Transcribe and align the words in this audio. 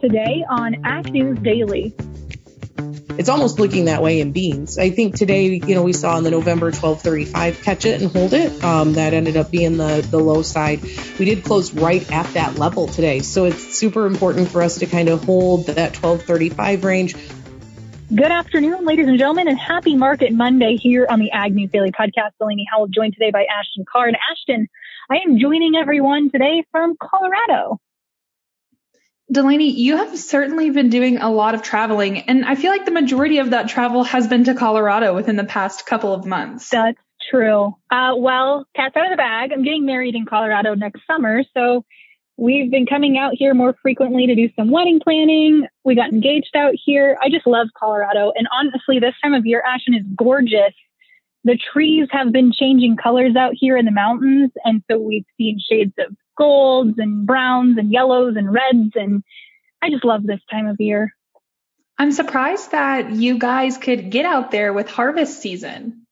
today 0.00 0.44
on 0.48 0.84
Ag 0.84 1.12
News 1.12 1.38
Daily. 1.38 1.94
It's 3.18 3.30
almost 3.30 3.58
looking 3.58 3.86
that 3.86 4.02
way 4.02 4.20
in 4.20 4.32
beans. 4.32 4.78
I 4.78 4.90
think 4.90 5.16
today, 5.16 5.54
you 5.54 5.74
know, 5.74 5.82
we 5.82 5.94
saw 5.94 6.18
in 6.18 6.24
the 6.24 6.30
November 6.30 6.66
1235 6.66 7.62
catch 7.62 7.86
it 7.86 8.02
and 8.02 8.12
hold 8.12 8.34
it. 8.34 8.62
Um, 8.62 8.92
that 8.94 9.14
ended 9.14 9.36
up 9.38 9.50
being 9.50 9.78
the, 9.78 10.06
the 10.10 10.18
low 10.18 10.42
side. 10.42 10.82
We 11.18 11.24
did 11.24 11.42
close 11.42 11.72
right 11.72 12.10
at 12.12 12.26
that 12.34 12.58
level 12.58 12.86
today. 12.88 13.20
So 13.20 13.46
it's 13.46 13.78
super 13.78 14.06
important 14.06 14.48
for 14.48 14.60
us 14.62 14.78
to 14.78 14.86
kind 14.86 15.08
of 15.08 15.24
hold 15.24 15.66
that 15.66 15.96
1235 15.96 16.84
range. 16.84 17.16
Good 18.14 18.30
afternoon, 18.30 18.84
ladies 18.84 19.08
and 19.08 19.18
gentlemen, 19.18 19.48
and 19.48 19.58
happy 19.58 19.96
Market 19.96 20.32
Monday 20.32 20.76
here 20.76 21.06
on 21.08 21.18
the 21.18 21.32
Ag 21.32 21.54
News 21.54 21.70
Daily 21.72 21.90
Podcast. 21.90 22.32
Delaney 22.38 22.66
Howell 22.70 22.88
joined 22.88 23.14
today 23.14 23.30
by 23.30 23.46
Ashton 23.46 23.84
Carr. 23.90 24.08
And 24.08 24.16
Ashton, 24.30 24.68
I 25.10 25.16
am 25.26 25.38
joining 25.38 25.74
everyone 25.74 26.30
today 26.30 26.64
from 26.70 26.96
Colorado. 27.00 27.80
Delaney, 29.30 29.70
you 29.70 29.96
have 29.96 30.16
certainly 30.16 30.70
been 30.70 30.88
doing 30.88 31.18
a 31.18 31.30
lot 31.30 31.54
of 31.54 31.62
traveling, 31.62 32.20
and 32.20 32.44
I 32.44 32.54
feel 32.54 32.70
like 32.70 32.84
the 32.84 32.92
majority 32.92 33.38
of 33.38 33.50
that 33.50 33.68
travel 33.68 34.04
has 34.04 34.28
been 34.28 34.44
to 34.44 34.54
Colorado 34.54 35.14
within 35.14 35.34
the 35.34 35.44
past 35.44 35.84
couple 35.84 36.12
of 36.12 36.24
months. 36.24 36.70
That's 36.70 36.98
true. 37.28 37.74
Uh, 37.90 38.12
well, 38.16 38.66
cat's 38.76 38.96
out 38.96 39.06
of 39.06 39.10
the 39.10 39.16
bag. 39.16 39.50
I'm 39.52 39.64
getting 39.64 39.84
married 39.84 40.14
in 40.14 40.26
Colorado 40.26 40.74
next 40.74 41.00
summer, 41.08 41.42
so 41.54 41.84
we've 42.36 42.70
been 42.70 42.86
coming 42.86 43.18
out 43.18 43.32
here 43.34 43.52
more 43.52 43.74
frequently 43.82 44.28
to 44.28 44.36
do 44.36 44.48
some 44.54 44.70
wedding 44.70 45.00
planning. 45.00 45.66
We 45.84 45.96
got 45.96 46.12
engaged 46.12 46.54
out 46.54 46.74
here. 46.84 47.18
I 47.20 47.28
just 47.28 47.48
love 47.48 47.66
Colorado, 47.76 48.32
and 48.36 48.46
honestly, 48.52 49.00
this 49.00 49.14
time 49.20 49.34
of 49.34 49.44
year, 49.44 49.60
Ashton 49.66 49.94
is 49.94 50.04
gorgeous. 50.16 50.74
The 51.42 51.58
trees 51.72 52.06
have 52.12 52.30
been 52.30 52.52
changing 52.52 52.96
colors 52.96 53.34
out 53.34 53.54
here 53.54 53.76
in 53.76 53.86
the 53.86 53.92
mountains, 53.92 54.52
and 54.64 54.84
so 54.88 54.98
we've 54.98 55.26
seen 55.36 55.58
shades 55.58 55.94
of 55.98 56.14
golds 56.36 56.98
and 56.98 57.26
browns 57.26 57.78
and 57.78 57.92
yellows 57.92 58.36
and 58.36 58.52
reds. 58.52 58.92
And 58.94 59.22
I 59.82 59.90
just 59.90 60.04
love 60.04 60.22
this 60.24 60.40
time 60.50 60.66
of 60.66 60.76
year. 60.78 61.12
I'm 61.98 62.12
surprised 62.12 62.72
that 62.72 63.12
you 63.12 63.38
guys 63.38 63.78
could 63.78 64.10
get 64.10 64.26
out 64.26 64.50
there 64.50 64.72
with 64.72 64.88
harvest 64.88 65.40
season. 65.40 66.06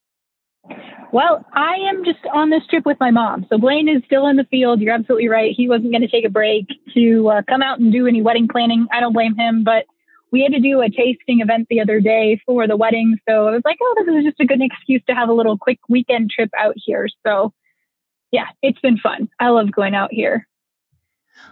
Well, 1.13 1.45
I 1.53 1.75
am 1.91 2.05
just 2.05 2.19
on 2.33 2.51
this 2.51 2.67
trip 2.69 2.85
with 2.85 2.99
my 2.99 3.11
mom. 3.11 3.47
So 3.49 3.59
Blaine 3.59 3.89
is 3.89 4.03
still 4.07 4.27
in 4.27 4.37
the 4.37 4.45
field. 4.51 4.81
You're 4.81 4.95
absolutely 4.95 5.29
right. 5.29 5.55
He 5.57 5.69
wasn't 5.69 5.93
going 5.93 6.03
to 6.03 6.09
take 6.09 6.25
a 6.25 6.31
break 6.31 6.67
to 6.95 7.29
uh, 7.29 7.43
come 7.49 7.63
out 7.63 7.79
and 7.79 7.93
do 7.93 8.07
any 8.07 8.21
wedding 8.21 8.49
planning. 8.49 8.89
I 8.91 9.01
don't 9.01 9.13
blame 9.13 9.37
him, 9.37 9.63
but 9.63 9.85
we 10.33 10.43
had 10.43 10.53
to 10.53 10.59
do 10.59 10.81
a 10.81 10.91
tasting 10.91 11.41
event 11.41 11.69
the 11.71 11.81
other 11.81 12.01
day 12.01 12.41
for 12.45 12.67
the 12.67 12.77
wedding. 12.77 13.17
So 13.29 13.47
I 13.47 13.53
was 13.53 13.63
like, 13.65 13.77
oh, 13.81 13.95
this 13.99 14.13
is 14.13 14.25
just 14.25 14.41
a 14.41 14.45
good 14.45 14.61
excuse 14.61 15.03
to 15.09 15.15
have 15.15 15.29
a 15.29 15.33
little 15.33 15.57
quick 15.57 15.79
weekend 15.89 16.31
trip 16.31 16.51
out 16.59 16.75
here. 16.77 17.09
So 17.25 17.53
yeah, 18.35 18.49
it's 18.63 18.81
been 18.81 18.99
fun. 18.99 19.29
I 19.39 19.51
love 19.51 19.71
going 19.71 19.95
out 19.95 20.13
here. 20.13 20.49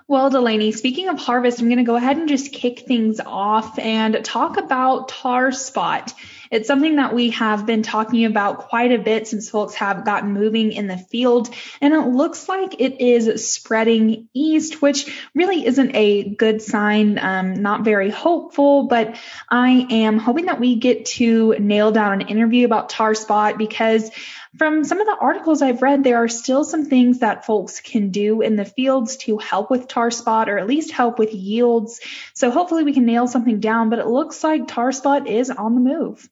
Well, 0.08 0.30
Delaney, 0.30 0.72
speaking 0.72 1.08
of 1.08 1.20
harvest, 1.20 1.60
I'm 1.60 1.68
going 1.68 1.78
to 1.78 1.84
go 1.84 1.94
ahead 1.94 2.16
and 2.16 2.28
just 2.28 2.52
kick 2.52 2.80
things 2.80 3.20
off 3.24 3.78
and 3.78 4.24
talk 4.24 4.56
about 4.56 5.08
tar 5.08 5.52
spot. 5.52 6.12
It's 6.50 6.66
something 6.66 6.96
that 6.96 7.14
we 7.14 7.30
have 7.30 7.66
been 7.66 7.82
talking 7.82 8.24
about 8.24 8.58
quite 8.68 8.90
a 8.90 8.98
bit 8.98 9.28
since 9.28 9.48
folks 9.48 9.74
have 9.76 10.04
gotten 10.04 10.32
moving 10.32 10.72
in 10.72 10.88
the 10.88 10.98
field, 10.98 11.48
and 11.80 11.94
it 11.94 12.08
looks 12.08 12.48
like 12.48 12.80
it 12.80 13.00
is 13.00 13.50
spreading 13.50 14.28
east, 14.34 14.82
which 14.82 15.30
really 15.36 15.64
isn't 15.64 15.94
a 15.94 16.34
good 16.34 16.60
sign, 16.60 17.18
um, 17.18 17.54
not 17.54 17.84
very 17.84 18.10
hopeful, 18.10 18.88
but 18.88 19.16
I 19.48 19.86
am 19.88 20.18
hoping 20.18 20.46
that 20.46 20.60
we 20.60 20.74
get 20.76 21.06
to 21.06 21.54
nail 21.60 21.92
down 21.92 22.20
an 22.20 22.28
interview 22.28 22.66
about 22.66 22.90
tar 22.90 23.14
spot 23.14 23.56
because 23.56 24.10
from 24.58 24.84
some 24.84 25.00
of 25.00 25.06
the 25.06 25.16
articles 25.18 25.62
I've 25.62 25.80
read, 25.80 26.04
there 26.04 26.22
are 26.22 26.28
still 26.28 26.64
some 26.64 26.84
things 26.84 27.20
that 27.20 27.46
folks 27.46 27.80
can 27.80 28.10
do 28.10 28.42
in 28.42 28.56
the 28.56 28.66
fields 28.66 29.16
to 29.18 29.38
help 29.38 29.70
with 29.70 29.88
tar 29.88 30.10
spot 30.10 30.50
or 30.50 30.58
at 30.58 30.66
least 30.66 30.92
help 30.92 31.18
with 31.18 31.32
yields. 31.32 32.00
So 32.34 32.50
hopefully 32.50 32.84
we 32.84 32.92
can 32.92 33.06
nail 33.06 33.26
something 33.26 33.60
down, 33.60 33.88
but 33.88 33.98
it 33.98 34.06
looks 34.06 34.44
like 34.44 34.68
tar 34.68 34.92
spot 34.92 35.26
is 35.26 35.50
on 35.50 35.74
the 35.74 35.80
move. 35.80 36.28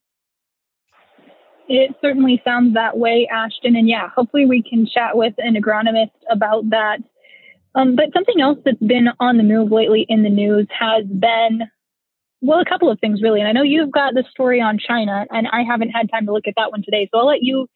It 1.66 1.94
certainly 2.02 2.42
sounds 2.44 2.74
that 2.74 2.98
way, 2.98 3.28
Ashton. 3.30 3.76
And 3.76 3.88
yeah, 3.88 4.08
hopefully 4.08 4.44
we 4.44 4.62
can 4.62 4.86
chat 4.86 5.16
with 5.16 5.34
an 5.38 5.54
agronomist 5.54 6.10
about 6.28 6.68
that. 6.70 6.98
Um, 7.74 7.94
but 7.94 8.12
something 8.12 8.40
else 8.40 8.58
that's 8.64 8.80
been 8.80 9.06
on 9.18 9.36
the 9.36 9.44
move 9.44 9.70
lately 9.70 10.04
in 10.08 10.24
the 10.24 10.30
news 10.30 10.66
has 10.78 11.06
been, 11.06 11.62
well, 12.40 12.60
a 12.60 12.64
couple 12.64 12.90
of 12.90 12.98
things 12.98 13.22
really. 13.22 13.38
And 13.38 13.48
I 13.48 13.52
know 13.52 13.62
you've 13.62 13.92
got 13.92 14.14
the 14.14 14.24
story 14.30 14.60
on 14.60 14.78
China, 14.78 15.24
and 15.30 15.46
I 15.46 15.62
haven't 15.62 15.90
had 15.90 16.10
time 16.10 16.26
to 16.26 16.32
look 16.32 16.48
at 16.48 16.54
that 16.56 16.72
one 16.72 16.82
today. 16.82 17.08
So 17.10 17.20
I'll 17.20 17.26
let 17.26 17.42
you 17.42 17.68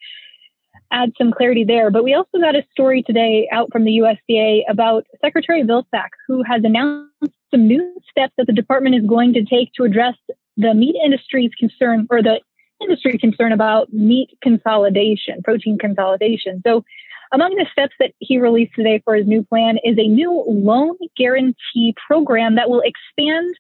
add 0.93 1.13
some 1.19 1.33
clarity 1.33 1.65
there. 1.65 1.91
But 1.91 2.05
we 2.05 2.15
also 2.15 2.39
got 2.39 2.55
a 2.55 2.65
story 2.71 3.03
today 3.03 3.49
out 3.53 3.71
from 3.73 3.85
the 3.85 3.99
USDA 3.99 4.63
about 4.69 5.07
Secretary 5.21 5.63
Vilsack, 5.63 6.11
who 6.27 6.43
has 6.43 6.63
announced 6.65 7.11
some 7.51 7.67
new 7.67 7.95
steps 8.11 8.33
that 8.39 8.47
the 8.47 8.53
department 8.53 8.95
is 8.95 9.07
going 9.07 9.33
to 9.35 9.45
take 9.45 9.73
to 9.75 9.85
address 9.85 10.15
the 10.57 10.75
meat 10.75 10.97
industry's 11.05 11.53
concern 11.59 12.07
or 12.11 12.23
the 12.23 12.41
industry 12.81 13.19
concern 13.19 13.53
about 13.53 13.93
meat 13.93 14.31
consolidation, 14.43 15.43
protein 15.43 15.79
consolidation. 15.79 16.63
So 16.67 16.85
among 17.33 17.55
the 17.57 17.67
steps 17.73 17.95
that 17.99 18.13
he 18.19 18.39
released 18.39 18.75
today 18.75 19.01
for 19.05 19.15
his 19.15 19.27
new 19.27 19.43
plan 19.43 19.79
is 19.85 19.97
a 19.99 20.07
new 20.07 20.45
loan 20.47 20.97
guarantee 21.17 21.95
program 22.07 22.57
that 22.57 22.71
will 22.71 22.83
expand 22.83 23.55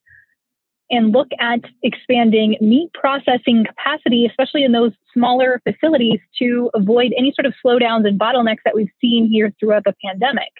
and 0.94 1.12
look 1.12 1.28
at 1.40 1.60
expanding 1.82 2.56
meat 2.60 2.90
processing 2.94 3.64
capacity, 3.66 4.26
especially 4.26 4.64
in 4.64 4.72
those 4.72 4.92
smaller 5.12 5.60
facilities 5.68 6.20
to 6.38 6.70
avoid 6.74 7.12
any 7.16 7.32
sort 7.34 7.46
of 7.46 7.54
slowdowns 7.64 8.06
and 8.06 8.18
bottlenecks 8.18 8.62
that 8.64 8.74
we've 8.74 8.90
seen 9.00 9.28
here 9.28 9.52
throughout 9.58 9.84
the 9.84 9.94
pandemic. 10.04 10.50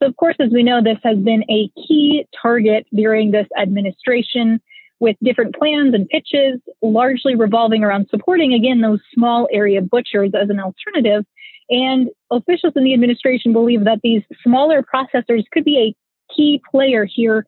So, 0.00 0.08
of 0.08 0.16
course, 0.16 0.36
as 0.38 0.50
we 0.52 0.62
know, 0.62 0.82
this 0.82 0.98
has 1.02 1.18
been 1.18 1.42
a 1.50 1.68
key 1.86 2.26
target 2.40 2.86
during 2.94 3.32
this 3.32 3.46
administration 3.58 4.60
with 5.00 5.16
different 5.22 5.54
plans 5.56 5.94
and 5.94 6.08
pitches, 6.08 6.60
largely 6.82 7.34
revolving 7.34 7.84
around 7.84 8.08
supporting, 8.10 8.52
again, 8.52 8.80
those 8.80 9.00
small 9.12 9.48
area 9.52 9.80
butchers 9.80 10.32
as 10.40 10.50
an 10.50 10.60
alternative. 10.60 11.24
And 11.70 12.08
officials 12.30 12.72
in 12.76 12.84
the 12.84 12.94
administration 12.94 13.52
believe 13.52 13.84
that 13.84 14.00
these 14.02 14.22
smaller 14.42 14.82
processors 14.82 15.44
could 15.52 15.64
be 15.64 15.78
a 15.78 16.34
key 16.34 16.62
player 16.70 17.04
here 17.04 17.46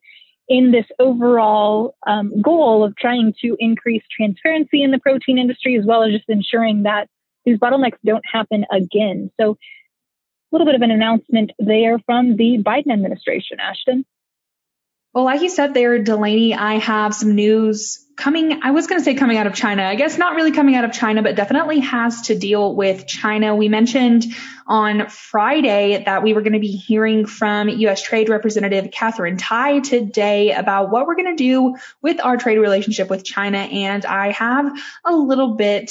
in 0.51 0.73
this 0.73 0.85
overall 0.99 1.95
um, 2.05 2.43
goal 2.43 2.85
of 2.85 2.97
trying 2.97 3.33
to 3.41 3.57
increase 3.61 4.03
transparency 4.15 4.83
in 4.83 4.91
the 4.91 4.99
protein 4.99 5.39
industry, 5.39 5.79
as 5.79 5.87
well 5.87 6.03
as 6.03 6.11
just 6.11 6.29
ensuring 6.29 6.83
that 6.83 7.09
these 7.47 7.57
bottlenecks 7.57 7.99
don't 8.05 8.25
happen 8.31 8.67
again. 8.71 9.31
So, 9.41 9.53
a 9.53 9.57
little 10.53 10.67
bit 10.67 10.75
of 10.75 10.83
an 10.83 10.91
announcement 10.91 11.53
there 11.61 12.01
from 12.01 12.37
the 12.37 12.59
Biden 12.59 12.93
administration, 12.93 13.59
Ashton. 13.61 14.05
Well, 15.15 15.25
like 15.25 15.41
you 15.43 15.49
said 15.49 15.73
there, 15.73 16.03
Delaney, 16.03 16.55
I 16.55 16.75
have 16.75 17.15
some 17.15 17.37
news 17.37 18.05
coming. 18.21 18.61
I 18.63 18.71
was 18.71 18.87
going 18.87 19.01
to 19.01 19.05
say 19.05 19.15
coming 19.15 19.39
out 19.39 19.47
of 19.47 19.55
China. 19.55 19.83
I 19.83 19.95
guess 19.95 20.19
not 20.19 20.37
really 20.37 20.53
coming 20.53 20.77
out 20.77 20.85
of 20.85 20.93
China, 20.93 21.23
but 21.23 21.35
definitely 21.35 21.81
has 21.81 22.23
to 22.23 22.39
deal 22.39 22.75
with 22.75 23.07
China. 23.07 23.57
We 23.57 23.69
mentioned 23.69 24.27
on 24.67 25.09
Friday 25.09 26.05
that 26.05 26.23
we 26.23 26.33
were 26.35 26.43
going 26.43 26.53
to 26.53 26.61
be 26.61 26.77
hearing 26.77 27.27
from 27.27 27.69
U.S. 27.69 28.03
Trade 28.03 28.29
Representative 28.29 28.91
Katherine 28.93 29.37
Tai 29.37 29.81
today 29.81 30.53
about 30.53 30.91
what 30.91 31.07
we're 31.07 31.17
going 31.17 31.37
to 31.37 31.43
do 31.43 31.77
with 32.03 32.21
our 32.21 32.37
trade 32.37 32.59
relationship 32.59 33.11
with 33.11 33.25
China. 33.25 33.59
And 33.59 34.05
I 34.05 34.33
have 34.33 34.71
a 35.05 35.13
little 35.13 35.55
bit 35.55 35.91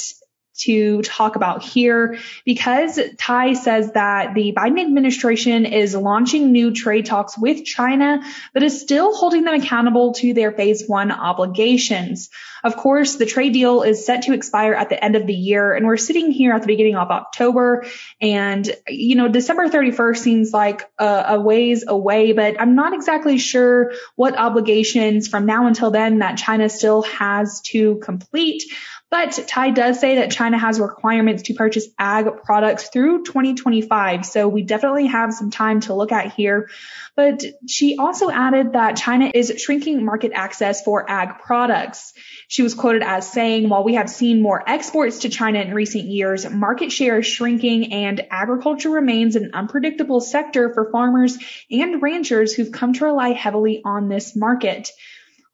to 0.60 1.02
talk 1.02 1.36
about 1.36 1.62
here 1.62 2.18
because 2.44 2.98
Tai 3.18 3.54
says 3.54 3.92
that 3.92 4.34
the 4.34 4.52
Biden 4.52 4.80
administration 4.80 5.66
is 5.66 5.94
launching 5.94 6.52
new 6.52 6.72
trade 6.72 7.06
talks 7.06 7.36
with 7.38 7.64
China, 7.64 8.20
but 8.52 8.62
is 8.62 8.80
still 8.80 9.14
holding 9.14 9.44
them 9.44 9.54
accountable 9.54 10.14
to 10.14 10.34
their 10.34 10.52
phase 10.52 10.84
one 10.86 11.10
obligations. 11.10 12.30
Of 12.62 12.76
course, 12.76 13.16
the 13.16 13.26
trade 13.26 13.52
deal 13.52 13.82
is 13.82 14.04
set 14.04 14.22
to 14.22 14.34
expire 14.34 14.74
at 14.74 14.90
the 14.90 15.02
end 15.02 15.16
of 15.16 15.26
the 15.26 15.34
year 15.34 15.72
and 15.72 15.86
we're 15.86 15.96
sitting 15.96 16.30
here 16.30 16.52
at 16.52 16.60
the 16.60 16.66
beginning 16.66 16.96
of 16.96 17.10
October 17.10 17.86
and, 18.20 18.70
you 18.86 19.16
know, 19.16 19.28
December 19.28 19.68
31st 19.68 20.16
seems 20.18 20.52
like 20.52 20.90
a, 20.98 21.24
a 21.28 21.40
ways 21.40 21.84
away, 21.86 22.32
but 22.32 22.60
I'm 22.60 22.74
not 22.74 22.92
exactly 22.92 23.38
sure 23.38 23.92
what 24.14 24.38
obligations 24.38 25.28
from 25.28 25.46
now 25.46 25.66
until 25.66 25.90
then 25.90 26.18
that 26.18 26.36
China 26.36 26.68
still 26.68 27.02
has 27.02 27.60
to 27.66 27.96
complete. 27.96 28.64
But 29.10 29.32
Tai 29.48 29.70
does 29.70 29.98
say 29.98 30.16
that 30.16 30.30
China 30.30 30.49
has 30.58 30.80
requirements 30.80 31.44
to 31.44 31.54
purchase 31.54 31.86
ag 31.98 32.42
products 32.44 32.88
through 32.88 33.24
2025. 33.24 34.24
So 34.26 34.48
we 34.48 34.62
definitely 34.62 35.06
have 35.06 35.32
some 35.32 35.50
time 35.50 35.80
to 35.80 35.94
look 35.94 36.12
at 36.12 36.32
here. 36.32 36.68
But 37.16 37.42
she 37.68 37.96
also 37.98 38.30
added 38.30 38.72
that 38.72 38.96
China 38.96 39.30
is 39.32 39.52
shrinking 39.58 40.04
market 40.04 40.32
access 40.34 40.82
for 40.82 41.10
ag 41.10 41.38
products. 41.40 42.12
She 42.48 42.62
was 42.62 42.74
quoted 42.74 43.02
as 43.02 43.30
saying, 43.30 43.68
while 43.68 43.84
we 43.84 43.94
have 43.94 44.10
seen 44.10 44.42
more 44.42 44.62
exports 44.66 45.20
to 45.20 45.28
China 45.28 45.60
in 45.60 45.74
recent 45.74 46.04
years, 46.04 46.48
market 46.48 46.92
share 46.92 47.18
is 47.20 47.26
shrinking 47.26 47.92
and 47.92 48.26
agriculture 48.30 48.90
remains 48.90 49.36
an 49.36 49.50
unpredictable 49.54 50.20
sector 50.20 50.72
for 50.72 50.90
farmers 50.90 51.38
and 51.70 52.02
ranchers 52.02 52.54
who've 52.54 52.72
come 52.72 52.92
to 52.94 53.04
rely 53.04 53.30
heavily 53.30 53.82
on 53.84 54.08
this 54.08 54.34
market. 54.34 54.90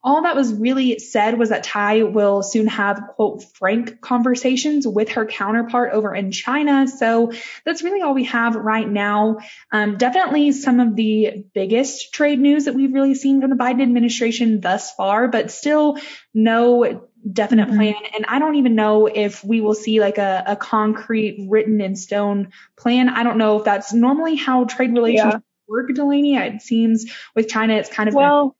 All 0.03 0.21
that 0.23 0.35
was 0.35 0.53
really 0.53 0.99
said 0.99 1.37
was 1.37 1.49
that 1.49 1.63
Tai 1.63 2.03
will 2.03 2.43
soon 2.43 2.67
have 2.67 3.01
quote 3.15 3.43
frank 3.55 3.99
conversations 3.99 4.87
with 4.87 5.09
her 5.09 5.25
counterpart 5.25 5.91
over 5.91 6.15
in 6.15 6.31
China. 6.31 6.87
So 6.87 7.33
that's 7.65 7.83
really 7.83 8.01
all 8.01 8.13
we 8.13 8.25
have 8.25 8.55
right 8.55 8.87
now. 8.87 9.39
Um, 9.71 9.97
definitely 9.97 10.51
some 10.51 10.79
of 10.79 10.95
the 10.95 11.45
biggest 11.53 12.13
trade 12.13 12.39
news 12.39 12.65
that 12.65 12.75
we've 12.75 12.93
really 12.93 13.15
seen 13.15 13.41
from 13.41 13.49
the 13.49 13.55
Biden 13.55 13.81
administration 13.81 14.61
thus 14.61 14.93
far, 14.93 15.27
but 15.27 15.51
still 15.51 15.97
no 16.33 17.07
definite 17.29 17.67
mm-hmm. 17.67 17.77
plan. 17.77 17.95
And 18.15 18.25
I 18.27 18.39
don't 18.39 18.55
even 18.55 18.75
know 18.75 19.07
if 19.07 19.43
we 19.43 19.61
will 19.61 19.73
see 19.73 19.99
like 19.99 20.17
a, 20.17 20.43
a 20.47 20.55
concrete 20.55 21.47
written 21.49 21.81
in 21.81 21.95
stone 21.95 22.51
plan. 22.77 23.09
I 23.09 23.23
don't 23.23 23.37
know 23.37 23.57
if 23.59 23.65
that's 23.65 23.93
normally 23.93 24.35
how 24.35 24.65
trade 24.65 24.93
relations 24.93 25.33
yeah. 25.33 25.39
work, 25.67 25.93
Delaney. 25.93 26.35
It 26.37 26.61
seems 26.61 27.11
with 27.35 27.49
China, 27.49 27.73
it's 27.73 27.89
kind 27.89 28.07
of 28.07 28.15
well. 28.15 28.55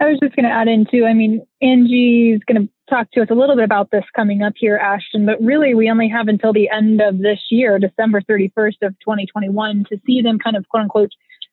I 0.00 0.04
was 0.04 0.18
just 0.20 0.36
going 0.36 0.44
to 0.44 0.52
add 0.52 0.68
in 0.68 0.86
too. 0.86 1.04
I 1.04 1.12
mean, 1.12 1.44
Angie's 1.60 2.40
going 2.44 2.62
to 2.62 2.68
talk 2.88 3.10
to 3.12 3.22
us 3.22 3.28
a 3.30 3.34
little 3.34 3.56
bit 3.56 3.64
about 3.64 3.90
this 3.90 4.04
coming 4.14 4.42
up 4.42 4.54
here, 4.56 4.76
Ashton, 4.76 5.26
but 5.26 5.40
really 5.42 5.74
we 5.74 5.90
only 5.90 6.08
have 6.08 6.28
until 6.28 6.52
the 6.52 6.70
end 6.70 7.00
of 7.00 7.18
this 7.18 7.40
year, 7.50 7.78
December 7.78 8.20
31st 8.22 8.82
of 8.82 8.98
2021 9.00 9.86
to 9.90 10.00
see 10.06 10.22
them 10.22 10.38
kind 10.38 10.56
of 10.56 10.68
quote 10.68 10.84
unquote 10.84 11.10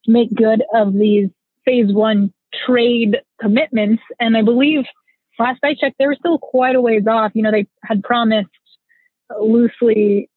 make 0.07 0.33
good 0.36 0.63
of 0.74 0.94
these 0.94 1.30
phase 1.65 1.92
one 1.92 2.31
trade 2.65 3.18
commitments. 3.42 4.03
And 4.19 4.38
I 4.38 4.44
believe 4.44 4.86
last 5.39 5.59
I 5.63 5.74
checked, 5.74 5.98
they 5.98 6.06
were 6.06 6.15
still 6.15 6.38
quite 6.38 6.75
a 6.75 6.81
ways 6.81 7.07
off. 7.07 7.31
You 7.33 7.41
know, 7.41 7.51
they 7.51 7.68
had 7.83 8.03
promised 8.03 8.50
loosely 9.41 10.30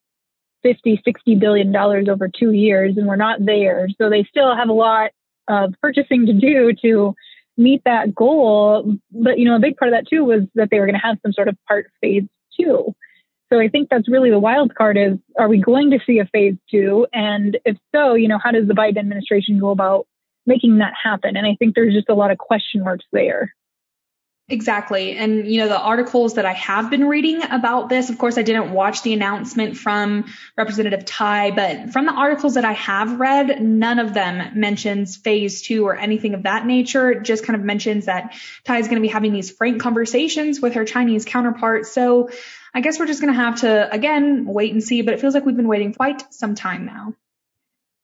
50, 0.62 1.02
60 1.04 1.34
billion 1.37 1.72
dollars 1.72 2.08
over 2.08 2.28
two 2.28 2.52
years 2.52 2.96
and 2.96 3.06
we're 3.06 3.16
not 3.16 3.44
there. 3.44 3.88
So 3.99 4.08
they 4.08 4.25
still 4.25 4.56
have 4.56 4.69
a 4.70 4.72
lot 4.72 5.11
of 5.49 5.75
purchasing 5.81 6.26
to 6.26 6.32
do 6.32 6.72
to 6.82 7.14
meet 7.58 7.82
that 7.84 8.14
goal. 8.14 8.96
But, 9.10 9.38
you 9.38 9.44
know, 9.44 9.56
a 9.56 9.60
big 9.60 9.76
part 9.76 9.93
of 9.93 9.99
that 9.99 10.08
too 10.08 10.25
was 10.25 10.43
that 10.55 10.69
they 10.70 10.81
were 10.81 10.87
going 10.87 10.99
to 10.99 11.06
have 11.06 11.19
some 11.22 11.32
sort 11.32 11.49
of 11.49 11.56
part 11.66 11.90
phase 12.00 12.25
two. 12.58 12.94
So 13.52 13.58
I 13.58 13.69
think 13.69 13.88
that's 13.90 14.08
really 14.08 14.31
the 14.31 14.38
wild 14.38 14.75
card 14.75 14.96
is, 14.96 15.19
are 15.38 15.49
we 15.49 15.58
going 15.58 15.90
to 15.90 15.99
see 16.06 16.19
a 16.19 16.26
phase 16.26 16.55
two? 16.70 17.06
And 17.12 17.58
if 17.64 17.76
so, 17.94 18.14
you 18.14 18.28
know, 18.28 18.38
how 18.43 18.52
does 18.52 18.69
the 18.69 18.75
Biden 18.75 18.99
administration 18.99 19.58
go 19.58 19.70
about 19.70 20.06
making 20.46 20.78
that 20.78 20.93
happen? 21.02 21.37
And 21.37 21.46
I 21.46 21.56
think 21.58 21.75
there's 21.75 21.94
just 21.94 22.08
a 22.08 22.14
lot 22.14 22.31
of 22.31 22.38
question 22.38 22.82
marks 22.82 23.06
there. 23.12 23.55
Exactly. 24.50 25.14
And, 25.14 25.46
you 25.46 25.60
know, 25.60 25.68
the 25.68 25.78
articles 25.78 26.34
that 26.34 26.46
I 26.46 26.54
have 26.54 26.88
been 26.88 27.06
reading 27.06 27.42
about 27.42 27.90
this, 27.90 28.08
of 28.08 28.16
course, 28.16 28.38
I 28.38 28.42
didn't 28.42 28.72
watch 28.72 29.02
the 29.02 29.12
announcement 29.12 29.76
from 29.76 30.24
Representative 30.56 31.04
Tai, 31.04 31.50
but 31.50 31.90
from 31.90 32.06
the 32.06 32.14
articles 32.14 32.54
that 32.54 32.64
I 32.64 32.72
have 32.72 33.20
read, 33.20 33.62
none 33.62 33.98
of 33.98 34.14
them 34.14 34.58
mentions 34.58 35.16
phase 35.16 35.60
two 35.60 35.86
or 35.86 35.96
anything 35.96 36.32
of 36.32 36.44
that 36.44 36.64
nature. 36.64 37.10
It 37.10 37.24
just 37.24 37.44
kind 37.44 37.58
of 37.58 37.62
mentions 37.62 38.06
that 38.06 38.34
Tai 38.64 38.78
is 38.78 38.86
going 38.86 38.96
to 38.96 39.06
be 39.06 39.12
having 39.12 39.34
these 39.34 39.50
frank 39.50 39.82
conversations 39.82 40.62
with 40.62 40.74
her 40.74 40.86
Chinese 40.86 41.26
counterpart. 41.26 41.84
So 41.84 42.30
I 42.72 42.80
guess 42.80 42.98
we're 42.98 43.06
just 43.06 43.20
going 43.20 43.34
to 43.34 43.38
have 43.38 43.60
to, 43.60 43.92
again, 43.92 44.46
wait 44.46 44.72
and 44.72 44.82
see, 44.82 45.02
but 45.02 45.12
it 45.12 45.20
feels 45.20 45.34
like 45.34 45.44
we've 45.44 45.56
been 45.56 45.68
waiting 45.68 45.92
quite 45.92 46.32
some 46.32 46.54
time 46.54 46.86
now. 46.86 47.12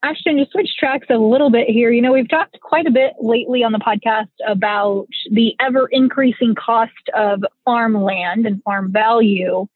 Ashton, 0.05 0.37
to 0.37 0.47
switch 0.51 0.69
tracks 0.79 1.07
a 1.09 1.17
little 1.17 1.49
bit 1.49 1.67
here, 1.67 1.91
you 1.91 2.03
know, 2.03 2.13
we've 2.13 2.29
talked 2.29 2.61
quite 2.61 2.87
a 2.87 2.91
bit 2.91 3.15
lately 3.21 3.65
on 3.65 3.73
the 3.73 3.79
podcast 3.79 4.29
about 4.47 5.07
the 5.31 5.57
ever 5.61 5.89
increasing 5.91 6.55
cost 6.55 6.93
of 7.17 7.43
farmland 7.65 8.45
and 8.45 8.63
farm 8.65 8.93
value. 8.93 9.67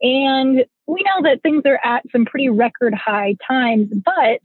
And 0.00 0.64
we 0.86 1.02
know 1.02 1.22
that 1.24 1.42
things 1.42 1.62
are 1.66 1.80
at 1.82 2.04
some 2.12 2.24
pretty 2.26 2.48
record 2.48 2.94
high 2.94 3.34
times, 3.48 3.88
but 4.04 4.40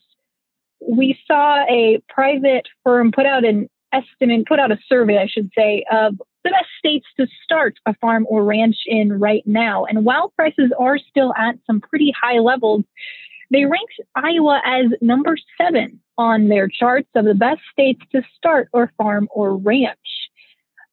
we 0.81 1.15
saw 1.27 1.63
a 1.69 2.01
private 2.09 2.65
firm 2.83 3.11
put 3.11 3.27
out 3.27 3.45
an 3.45 3.69
estimate, 3.93 4.47
put 4.47 4.59
out 4.59 4.71
a 4.71 4.79
survey, 4.87 5.19
I 5.19 5.27
should 5.27 5.51
say, 5.55 5.85
of 5.91 6.17
the 6.43 6.49
best 6.49 6.69
states 6.79 7.05
to 7.19 7.27
start 7.43 7.75
a 7.85 7.93
farm 8.01 8.25
or 8.27 8.43
ranch 8.43 8.77
in 8.87 9.19
right 9.19 9.43
now. 9.45 9.85
And 9.85 10.03
while 10.03 10.33
prices 10.35 10.71
are 10.79 10.97
still 10.97 11.31
at 11.37 11.57
some 11.67 11.79
pretty 11.79 12.11
high 12.19 12.39
levels, 12.39 12.85
they 13.51 13.65
ranked 13.65 13.93
Iowa 14.15 14.61
as 14.65 14.85
number 15.01 15.37
seven 15.57 15.99
on 16.17 16.49
their 16.49 16.67
charts 16.67 17.09
of 17.15 17.25
the 17.25 17.33
best 17.33 17.61
states 17.71 18.01
to 18.11 18.21
start 18.35 18.69
or 18.73 18.91
farm 18.97 19.27
or 19.31 19.55
ranch. 19.55 19.97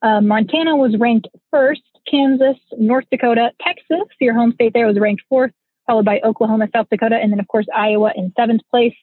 Uh, 0.02 0.20
Montana 0.20 0.76
was 0.76 0.96
ranked 0.98 1.28
first, 1.50 1.82
Kansas, 2.08 2.58
North 2.78 3.06
Dakota, 3.10 3.50
Texas, 3.62 4.06
your 4.20 4.34
home 4.34 4.52
state 4.52 4.72
there 4.74 4.86
was 4.86 4.98
ranked 4.98 5.22
fourth, 5.28 5.52
followed 5.86 6.04
by 6.04 6.20
Oklahoma, 6.24 6.68
South 6.74 6.88
Dakota, 6.90 7.16
and 7.16 7.32
then 7.32 7.40
of 7.40 7.48
course 7.48 7.66
Iowa 7.74 8.12
in 8.14 8.32
seventh 8.36 8.60
place. 8.70 8.94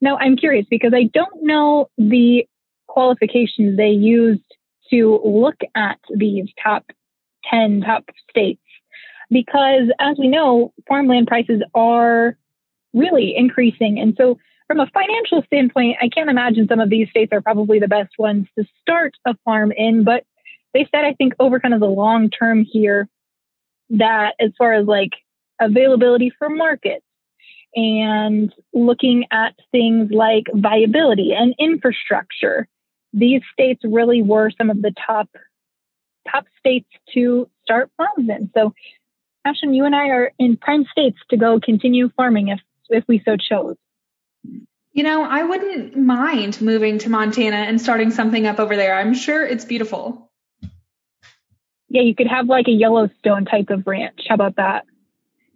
Now 0.00 0.18
I'm 0.18 0.36
curious 0.36 0.66
because 0.68 0.92
I 0.94 1.04
don't 1.04 1.42
know 1.42 1.88
the 1.96 2.46
qualifications 2.88 3.76
they 3.76 3.90
used 3.90 4.42
to 4.90 5.20
look 5.24 5.60
at 5.74 5.98
these 6.14 6.48
top 6.62 6.84
10 7.50 7.82
top 7.82 8.04
states 8.30 8.62
because 9.30 9.90
as 10.00 10.16
we 10.18 10.28
know, 10.28 10.72
farmland 10.88 11.26
prices 11.26 11.62
are 11.74 12.36
really 12.94 13.34
increasing. 13.36 13.98
And 13.98 14.14
so 14.16 14.38
from 14.66 14.80
a 14.80 14.90
financial 14.92 15.42
standpoint, 15.46 15.96
I 16.00 16.08
can't 16.08 16.30
imagine 16.30 16.68
some 16.68 16.80
of 16.80 16.90
these 16.90 17.08
states 17.10 17.32
are 17.32 17.40
probably 17.40 17.78
the 17.78 17.88
best 17.88 18.12
ones 18.18 18.46
to 18.58 18.64
start 18.80 19.14
a 19.24 19.34
farm 19.44 19.72
in, 19.72 20.04
but 20.04 20.24
they 20.74 20.86
said, 20.94 21.04
I 21.04 21.14
think 21.14 21.34
over 21.38 21.58
kind 21.58 21.74
of 21.74 21.80
the 21.80 21.86
long 21.86 22.30
term 22.30 22.64
here 22.64 23.08
that 23.90 24.34
as 24.38 24.50
far 24.58 24.74
as 24.74 24.86
like 24.86 25.12
availability 25.60 26.30
for 26.38 26.50
markets 26.50 27.04
and 27.74 28.54
looking 28.72 29.24
at 29.30 29.54
things 29.72 30.10
like 30.12 30.44
viability 30.54 31.32
and 31.32 31.54
infrastructure, 31.58 32.68
these 33.12 33.40
states 33.52 33.80
really 33.84 34.22
were 34.22 34.50
some 34.56 34.70
of 34.70 34.82
the 34.82 34.92
top 35.06 35.28
top 36.30 36.44
states 36.58 36.88
to 37.14 37.48
start 37.62 37.90
farms 37.96 38.28
in. 38.28 38.50
So 38.54 38.74
Ashton, 39.46 39.72
you 39.72 39.86
and 39.86 39.96
I 39.96 40.08
are 40.08 40.32
in 40.38 40.58
prime 40.58 40.84
states 40.90 41.16
to 41.30 41.38
go 41.38 41.58
continue 41.58 42.10
farming 42.16 42.48
if 42.48 42.60
if 42.88 43.04
we 43.08 43.22
so 43.24 43.36
chose. 43.36 43.76
You 44.92 45.04
know, 45.04 45.22
I 45.22 45.44
wouldn't 45.44 45.96
mind 45.96 46.60
moving 46.60 46.98
to 46.98 47.10
Montana 47.10 47.56
and 47.56 47.80
starting 47.80 48.10
something 48.10 48.46
up 48.46 48.58
over 48.58 48.76
there. 48.76 48.98
I'm 48.98 49.14
sure 49.14 49.44
it's 49.44 49.64
beautiful. 49.64 50.30
Yeah, 51.88 52.02
you 52.02 52.14
could 52.14 52.26
have 52.26 52.46
like 52.48 52.68
a 52.68 52.72
Yellowstone 52.72 53.44
type 53.44 53.70
of 53.70 53.86
ranch. 53.86 54.20
How 54.28 54.34
about 54.34 54.56
that? 54.56 54.84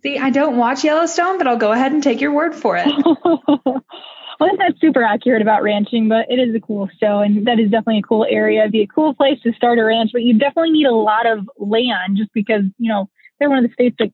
See, 0.03 0.19
I 0.19 0.31
don't 0.31 0.57
watch 0.57 0.85
Yellowstone, 0.85 1.39
but 1.39 1.47
I'll 1.47 1.59
go 1.59 1.73
ahead 1.73 1.93
and 1.93 2.03
take 2.03 2.21
your 2.21 2.33
word 2.33 2.55
for 2.55 2.77
it. 2.77 2.87
well, 3.25 4.51
I'm 4.51 4.57
not 4.57 4.73
super 4.81 5.03
accurate 5.03 5.43
about 5.43 5.63
ranching, 5.63 6.09
but 6.09 6.27
it 6.29 6.37
is 6.37 6.55
a 6.55 6.61
cool 6.61 6.89
show, 7.01 7.21
and 7.21 7.47
that 7.47 7.61
is 7.61 7.71
definitely 7.71 7.99
a 7.99 8.03
cool 8.03 8.27
area. 8.29 8.61
It'd 8.61 8.73
be 8.73 8.83
a 8.83 8.87
cool 8.87 9.15
place 9.15 9.41
to 9.43 9.53
start 9.53 9.79
a 9.79 9.85
ranch, 9.85 10.11
but 10.13 10.23
you 10.23 10.39
definitely 10.39 10.73
need 10.73 10.87
a 10.87 10.95
lot 10.95 11.27
of 11.27 11.49
land 11.57 12.17
just 12.17 12.33
because, 12.33 12.63
you 12.79 12.89
know, 12.89 13.09
they're 13.39 13.49
one 13.49 13.65
of 13.65 13.71
the 13.71 13.75
states 13.75 13.97
that 14.01 14.13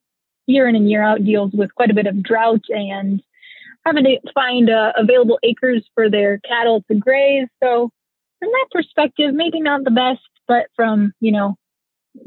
year 0.49 0.67
in 0.67 0.75
and 0.75 0.91
year 0.91 1.03
out 1.03 1.25
deals 1.25 1.53
with 1.53 1.75
quite 1.75 1.91
a 1.91 1.95
bit 1.95 2.07
of 2.07 2.23
drought 2.23 2.65
and 2.69 3.23
having 3.87 4.05
to 4.05 4.19
find 4.35 4.71
uh, 4.71 4.93
available 4.97 5.39
acres 5.43 5.89
for 5.95 6.11
their 6.11 6.39
cattle 6.41 6.83
to 6.91 6.97
graze. 6.97 7.49
So 7.63 7.91
from 8.41 8.51
that 8.51 8.67
perspective, 8.73 9.35
maybe 9.35 9.61
not 9.61 9.85
the 9.85 9.91
best, 9.91 10.21
but 10.47 10.67
from, 10.75 11.13
you 11.21 11.33
know, 11.33 11.57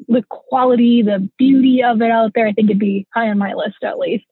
the 0.08 0.24
quality, 0.30 1.02
the 1.02 1.30
beauty 1.38 1.84
of 1.84 2.02
it 2.02 2.12
out 2.12 2.32
there, 2.34 2.48
I 2.48 2.54
think 2.54 2.70
it'd 2.70 2.80
be 2.80 3.08
high 3.14 3.30
on 3.30 3.38
my 3.38 3.54
list 3.54 3.84
at 3.84 4.00
least. 4.00 4.26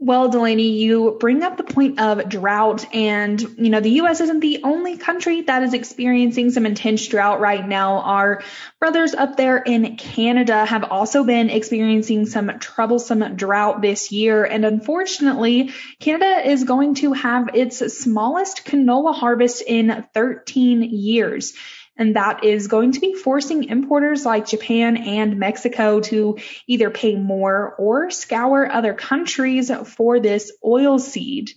Well, 0.00 0.28
Delaney, 0.28 0.78
you 0.78 1.16
bring 1.18 1.42
up 1.42 1.56
the 1.56 1.64
point 1.64 1.98
of 1.98 2.28
drought 2.28 2.94
and, 2.94 3.40
you 3.40 3.68
know, 3.68 3.80
the 3.80 3.90
U.S. 4.02 4.20
isn't 4.20 4.38
the 4.38 4.60
only 4.62 4.96
country 4.96 5.40
that 5.42 5.64
is 5.64 5.74
experiencing 5.74 6.52
some 6.52 6.66
intense 6.66 7.04
drought 7.08 7.40
right 7.40 7.66
now. 7.66 7.98
Our 8.02 8.44
brothers 8.78 9.14
up 9.14 9.36
there 9.36 9.56
in 9.56 9.96
Canada 9.96 10.64
have 10.64 10.84
also 10.84 11.24
been 11.24 11.50
experiencing 11.50 12.26
some 12.26 12.60
troublesome 12.60 13.34
drought 13.34 13.82
this 13.82 14.12
year. 14.12 14.44
And 14.44 14.64
unfortunately, 14.64 15.72
Canada 15.98 16.48
is 16.48 16.62
going 16.62 16.94
to 16.96 17.12
have 17.14 17.50
its 17.54 17.78
smallest 18.00 18.64
canola 18.66 19.12
harvest 19.12 19.64
in 19.66 20.06
13 20.14 20.82
years 20.82 21.54
and 21.98 22.16
that 22.16 22.44
is 22.44 22.68
going 22.68 22.92
to 22.92 23.00
be 23.00 23.14
forcing 23.14 23.64
importers 23.64 24.24
like 24.24 24.46
Japan 24.46 24.96
and 24.96 25.38
Mexico 25.38 26.00
to 26.00 26.38
either 26.66 26.90
pay 26.90 27.16
more 27.16 27.74
or 27.76 28.10
scour 28.10 28.70
other 28.70 28.94
countries 28.94 29.70
for 29.84 30.20
this 30.20 30.52
oil 30.64 30.98
seed. 30.98 31.50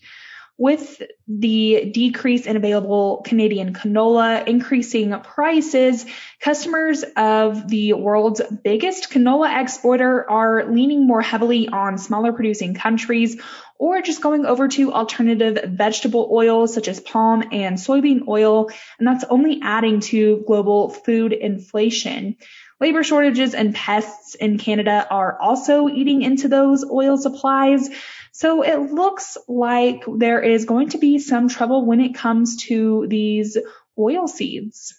With 0.57 1.01
the 1.27 1.89
decrease 1.91 2.45
in 2.45 2.55
available 2.55 3.23
Canadian 3.25 3.73
canola, 3.73 4.45
increasing 4.45 5.17
prices, 5.21 6.05
customers 6.39 7.03
of 7.17 7.67
the 7.67 7.93
world's 7.93 8.41
biggest 8.63 9.09
canola 9.09 9.59
exporter 9.59 10.29
are 10.29 10.65
leaning 10.71 11.07
more 11.07 11.21
heavily 11.21 11.67
on 11.67 11.97
smaller 11.97 12.31
producing 12.31 12.75
countries 12.75 13.41
or 13.79 14.03
just 14.03 14.21
going 14.21 14.45
over 14.45 14.67
to 14.67 14.93
alternative 14.93 15.71
vegetable 15.71 16.29
oils 16.31 16.71
such 16.71 16.87
as 16.87 16.99
palm 16.99 17.41
and 17.51 17.77
soybean 17.77 18.27
oil. 18.27 18.69
And 18.99 19.07
that's 19.07 19.23
only 19.23 19.59
adding 19.63 20.01
to 20.01 20.43
global 20.45 20.89
food 20.89 21.33
inflation. 21.33 22.37
Labor 22.79 23.03
shortages 23.03 23.55
and 23.55 23.73
pests 23.73 24.35
in 24.35 24.59
Canada 24.59 25.07
are 25.09 25.39
also 25.39 25.87
eating 25.87 26.21
into 26.21 26.47
those 26.47 26.83
oil 26.87 27.17
supplies. 27.17 27.89
So 28.31 28.63
it 28.63 28.91
looks 28.91 29.37
like 29.47 30.03
there 30.07 30.41
is 30.41 30.65
going 30.65 30.89
to 30.89 30.97
be 30.97 31.19
some 31.19 31.49
trouble 31.49 31.85
when 31.85 31.99
it 31.99 32.15
comes 32.15 32.57
to 32.63 33.05
these 33.07 33.57
oil 33.97 34.27
seeds. 34.27 34.95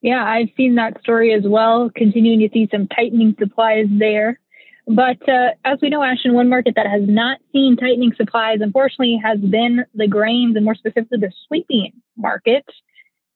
Yeah, 0.00 0.24
I've 0.24 0.50
seen 0.56 0.76
that 0.76 1.00
story 1.00 1.32
as 1.34 1.42
well, 1.44 1.90
continuing 1.94 2.40
to 2.40 2.50
see 2.52 2.68
some 2.70 2.86
tightening 2.86 3.34
supplies 3.38 3.86
there. 3.90 4.38
But 4.86 5.28
uh, 5.28 5.50
as 5.64 5.78
we 5.82 5.90
know, 5.90 6.02
Ashton, 6.02 6.32
one 6.34 6.48
market 6.48 6.74
that 6.76 6.86
has 6.86 7.02
not 7.06 7.38
seen 7.52 7.76
tightening 7.76 8.12
supplies, 8.16 8.60
unfortunately, 8.60 9.20
has 9.22 9.38
been 9.38 9.84
the 9.94 10.06
grains 10.06 10.56
and 10.56 10.64
more 10.64 10.74
specifically 10.74 11.18
the 11.18 11.32
soybean 11.50 11.92
market. 12.16 12.64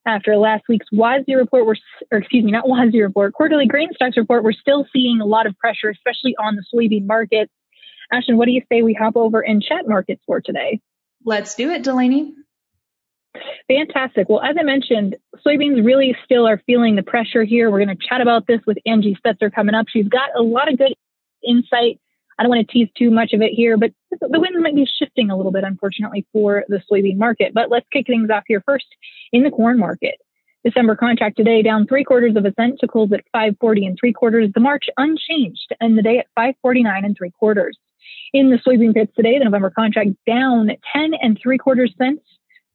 After 0.06 0.36
last 0.36 0.64
week's 0.68 0.86
WASDE 0.92 1.36
report, 1.36 1.66
we're, 1.66 1.76
or 2.10 2.18
excuse 2.18 2.44
me, 2.44 2.52
not 2.52 2.64
WASDE 2.64 3.02
report, 3.02 3.34
quarterly 3.34 3.66
grain 3.66 3.90
stocks 3.94 4.16
report, 4.16 4.44
we're 4.44 4.52
still 4.52 4.86
seeing 4.92 5.20
a 5.20 5.26
lot 5.26 5.46
of 5.46 5.56
pressure, 5.58 5.90
especially 5.90 6.34
on 6.36 6.56
the 6.56 6.64
soybean 6.74 7.06
market. 7.06 7.50
Ashton, 8.12 8.36
what 8.36 8.46
do 8.46 8.52
you 8.52 8.62
say 8.70 8.82
we 8.82 8.94
hop 8.94 9.16
over 9.16 9.40
and 9.40 9.62
chat 9.62 9.88
markets 9.88 10.22
for 10.26 10.40
today? 10.40 10.80
Let's 11.24 11.54
do 11.54 11.70
it, 11.70 11.82
Delaney. 11.82 12.34
Fantastic. 13.68 14.28
Well, 14.28 14.42
as 14.42 14.56
I 14.58 14.62
mentioned, 14.62 15.16
soybeans 15.46 15.84
really 15.84 16.14
still 16.24 16.46
are 16.46 16.60
feeling 16.66 16.96
the 16.96 17.02
pressure 17.02 17.44
here. 17.44 17.70
We're 17.70 17.84
going 17.84 17.96
to 17.96 18.06
chat 18.08 18.20
about 18.20 18.46
this 18.46 18.60
with 18.66 18.76
Angie 18.84 19.16
Setzer 19.24 19.52
coming 19.52 19.74
up. 19.74 19.86
She's 19.88 20.08
got 20.08 20.30
a 20.36 20.42
lot 20.42 20.70
of 20.70 20.78
good 20.78 20.94
insight. 21.46 21.98
I 22.38 22.42
don't 22.42 22.50
want 22.50 22.66
to 22.66 22.72
tease 22.72 22.88
too 22.96 23.10
much 23.10 23.32
of 23.32 23.40
it 23.40 23.52
here, 23.52 23.76
but 23.76 23.92
the 24.10 24.40
winds 24.40 24.58
might 24.60 24.74
be 24.74 24.86
shifting 24.98 25.30
a 25.30 25.36
little 25.36 25.52
bit, 25.52 25.64
unfortunately, 25.64 26.26
for 26.32 26.64
the 26.68 26.82
soybean 26.90 27.16
market. 27.16 27.54
But 27.54 27.70
let's 27.70 27.86
kick 27.92 28.06
things 28.06 28.30
off 28.30 28.44
here 28.46 28.62
first 28.66 28.86
in 29.32 29.42
the 29.42 29.50
corn 29.50 29.78
market. 29.78 30.16
December 30.64 30.94
contract 30.94 31.36
today 31.36 31.62
down 31.62 31.86
three 31.86 32.04
quarters 32.04 32.36
of 32.36 32.44
a 32.44 32.52
cent 32.54 32.78
to 32.80 32.86
close 32.86 33.12
at 33.12 33.24
540 33.32 33.86
and 33.86 33.98
three 33.98 34.12
quarters. 34.12 34.50
The 34.54 34.60
March 34.60 34.84
unchanged 34.96 35.74
end 35.80 35.98
the 35.98 36.02
day 36.02 36.18
at 36.18 36.26
549 36.36 37.04
and 37.04 37.16
three 37.16 37.32
quarters. 37.32 37.76
In 38.32 38.50
the 38.50 38.56
soybean 38.56 38.94
pits 38.94 39.12
today, 39.14 39.38
the 39.38 39.44
November 39.44 39.70
contract 39.70 40.10
down 40.26 40.70
10 40.92 41.12
and 41.20 41.38
three 41.40 41.58
quarters 41.58 41.94
cents, 41.98 42.22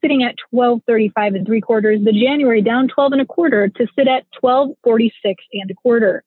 sitting 0.02 0.24
at 0.24 0.36
1235 0.52 1.36
and 1.36 1.46
three 1.46 1.62
quarters. 1.62 2.00
The 2.04 2.12
January 2.12 2.62
down 2.62 2.88
12 2.88 3.14
and 3.14 3.22
a 3.22 3.26
quarter 3.26 3.68
to 3.68 3.88
sit 3.96 4.08
at 4.08 4.26
1246 4.40 5.44
and 5.54 5.72
a 5.72 5.74
quarter. 5.74 6.24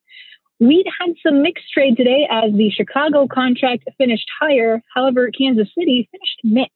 Wheat 0.59 0.87
had 1.01 1.15
some 1.25 1.43
mixed 1.43 1.71
trade 1.73 1.97
today 1.97 2.29
as 2.31 2.53
the 2.53 2.71
Chicago 2.71 3.27
contract 3.27 3.85
finished 3.97 4.29
higher. 4.39 4.83
However, 4.95 5.31
Kansas 5.31 5.69
City 5.77 6.09
finished 6.11 6.41
mixed. 6.45 6.75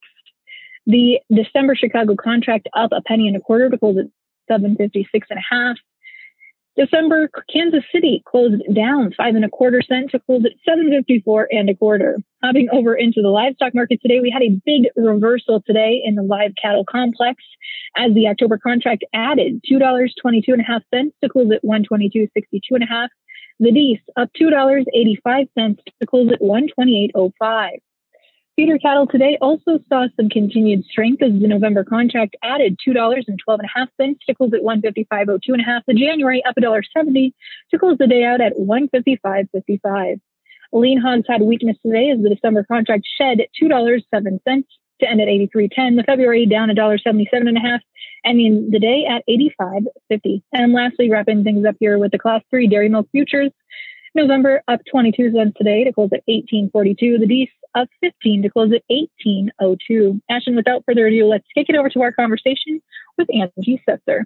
The 0.86 1.20
December 1.32 1.74
Chicago 1.74 2.14
contract 2.16 2.68
up 2.74 2.92
a 2.92 3.02
penny 3.02 3.28
and 3.28 3.36
a 3.36 3.40
quarter 3.40 3.68
to 3.68 3.78
close 3.78 3.98
at 3.98 4.06
756 4.48 5.26
and 5.30 5.38
a 5.38 5.54
half. 5.54 5.76
December 6.76 7.30
Kansas 7.52 7.84
City 7.92 8.22
closed 8.26 8.62
down 8.74 9.12
five 9.16 9.36
and 9.36 9.44
a 9.44 9.48
quarter 9.48 9.80
cent 9.80 10.10
to 10.10 10.18
close 10.18 10.44
at 10.44 10.52
754 10.64 11.48
and 11.52 11.70
a 11.70 11.74
quarter. 11.76 12.18
Hopping 12.42 12.68
over 12.72 12.96
into 12.96 13.22
the 13.22 13.28
livestock 13.28 13.74
market 13.74 14.00
today, 14.02 14.18
we 14.20 14.30
had 14.30 14.42
a 14.42 14.60
big 14.66 14.90
reversal 14.96 15.62
today 15.64 16.00
in 16.04 16.16
the 16.16 16.22
live 16.22 16.52
cattle 16.60 16.84
complex 16.84 17.42
as 17.96 18.12
the 18.14 18.26
October 18.26 18.58
contract 18.58 19.04
added 19.14 19.62
$2.22 19.70 20.42
and 20.48 20.60
a 20.60 20.64
half 20.64 20.82
cents 20.92 21.14
to 21.22 21.28
close 21.28 21.50
at 21.52 21.62
122.62 21.62 22.60
and 22.70 22.82
a 22.82 22.86
half. 22.86 23.10
The 23.60 23.70
Dees 23.70 24.00
up 24.16 24.30
$2.85 24.40 25.48
to 25.56 26.06
close 26.06 26.32
at 26.32 26.40
128.05. 26.40 27.68
Feeder 28.56 28.78
cattle 28.78 29.08
today 29.08 29.36
also 29.40 29.80
saw 29.88 30.06
some 30.16 30.28
continued 30.28 30.84
strength 30.84 31.22
as 31.22 31.32
the 31.32 31.48
November 31.48 31.82
contract 31.82 32.36
added 32.44 32.78
$2.12 32.86 33.26
to 33.26 34.34
close 34.34 34.52
at 34.52 34.62
155.02 34.62 35.40
and 35.48 35.60
a 35.60 35.64
half. 35.64 35.82
The 35.88 35.94
January 35.94 36.40
up 36.44 36.54
$1.70 36.54 37.32
to 37.72 37.78
close 37.78 37.98
the 37.98 38.06
day 38.06 38.22
out 38.22 38.40
at 38.40 38.52
155.55. 38.54 40.20
Lean 40.72 41.00
hogs 41.00 41.26
had 41.28 41.42
weakness 41.42 41.76
today 41.84 42.10
as 42.10 42.22
the 42.22 42.28
December 42.28 42.64
contract 42.64 43.04
shed 43.18 43.40
$2.07 43.60 44.04
to 45.00 45.08
end 45.08 45.20
at 45.20 45.26
83.10. 45.26 45.96
The 45.96 46.04
February 46.06 46.46
down 46.46 46.68
$1.77 46.68 47.26
and 47.32 47.56
a 47.56 47.60
half 47.60 47.80
ending 48.24 48.70
the 48.70 48.78
day 48.78 49.04
at 49.04 49.24
85.50. 49.28 50.42
And 50.52 50.72
lastly, 50.72 51.10
wrapping 51.10 51.42
things 51.42 51.66
up 51.66 51.74
here 51.80 51.98
with 51.98 52.12
the 52.12 52.18
class 52.18 52.42
three 52.50 52.68
dairy 52.68 52.88
milk 52.88 53.08
futures. 53.10 53.50
November 54.14 54.62
up 54.68 54.80
22 54.88 55.32
cents 55.32 55.54
today 55.58 55.82
to 55.82 55.92
close 55.92 56.10
at 56.12 56.22
18.42. 56.28 57.18
The 57.18 57.26
Dees 57.26 57.48
up 57.74 57.88
15 58.00 58.42
to 58.42 58.50
close 58.50 58.72
at 58.72 58.82
18.02. 58.90 60.20
Ashton, 60.30 60.56
without 60.56 60.84
further 60.86 61.06
ado, 61.06 61.26
let's 61.26 61.46
kick 61.54 61.66
it 61.68 61.76
over 61.76 61.88
to 61.90 62.02
our 62.02 62.12
conversation 62.12 62.80
with 63.18 63.28
Angie 63.32 63.82
Setzer. 63.88 64.24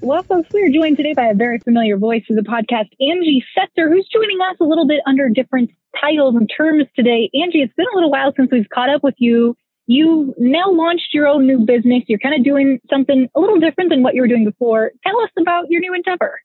Well, 0.00 0.24
folks, 0.24 0.48
we 0.52 0.64
are 0.64 0.68
joined 0.68 0.96
today 0.96 1.14
by 1.14 1.26
a 1.26 1.34
very 1.34 1.60
familiar 1.60 1.96
voice 1.96 2.24
of 2.28 2.34
the 2.34 2.42
podcast, 2.42 2.88
Angie 3.00 3.44
Setzer, 3.56 3.88
who's 3.88 4.08
joining 4.12 4.38
us 4.40 4.56
a 4.60 4.64
little 4.64 4.86
bit 4.86 5.00
under 5.06 5.28
different 5.28 5.70
titles 6.00 6.34
and 6.34 6.50
terms 6.54 6.86
today. 6.96 7.30
Angie, 7.40 7.62
it's 7.62 7.72
been 7.74 7.86
a 7.92 7.94
little 7.94 8.10
while 8.10 8.32
since 8.36 8.50
we've 8.50 8.68
caught 8.68 8.90
up 8.90 9.04
with 9.04 9.14
you. 9.18 9.56
You 9.86 10.34
now 10.38 10.70
launched 10.70 11.08
your 11.12 11.26
own 11.26 11.46
new 11.46 11.60
business. 11.60 12.04
You're 12.06 12.20
kind 12.20 12.34
of 12.34 12.44
doing 12.44 12.80
something 12.88 13.28
a 13.34 13.40
little 13.40 13.58
different 13.58 13.90
than 13.90 14.02
what 14.02 14.14
you 14.14 14.22
were 14.22 14.28
doing 14.28 14.44
before. 14.44 14.92
Tell 15.04 15.20
us 15.20 15.30
about 15.38 15.70
your 15.70 15.80
new 15.80 15.94
endeavor. 15.94 16.40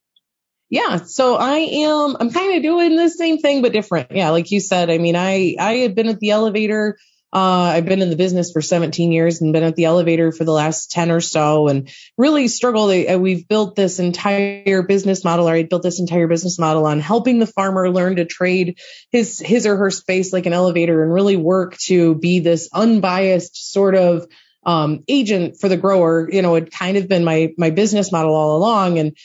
Yeah, 0.70 0.98
so 1.06 1.36
I 1.36 1.58
am 1.58 2.17
I'm 2.20 2.29
kind 2.29 2.58
of 2.58 2.63
doing 2.63 2.98
the 2.98 3.10
same 3.10 3.38
thing 3.38 3.62
but 3.62 3.72
different. 3.72 4.12
Yeah, 4.12 4.32
like 4.32 4.51
you 4.51 4.60
said, 4.60 4.89
I 4.89 4.98
mean, 4.98 5.15
I 5.15 5.56
I 5.60 5.74
had 5.75 5.96
been 5.96 6.08
at 6.08 6.20
the 6.20 6.32
elevator 6.32 6.98
uh, 7.34 7.74
I've 7.74 7.86
been 7.86 8.01
in 8.01 8.10
the 8.10 8.15
business 8.15 8.51
for 8.51 8.62
17 8.62 9.12
years 9.12 9.41
and 9.41 9.51
been 9.51 9.63
at 9.63 9.75
the 9.75 9.86
elevator 9.86 10.31
for 10.31 10.46
the 10.46 10.53
last 10.53 10.91
10 10.91 11.12
or 11.12 11.19
so 11.19 11.67
and 11.67 11.89
really 12.17 12.48
struggled. 12.48 12.89
We've 13.19 13.48
built 13.48 13.75
this 13.75 14.00
entire 14.00 14.81
business 14.84 15.25
model, 15.25 15.50
or 15.50 15.53
I 15.53 15.63
built 15.63 15.84
this 15.84 16.00
entire 16.00 16.27
business 16.27 16.57
model 16.57 16.86
on 16.86 17.01
helping 17.01 17.39
the 17.39 17.46
farmer 17.46 17.89
learn 17.89 18.15
to 18.15 18.25
trade 18.25 18.79
his, 19.12 19.39
his 19.39 19.67
or 19.67 19.75
her 19.75 19.91
space 19.91 20.31
like 20.31 20.46
an 20.46 20.53
elevator 20.53 21.03
and 21.03 21.12
really 21.12 21.36
work 21.36 21.77
to 21.86 22.15
be 22.15 22.39
this 22.39 22.69
unbiased 22.74 23.72
sort 23.74 23.96
of 23.96 24.25
um, 24.65 25.03
agent 25.10 25.57
for 25.60 25.67
the 25.67 25.77
grower. 25.77 26.29
You 26.31 26.41
know, 26.41 26.55
it 26.55 26.72
kind 26.72 26.96
of 26.96 27.10
been 27.10 27.25
my, 27.25 27.53
my 27.57 27.72
business 27.72 28.10
model 28.10 28.36
all 28.36 28.55
along. 28.55 29.00
And 29.00 29.17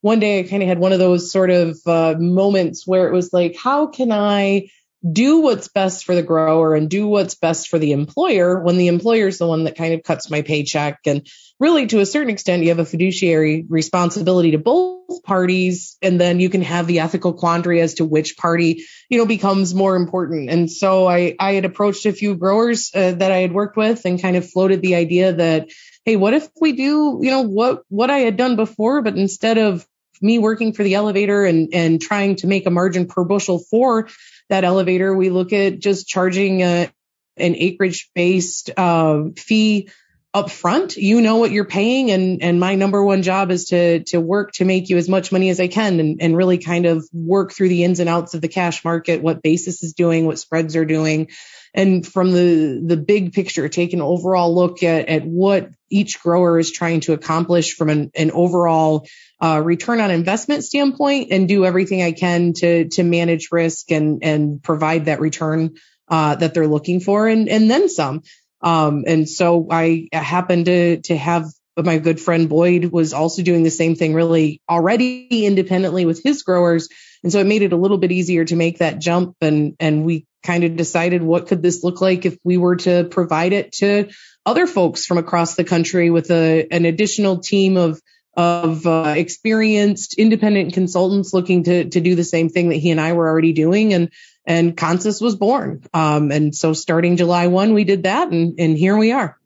one 0.00 0.18
day 0.18 0.40
I 0.40 0.42
kind 0.42 0.64
of 0.64 0.68
had 0.68 0.80
one 0.80 0.92
of 0.92 0.98
those 0.98 1.30
sort 1.30 1.50
of 1.50 1.78
uh, 1.86 2.16
moments 2.18 2.86
where 2.86 3.06
it 3.08 3.12
was 3.12 3.32
like, 3.32 3.56
how 3.56 3.86
can 3.86 4.10
I 4.10 4.68
do 5.12 5.40
what's 5.40 5.68
best 5.68 6.04
for 6.04 6.14
the 6.14 6.22
grower 6.22 6.74
and 6.74 6.88
do 6.88 7.06
what's 7.06 7.34
best 7.34 7.68
for 7.68 7.78
the 7.78 7.92
employer 7.92 8.60
when 8.60 8.76
the 8.76 8.88
employer 8.88 9.28
is 9.28 9.38
the 9.38 9.46
one 9.46 9.64
that 9.64 9.76
kind 9.76 9.94
of 9.94 10.02
cuts 10.02 10.30
my 10.30 10.42
paycheck. 10.42 11.00
And 11.06 11.26
really, 11.60 11.86
to 11.86 12.00
a 12.00 12.06
certain 12.06 12.30
extent, 12.30 12.62
you 12.62 12.70
have 12.70 12.78
a 12.78 12.84
fiduciary 12.84 13.64
responsibility 13.68 14.52
to 14.52 14.58
both 14.58 15.22
parties. 15.24 15.96
And 16.02 16.20
then 16.20 16.40
you 16.40 16.48
can 16.48 16.62
have 16.62 16.86
the 16.86 17.00
ethical 17.00 17.34
quandary 17.34 17.80
as 17.80 17.94
to 17.94 18.04
which 18.04 18.36
party, 18.36 18.84
you 19.08 19.18
know, 19.18 19.26
becomes 19.26 19.74
more 19.74 19.96
important. 19.96 20.50
And 20.50 20.70
so 20.70 21.06
I, 21.06 21.36
I 21.38 21.52
had 21.52 21.64
approached 21.64 22.06
a 22.06 22.12
few 22.12 22.34
growers 22.34 22.90
uh, 22.94 23.12
that 23.12 23.32
I 23.32 23.38
had 23.38 23.52
worked 23.52 23.76
with 23.76 24.04
and 24.04 24.20
kind 24.20 24.36
of 24.36 24.50
floated 24.50 24.82
the 24.82 24.94
idea 24.94 25.34
that, 25.34 25.68
Hey, 26.04 26.16
what 26.16 26.34
if 26.34 26.48
we 26.60 26.72
do, 26.72 27.18
you 27.20 27.30
know, 27.30 27.42
what, 27.42 27.82
what 27.88 28.10
I 28.10 28.18
had 28.18 28.36
done 28.36 28.56
before, 28.56 29.02
but 29.02 29.16
instead 29.16 29.58
of 29.58 29.86
me 30.20 30.38
working 30.38 30.72
for 30.72 30.82
the 30.82 30.94
elevator 30.94 31.44
and, 31.44 31.70
and 31.72 32.00
trying 32.00 32.36
to 32.36 32.46
make 32.46 32.66
a 32.66 32.70
margin 32.70 33.06
per 33.06 33.24
bushel 33.24 33.58
for 33.58 34.08
that 34.48 34.64
elevator. 34.64 35.14
We 35.14 35.30
look 35.30 35.52
at 35.52 35.78
just 35.78 36.06
charging 36.06 36.62
a, 36.62 36.90
an 37.36 37.54
acreage 37.56 38.10
based 38.14 38.70
uh, 38.76 39.24
fee 39.36 39.88
up 40.36 40.50
front. 40.50 40.96
You 40.96 41.22
know 41.22 41.36
what 41.36 41.50
you're 41.50 41.64
paying, 41.64 42.10
and 42.10 42.42
and 42.42 42.60
my 42.60 42.74
number 42.74 43.02
one 43.02 43.22
job 43.22 43.50
is 43.50 43.66
to 43.66 44.02
to 44.04 44.20
work 44.20 44.52
to 44.52 44.66
make 44.66 44.90
you 44.90 44.98
as 44.98 45.08
much 45.08 45.32
money 45.32 45.48
as 45.48 45.60
I 45.60 45.68
can, 45.68 45.98
and 45.98 46.20
and 46.20 46.36
really 46.36 46.58
kind 46.58 46.84
of 46.84 47.08
work 47.12 47.52
through 47.52 47.70
the 47.70 47.84
ins 47.84 48.00
and 48.00 48.08
outs 48.08 48.34
of 48.34 48.42
the 48.42 48.48
cash 48.48 48.84
market, 48.84 49.22
what 49.22 49.42
basis 49.42 49.82
is 49.82 49.94
doing, 49.94 50.26
what 50.26 50.38
spreads 50.38 50.76
are 50.76 50.84
doing, 50.84 51.30
and 51.76 52.06
from 52.06 52.32
the 52.32 52.82
the 52.84 52.96
big 52.96 53.34
picture, 53.34 53.68
take 53.68 53.92
an 53.92 54.00
overall 54.00 54.54
look 54.54 54.82
at 54.82 55.08
at 55.08 55.24
what 55.24 55.70
each 55.90 56.20
grower 56.20 56.58
is 56.58 56.72
trying 56.72 57.00
to 57.00 57.12
accomplish 57.12 57.74
from 57.74 57.90
an, 57.90 58.10
an 58.16 58.30
overall 58.30 59.06
uh, 59.40 59.60
return 59.62 60.00
on 60.00 60.10
investment 60.10 60.64
standpoint 60.64 61.28
and 61.30 61.46
do 61.46 61.64
everything 61.64 62.02
I 62.02 62.12
can 62.12 62.54
to 62.54 62.88
to 62.88 63.02
manage 63.02 63.48
risk 63.52 63.92
and 63.92 64.24
and 64.24 64.62
provide 64.62 65.04
that 65.04 65.20
return 65.20 65.74
uh, 66.08 66.36
that 66.36 66.54
they're 66.54 66.66
looking 66.66 67.00
for 67.00 67.28
and 67.28 67.48
and 67.48 67.70
then 67.70 67.88
some. 67.88 68.22
Um, 68.62 69.04
and 69.06 69.28
so 69.28 69.68
I 69.70 70.08
happened 70.12 70.64
to 70.64 71.00
to 71.02 71.16
have 71.16 71.44
my 71.84 71.98
good 71.98 72.20
friend 72.20 72.48
Boyd 72.48 72.86
was 72.86 73.12
also 73.12 73.42
doing 73.42 73.62
the 73.62 73.70
same 73.70 73.94
thing 73.94 74.14
really 74.14 74.62
already 74.68 75.44
independently 75.44 76.06
with 76.06 76.22
his 76.22 76.42
growers. 76.42 76.88
And 77.22 77.32
so 77.32 77.40
it 77.40 77.46
made 77.46 77.62
it 77.62 77.72
a 77.72 77.76
little 77.76 77.98
bit 77.98 78.12
easier 78.12 78.44
to 78.44 78.56
make 78.56 78.78
that 78.78 78.98
jump 78.98 79.36
and 79.40 79.76
and 79.78 80.04
we 80.04 80.26
kind 80.42 80.64
of 80.64 80.76
decided 80.76 81.22
what 81.22 81.48
could 81.48 81.62
this 81.62 81.82
look 81.82 82.00
like 82.00 82.24
if 82.24 82.38
we 82.44 82.56
were 82.56 82.76
to 82.76 83.04
provide 83.04 83.52
it 83.52 83.72
to 83.72 84.08
other 84.46 84.66
folks 84.66 85.04
from 85.04 85.18
across 85.18 85.56
the 85.56 85.64
country 85.64 86.08
with 86.08 86.30
a, 86.30 86.66
an 86.70 86.84
additional 86.84 87.38
team 87.38 87.76
of 87.76 88.00
of 88.36 88.86
uh, 88.86 89.14
experienced 89.16 90.14
independent 90.14 90.74
consultants 90.74 91.32
looking 91.32 91.64
to 91.64 91.88
to 91.88 92.00
do 92.00 92.14
the 92.14 92.24
same 92.24 92.48
thing 92.48 92.68
that 92.68 92.76
he 92.76 92.90
and 92.90 93.00
I 93.00 93.12
were 93.12 93.28
already 93.28 93.52
doing 93.52 93.92
and 93.92 94.10
and 94.48 94.76
Consus 94.76 95.20
was 95.20 95.34
born. 95.34 95.82
Um, 95.92 96.30
and 96.30 96.54
so 96.54 96.72
starting 96.72 97.16
July 97.16 97.48
1 97.48 97.74
we 97.74 97.84
did 97.84 98.04
that 98.04 98.30
and 98.30 98.58
and 98.58 98.78
here 98.78 98.96
we 98.96 99.12
are. 99.12 99.38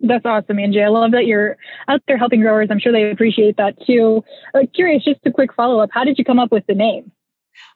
That's 0.00 0.24
awesome, 0.26 0.58
Angie. 0.58 0.82
I 0.82 0.88
love 0.88 1.12
that 1.12 1.26
you're 1.26 1.56
out 1.88 2.02
there 2.06 2.18
helping 2.18 2.40
growers. 2.40 2.68
I'm 2.70 2.80
sure 2.80 2.92
they 2.92 3.10
appreciate 3.10 3.56
that 3.56 3.74
too. 3.86 4.24
Uh, 4.54 4.60
curious, 4.74 5.04
just 5.04 5.20
a 5.24 5.30
quick 5.30 5.54
follow 5.54 5.80
up. 5.80 5.90
How 5.92 6.04
did 6.04 6.18
you 6.18 6.24
come 6.24 6.38
up 6.38 6.52
with 6.52 6.66
the 6.66 6.74
name? 6.74 7.12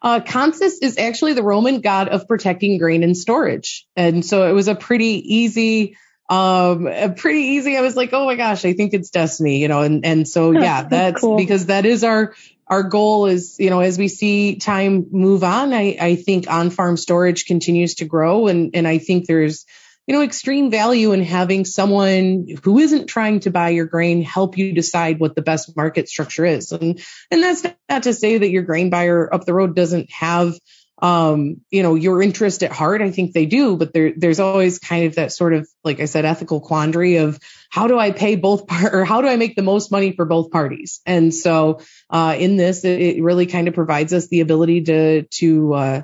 Uh, 0.01 0.19
Consus 0.19 0.79
is 0.79 0.97
actually 0.97 1.33
the 1.33 1.43
Roman 1.43 1.81
god 1.81 2.09
of 2.09 2.27
protecting 2.27 2.77
grain 2.77 3.03
and 3.03 3.15
storage. 3.17 3.87
And 3.95 4.25
so 4.25 4.47
it 4.47 4.53
was 4.53 4.67
a 4.67 4.75
pretty 4.75 5.35
easy, 5.35 5.97
um, 6.29 6.87
a 6.87 7.09
pretty 7.09 7.39
easy. 7.39 7.77
I 7.77 7.81
was 7.81 7.95
like, 7.95 8.11
oh 8.13 8.25
my 8.25 8.35
gosh, 8.35 8.65
I 8.65 8.73
think 8.73 8.93
it's 8.93 9.09
destiny, 9.09 9.59
you 9.59 9.67
know, 9.67 9.81
and, 9.81 10.05
and 10.05 10.27
so 10.27 10.51
yeah, 10.53 10.83
that's, 10.83 10.89
that's 10.89 11.21
cool. 11.21 11.37
because 11.37 11.67
that 11.67 11.85
is 11.85 12.03
our, 12.03 12.33
our 12.67 12.83
goal 12.83 13.25
is, 13.25 13.55
you 13.59 13.69
know, 13.69 13.79
as 13.79 13.97
we 13.97 14.07
see 14.07 14.57
time 14.57 15.07
move 15.11 15.43
on, 15.43 15.73
I, 15.73 15.97
I 15.99 16.15
think 16.15 16.49
on 16.49 16.69
farm 16.69 16.97
storage 16.97 17.45
continues 17.45 17.95
to 17.95 18.05
grow. 18.05 18.47
And, 18.47 18.71
and 18.75 18.87
I 18.87 18.99
think 18.99 19.25
there's, 19.25 19.65
you 20.09 20.15
know, 20.15 20.23
extreme 20.23 20.71
value 20.71 21.11
in 21.11 21.21
having 21.23 21.65
someone 21.65 22.47
who 22.63 22.79
isn't 22.79 23.05
trying 23.05 23.41
to 23.41 23.51
buy 23.51 23.69
your 23.69 23.85
grain 23.85 24.23
help 24.23 24.57
you 24.57 24.73
decide 24.73 25.19
what 25.19 25.35
the 25.35 25.43
best 25.43 25.77
market 25.77 26.09
structure 26.09 26.45
is. 26.45 26.71
And, 26.71 26.99
and 27.29 27.43
that's 27.43 27.63
not 27.87 28.03
to 28.03 28.13
say 28.15 28.39
that 28.39 28.49
your 28.49 28.63
grain 28.63 28.89
buyer 28.89 29.31
up 29.31 29.45
the 29.45 29.53
road 29.53 29.75
doesn't 29.75 30.11
have, 30.11 30.57
um, 30.99 31.57
you 31.69 31.83
know, 31.83 31.93
your 31.93 32.23
interest 32.23 32.63
at 32.63 32.71
heart. 32.71 33.03
I 33.03 33.11
think 33.11 33.33
they 33.33 33.45
do, 33.45 33.77
but 33.77 33.93
there, 33.93 34.11
there's 34.17 34.39
always 34.39 34.79
kind 34.79 35.05
of 35.05 35.13
that 35.13 35.31
sort 35.31 35.53
of, 35.53 35.69
like 35.83 35.99
I 35.99 36.05
said, 36.05 36.25
ethical 36.25 36.59
quandary 36.59 37.17
of 37.17 37.39
how 37.69 37.85
do 37.85 37.99
I 37.99 38.09
pay 38.09 38.35
both 38.35 38.65
par- 38.65 39.01
or 39.01 39.05
how 39.05 39.21
do 39.21 39.27
I 39.27 39.35
make 39.35 39.55
the 39.55 39.61
most 39.61 39.91
money 39.91 40.13
for 40.13 40.25
both 40.25 40.49
parties? 40.49 41.01
And 41.05 41.31
so, 41.31 41.81
uh, 42.09 42.35
in 42.35 42.57
this, 42.57 42.83
it, 42.83 42.99
it 42.99 43.21
really 43.21 43.45
kind 43.45 43.67
of 43.67 43.75
provides 43.75 44.11
us 44.11 44.27
the 44.27 44.39
ability 44.39 44.85
to, 44.85 45.21
to, 45.21 45.73
uh, 45.75 46.01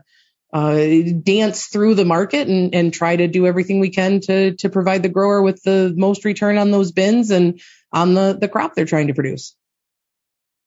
uh, 0.56 1.12
dance 1.22 1.68
through 1.68 1.96
the 1.96 2.06
market 2.06 2.48
and, 2.48 2.74
and 2.74 2.94
try 2.94 3.14
to 3.14 3.28
do 3.28 3.46
everything 3.46 3.82
we 3.82 3.90
can 3.90 4.22
to 4.22 4.56
to 4.56 4.70
provide 4.70 5.04
the 5.04 5.10
grower 5.10 5.42
with 5.42 5.62
the 5.64 5.94
most 5.98 6.24
return 6.24 6.58
on 6.58 6.72
those 6.72 6.94
bins 6.94 7.30
and 7.30 7.60
on 7.92 8.14
the 8.14 8.38
the 8.40 8.48
crop 8.48 8.74
they're 8.74 8.86
trying 8.86 9.08
to 9.08 9.14
produce. 9.14 9.54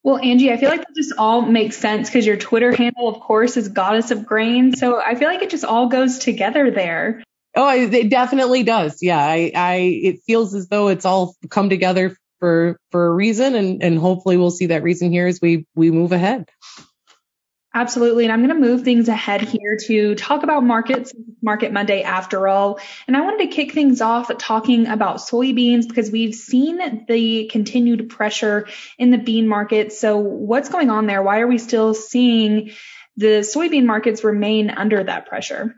Well, 0.03 0.19
Angie, 0.19 0.53
I 0.53 0.59
feel 0.59 0.69
like 0.69 0.81
that 0.81 0.95
just 0.95 1.15
all 1.17 1.41
makes 1.41 1.79
sense 1.79 2.11
because 2.11 2.27
your 2.27 2.37
Twitter 2.37 2.71
handle, 2.71 3.09
of 3.09 3.21
course, 3.21 3.57
is 3.57 3.69
Goddess 3.69 4.11
of 4.11 4.27
Grain. 4.27 4.77
So 4.77 5.01
I 5.01 5.15
feel 5.15 5.29
like 5.29 5.41
it 5.41 5.49
just 5.49 5.65
all 5.65 5.89
goes 5.89 6.19
together 6.19 6.71
there. 6.71 7.25
Oh, 7.57 7.71
it 7.71 8.11
definitely 8.11 8.65
does. 8.65 8.99
Yeah, 9.01 9.19
I, 9.19 9.53
I, 9.55 9.75
it 9.77 10.21
feels 10.27 10.55
as 10.55 10.69
though 10.69 10.89
it's 10.89 11.07
all 11.07 11.35
come 11.49 11.71
together 11.71 12.15
for 12.41 12.79
for 12.91 13.07
a 13.07 13.11
reason, 13.11 13.55
and 13.55 13.83
and 13.83 13.99
hopefully 13.99 14.37
we'll 14.37 14.51
see 14.51 14.67
that 14.67 14.83
reason 14.83 15.11
here 15.11 15.27
as 15.27 15.41
we 15.41 15.67
we 15.75 15.91
move 15.91 16.13
ahead. 16.13 16.47
Absolutely. 17.79 18.25
And 18.25 18.33
I'm 18.33 18.45
going 18.45 18.61
to 18.61 18.69
move 18.69 18.83
things 18.83 19.07
ahead 19.07 19.41
here 19.41 19.79
to 19.87 20.17
talk 20.17 20.43
about 20.43 20.65
markets, 20.65 21.15
Market 21.41 21.73
Monday 21.73 22.03
after 22.03 22.49
all. 22.49 22.81
And 23.07 23.17
I 23.17 23.21
wanted 23.21 23.49
to 23.49 23.55
kick 23.55 23.73
things 23.73 24.01
off 24.01 24.37
talking 24.37 24.89
about 24.89 25.19
soybeans 25.19 25.87
because 25.87 26.11
we've 26.11 26.35
seen 26.35 27.07
the 27.07 27.47
continued 27.47 28.11
pressure 28.11 28.67
in 28.99 29.13
the 29.13 29.19
bean 29.19 29.47
market. 29.47 29.93
So 29.93 30.17
what's 30.17 30.71
going 30.71 30.91
on 30.91 31.07
there? 31.07 31.23
Why 31.23 31.39
are 31.39 31.47
we 31.47 31.59
still 31.59 31.95
seeing 31.95 32.73
the 33.17 33.43
soybean 33.43 33.85
markets 33.85 34.25
remain 34.25 34.71
under 34.71 35.05
that 35.05 35.27
pressure? 35.27 35.77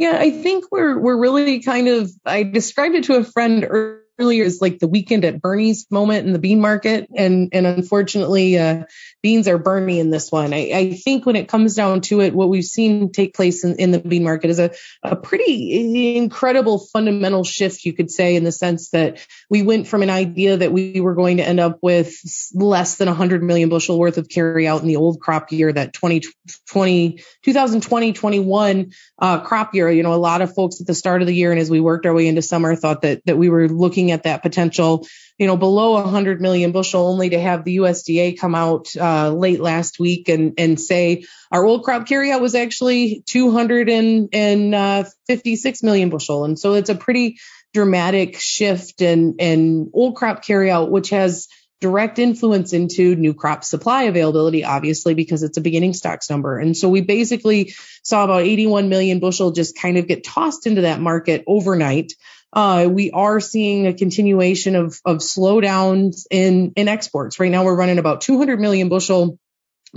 Yeah, 0.00 0.16
I 0.18 0.32
think 0.32 0.64
we're 0.72 0.98
we're 0.98 1.20
really 1.20 1.60
kind 1.60 1.86
of 1.86 2.10
I 2.26 2.42
described 2.42 2.96
it 2.96 3.04
to 3.04 3.14
a 3.14 3.24
friend 3.24 3.64
earlier 3.70 4.03
as 4.18 4.60
like 4.60 4.78
the 4.78 4.88
weekend 4.88 5.24
at 5.24 5.40
Bernie's 5.40 5.86
moment 5.90 6.26
in 6.26 6.32
the 6.32 6.38
bean 6.38 6.60
market 6.60 7.08
and 7.16 7.50
and 7.52 7.66
unfortunately 7.66 8.58
uh, 8.58 8.84
beans 9.24 9.48
are 9.48 9.56
Bernie 9.56 10.00
in 10.00 10.10
this 10.10 10.30
one. 10.30 10.52
I, 10.52 10.70
I, 10.74 10.92
think 10.92 11.24
when 11.24 11.34
it 11.34 11.48
comes 11.48 11.74
down 11.74 12.02
to 12.02 12.20
it, 12.20 12.34
what 12.34 12.50
we've 12.50 12.62
seen 12.62 13.10
take 13.10 13.34
place 13.34 13.64
in, 13.64 13.76
in 13.76 13.90
the 13.90 13.98
bean 13.98 14.22
market 14.22 14.50
is 14.50 14.58
a, 14.58 14.72
a 15.02 15.16
pretty 15.16 16.16
incredible 16.18 16.78
fundamental 16.78 17.42
shift, 17.42 17.86
you 17.86 17.94
could 17.94 18.10
say, 18.10 18.36
in 18.36 18.44
the 18.44 18.52
sense 18.52 18.90
that 18.90 19.26
we 19.48 19.62
went 19.62 19.88
from 19.88 20.02
an 20.02 20.10
idea 20.10 20.58
that 20.58 20.72
we 20.72 21.00
were 21.00 21.14
going 21.14 21.38
to 21.38 21.42
end 21.42 21.58
up 21.58 21.78
with 21.80 22.14
less 22.54 22.96
than 22.96 23.08
100 23.08 23.42
million 23.42 23.70
bushel 23.70 23.98
worth 23.98 24.18
of 24.18 24.28
carry 24.28 24.68
out 24.68 24.82
in 24.82 24.88
the 24.88 24.96
old 24.96 25.20
crop 25.20 25.50
year, 25.50 25.72
that 25.72 25.94
2020, 25.94 27.22
2020, 27.42 28.12
21 28.12 28.92
uh, 29.18 29.40
crop 29.40 29.74
year. 29.74 29.90
You 29.90 30.02
know, 30.02 30.12
a 30.12 30.16
lot 30.16 30.42
of 30.42 30.54
folks 30.54 30.82
at 30.82 30.86
the 30.86 30.94
start 30.94 31.22
of 31.22 31.26
the 31.26 31.34
year 31.34 31.50
and 31.50 31.58
as 31.58 31.70
we 31.70 31.80
worked 31.80 32.04
our 32.04 32.12
way 32.12 32.28
into 32.28 32.42
summer 32.42 32.76
thought 32.76 33.00
that, 33.02 33.24
that 33.24 33.38
we 33.38 33.48
were 33.48 33.68
looking 33.68 34.03
at 34.10 34.24
that 34.24 34.42
potential 34.42 35.06
you 35.38 35.46
know, 35.48 35.56
below 35.56 35.92
100 35.92 36.40
million 36.40 36.72
bushel, 36.72 37.06
only 37.08 37.30
to 37.30 37.40
have 37.40 37.64
the 37.64 37.78
USDA 37.78 38.38
come 38.38 38.54
out 38.54 38.94
uh, 38.96 39.32
late 39.32 39.60
last 39.60 39.98
week 39.98 40.28
and 40.28 40.54
and 40.58 40.78
say 40.80 41.24
our 41.50 41.64
old 41.64 41.82
crop 41.82 42.06
carryout 42.06 42.40
was 42.40 42.54
actually 42.54 43.24
256 43.26 45.84
uh, 45.84 46.06
bushel, 46.08 46.44
and 46.44 46.56
so 46.58 46.74
it's 46.74 46.90
a 46.90 46.94
pretty 46.94 47.38
dramatic 47.72 48.38
shift 48.38 49.02
in 49.02 49.34
in 49.40 49.90
old 49.92 50.14
crop 50.14 50.44
carryout, 50.44 50.90
which 50.90 51.10
has 51.10 51.48
direct 51.80 52.20
influence 52.20 52.72
into 52.72 53.16
new 53.16 53.34
crop 53.34 53.64
supply 53.64 54.04
availability, 54.04 54.62
obviously, 54.64 55.14
because 55.14 55.42
it's 55.42 55.58
a 55.58 55.60
beginning 55.60 55.92
stocks 55.92 56.30
number. 56.30 56.56
And 56.58 56.76
so 56.76 56.88
we 56.88 57.00
basically 57.00 57.74
saw 58.04 58.22
about 58.24 58.42
81 58.42 58.88
million 58.88 59.18
bushel 59.18 59.50
just 59.50 59.76
kind 59.76 59.98
of 59.98 60.06
get 60.06 60.22
tossed 60.24 60.68
into 60.68 60.82
that 60.82 61.00
market 61.00 61.42
overnight. 61.46 62.12
Uh, 62.54 62.88
we 62.88 63.10
are 63.10 63.40
seeing 63.40 63.86
a 63.86 63.92
continuation 63.92 64.76
of, 64.76 65.00
of 65.04 65.18
slowdowns 65.18 66.26
in, 66.30 66.72
in 66.76 66.88
exports. 66.88 67.40
Right 67.40 67.50
now 67.50 67.64
we're 67.64 67.76
running 67.76 67.98
about 67.98 68.20
200 68.20 68.60
million 68.60 68.88
bushel 68.88 69.38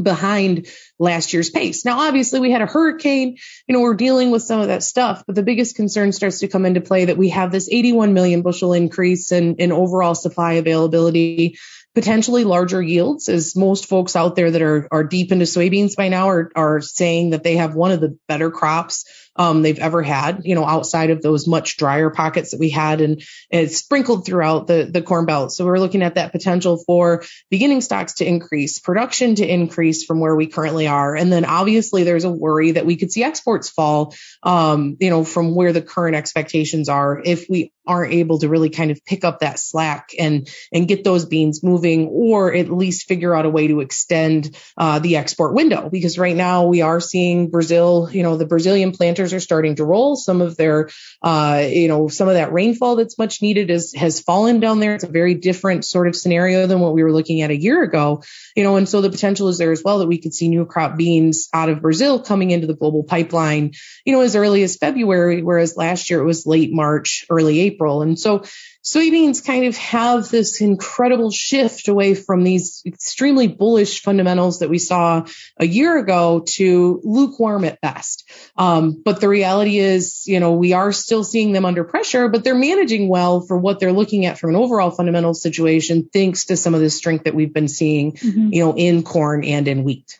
behind 0.01 0.67
last 0.99 1.33
year's 1.33 1.49
pace. 1.49 1.85
Now, 1.85 1.99
obviously 1.99 2.39
we 2.39 2.51
had 2.51 2.61
a 2.61 2.67
hurricane, 2.67 3.37
you 3.67 3.73
know, 3.73 3.81
we're 3.81 3.95
dealing 3.95 4.31
with 4.31 4.43
some 4.43 4.59
of 4.59 4.67
that 4.67 4.83
stuff, 4.83 5.23
but 5.25 5.35
the 5.35 5.43
biggest 5.43 5.75
concern 5.75 6.11
starts 6.11 6.39
to 6.39 6.47
come 6.47 6.65
into 6.65 6.81
play 6.81 7.05
that 7.05 7.17
we 7.17 7.29
have 7.29 7.51
this 7.51 7.69
81 7.71 8.13
million 8.13 8.41
bushel 8.41 8.73
increase 8.73 9.31
in, 9.31 9.55
in 9.55 9.71
overall 9.71 10.15
supply 10.15 10.53
availability 10.53 11.57
potentially 11.97 12.43
larger 12.43 12.79
yields 12.79 13.27
as 13.27 13.55
most 13.55 13.87
folks 13.87 14.15
out 14.15 14.35
there 14.35 14.51
that 14.51 14.61
are, 14.61 14.87
are 14.91 15.03
deep 15.03 15.31
into 15.31 15.45
soybeans 15.45 15.95
by 15.95 16.09
now 16.09 16.29
are, 16.29 16.51
are 16.55 16.79
saying 16.79 17.31
that 17.31 17.43
they 17.43 17.55
have 17.55 17.73
one 17.73 17.89
of 17.89 17.99
the 17.99 18.19
better 18.27 18.51
crops 18.51 19.05
um, 19.37 19.61
they've 19.61 19.79
ever 19.79 20.01
had, 20.01 20.41
you 20.43 20.55
know, 20.55 20.65
outside 20.65 21.09
of 21.09 21.21
those 21.21 21.47
much 21.47 21.77
drier 21.77 22.09
pockets 22.09 22.51
that 22.51 22.59
we 22.59 22.69
had 22.69 23.01
and 23.01 23.23
it's 23.49 23.77
sprinkled 23.77 24.25
throughout 24.25 24.67
the, 24.67 24.89
the 24.91 25.01
corn 25.01 25.25
belt. 25.25 25.51
So 25.51 25.65
we're 25.65 25.79
looking 25.79 26.01
at 26.01 26.15
that 26.15 26.31
potential 26.31 26.77
for 26.85 27.23
beginning 27.49 27.81
stocks 27.81 28.15
to 28.15 28.25
increase, 28.25 28.79
production 28.79 29.35
to 29.35 29.47
increase 29.47 30.03
from 30.05 30.19
where 30.19 30.35
we 30.35 30.47
currently 30.47 30.87
are. 30.87 31.15
And 31.15 31.31
then 31.31 31.45
obviously 31.45 32.03
there's 32.03 32.23
a 32.23 32.31
worry 32.31 32.71
that 32.71 32.85
we 32.85 32.95
could 32.95 33.11
see 33.11 33.23
exports 33.23 33.69
fall, 33.69 34.15
um, 34.43 34.97
you 34.99 35.09
know, 35.09 35.23
from 35.23 35.55
where 35.55 35.73
the 35.73 35.81
current 35.81 36.15
expectations 36.15 36.89
are 36.89 37.21
if 37.23 37.47
we 37.49 37.71
aren't 37.87 38.13
able 38.13 38.39
to 38.39 38.49
really 38.49 38.69
kind 38.69 38.91
of 38.91 39.03
pick 39.05 39.23
up 39.23 39.39
that 39.39 39.59
slack 39.59 40.09
and 40.19 40.49
and 40.73 40.87
get 40.87 41.03
those 41.03 41.25
beans 41.25 41.63
moving 41.63 42.07
or 42.07 42.53
at 42.53 42.69
least 42.69 43.07
figure 43.07 43.33
out 43.33 43.45
a 43.45 43.49
way 43.49 43.67
to 43.67 43.79
extend 43.79 44.55
uh, 44.77 44.99
the 44.99 45.15
export 45.15 45.53
window 45.53 45.89
because 45.89 46.19
right 46.19 46.35
now 46.35 46.65
we 46.65 46.81
are 46.81 46.99
seeing 46.99 47.49
Brazil 47.49 48.09
you 48.11 48.23
know 48.23 48.35
the 48.35 48.45
Brazilian 48.45 48.91
planters 48.91 49.26
are 49.33 49.39
starting 49.39 49.75
to 49.75 49.85
roll. 49.85 50.15
Some 50.15 50.41
of 50.41 50.57
their, 50.57 50.89
uh, 51.21 51.65
you 51.67 51.87
know, 51.87 52.07
some 52.07 52.27
of 52.27 52.35
that 52.35 52.53
rainfall 52.53 52.95
that's 52.95 53.17
much 53.17 53.41
needed 53.41 53.69
is, 53.69 53.93
has 53.93 54.21
fallen 54.21 54.59
down 54.59 54.79
there. 54.79 54.95
It's 54.95 55.03
a 55.03 55.07
very 55.09 55.33
different 55.33 55.85
sort 55.85 56.07
of 56.07 56.15
scenario 56.15 56.67
than 56.67 56.79
what 56.79 56.93
we 56.93 57.03
were 57.03 57.11
looking 57.11 57.41
at 57.41 57.51
a 57.51 57.57
year 57.57 57.83
ago, 57.83 58.23
you 58.55 58.63
know, 58.63 58.75
and 58.75 58.87
so 58.87 59.01
the 59.01 59.09
potential 59.09 59.47
is 59.47 59.57
there 59.57 59.71
as 59.71 59.83
well 59.83 59.99
that 59.99 60.07
we 60.07 60.19
could 60.19 60.33
see 60.33 60.47
new 60.47 60.65
crop 60.65 60.97
beans 60.97 61.49
out 61.53 61.69
of 61.69 61.81
Brazil 61.81 62.21
coming 62.21 62.51
into 62.51 62.67
the 62.67 62.75
global 62.75 63.03
pipeline, 63.03 63.73
you 64.05 64.13
know, 64.13 64.21
as 64.21 64.35
early 64.35 64.63
as 64.63 64.77
February, 64.77 65.41
whereas 65.41 65.77
last 65.77 66.09
year 66.09 66.21
it 66.21 66.25
was 66.25 66.45
late 66.45 66.73
March, 66.73 67.25
early 67.29 67.59
April. 67.61 68.01
And 68.01 68.19
so 68.19 68.43
soybeans 68.93 69.45
kind 69.45 69.65
of 69.65 69.75
have 69.75 70.29
this 70.29 70.61
incredible 70.61 71.29
shift 71.29 71.87
away 71.87 72.13
from 72.13 72.43
these 72.43 72.81
extremely 72.85 73.47
bullish 73.47 74.01
fundamentals 74.01 74.59
that 74.59 74.69
we 74.69 74.77
saw 74.77 75.25
a 75.59 75.67
year 75.67 75.97
ago 75.97 76.43
to 76.47 77.01
lukewarm 77.03 77.65
at 77.65 77.81
best. 77.81 78.29
Um, 78.55 79.01
but 79.03 79.19
the 79.19 79.27
reality 79.27 79.77
is, 79.77 80.23
you 80.25 80.39
know, 80.39 80.53
we 80.53 80.73
are 80.73 80.93
still 80.93 81.23
seeing 81.23 81.51
them 81.51 81.65
under 81.65 81.83
pressure, 81.83 82.29
but 82.29 82.43
they're 82.43 82.55
managing 82.55 83.09
well 83.09 83.41
for 83.41 83.57
what 83.57 83.79
they're 83.79 83.91
looking 83.91 84.25
at 84.25 84.37
from 84.37 84.51
an 84.51 84.55
overall 84.55 84.91
fundamental 84.91 85.33
situation, 85.33 86.09
thanks 86.11 86.45
to 86.45 86.55
some 86.55 86.73
of 86.73 86.79
the 86.79 86.89
strength 86.89 87.25
that 87.25 87.35
we've 87.35 87.53
been 87.53 87.67
seeing, 87.67 88.13
mm-hmm. 88.13 88.53
you 88.53 88.63
know, 88.63 88.73
in 88.75 89.03
corn 89.03 89.43
and 89.43 89.67
in 89.67 89.83
wheat. 89.83 90.19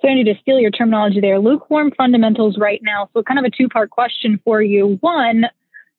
So 0.00 0.08
I 0.08 0.14
need 0.14 0.24
to 0.24 0.34
steal 0.40 0.58
your 0.58 0.72
terminology 0.72 1.20
there. 1.20 1.38
Lukewarm 1.38 1.92
fundamentals 1.96 2.58
right 2.58 2.80
now. 2.82 3.08
So 3.12 3.22
kind 3.22 3.38
of 3.38 3.44
a 3.44 3.50
two 3.50 3.68
part 3.68 3.90
question 3.90 4.40
for 4.44 4.60
you. 4.60 4.98
One, 5.00 5.44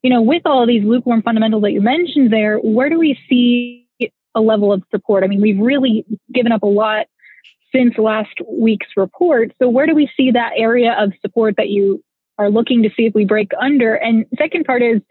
you 0.04 0.10
know, 0.10 0.22
with 0.22 0.44
all 0.46 0.68
these 0.68 0.84
lukewarm 0.84 1.22
fundamentals 1.22 1.64
that 1.64 1.72
you 1.72 1.82
mentioned 1.82 2.32
there, 2.32 2.58
where 2.58 2.90
do 2.90 3.00
we 3.00 3.18
see 3.30 3.88
a 4.36 4.42
level 4.42 4.72
of 4.74 4.84
support? 4.92 5.24
I 5.24 5.28
mean, 5.28 5.42
we've 5.42 5.60
really 5.60 6.06
given 6.34 6.52
up 6.52 6.64
a 6.64 6.68
lot 6.68 7.08
since 7.74 7.98
last 7.98 8.36
week's 8.48 8.90
report. 8.98 9.54
So 9.60 9.70
where 9.70 9.88
do 9.88 9.96
we 9.96 10.10
see 10.16 10.32
that 10.32 10.52
area 10.58 10.94
of 11.00 11.14
support 11.22 11.56
that 11.58 11.70
you 11.70 12.04
are 12.38 12.50
looking 12.50 12.84
to 12.84 12.90
see 12.96 13.06
if 13.06 13.14
we 13.16 13.26
break 13.26 13.52
under? 13.60 13.96
And 13.96 14.26
second 14.38 14.66
part 14.66 14.82
is, 14.82 15.02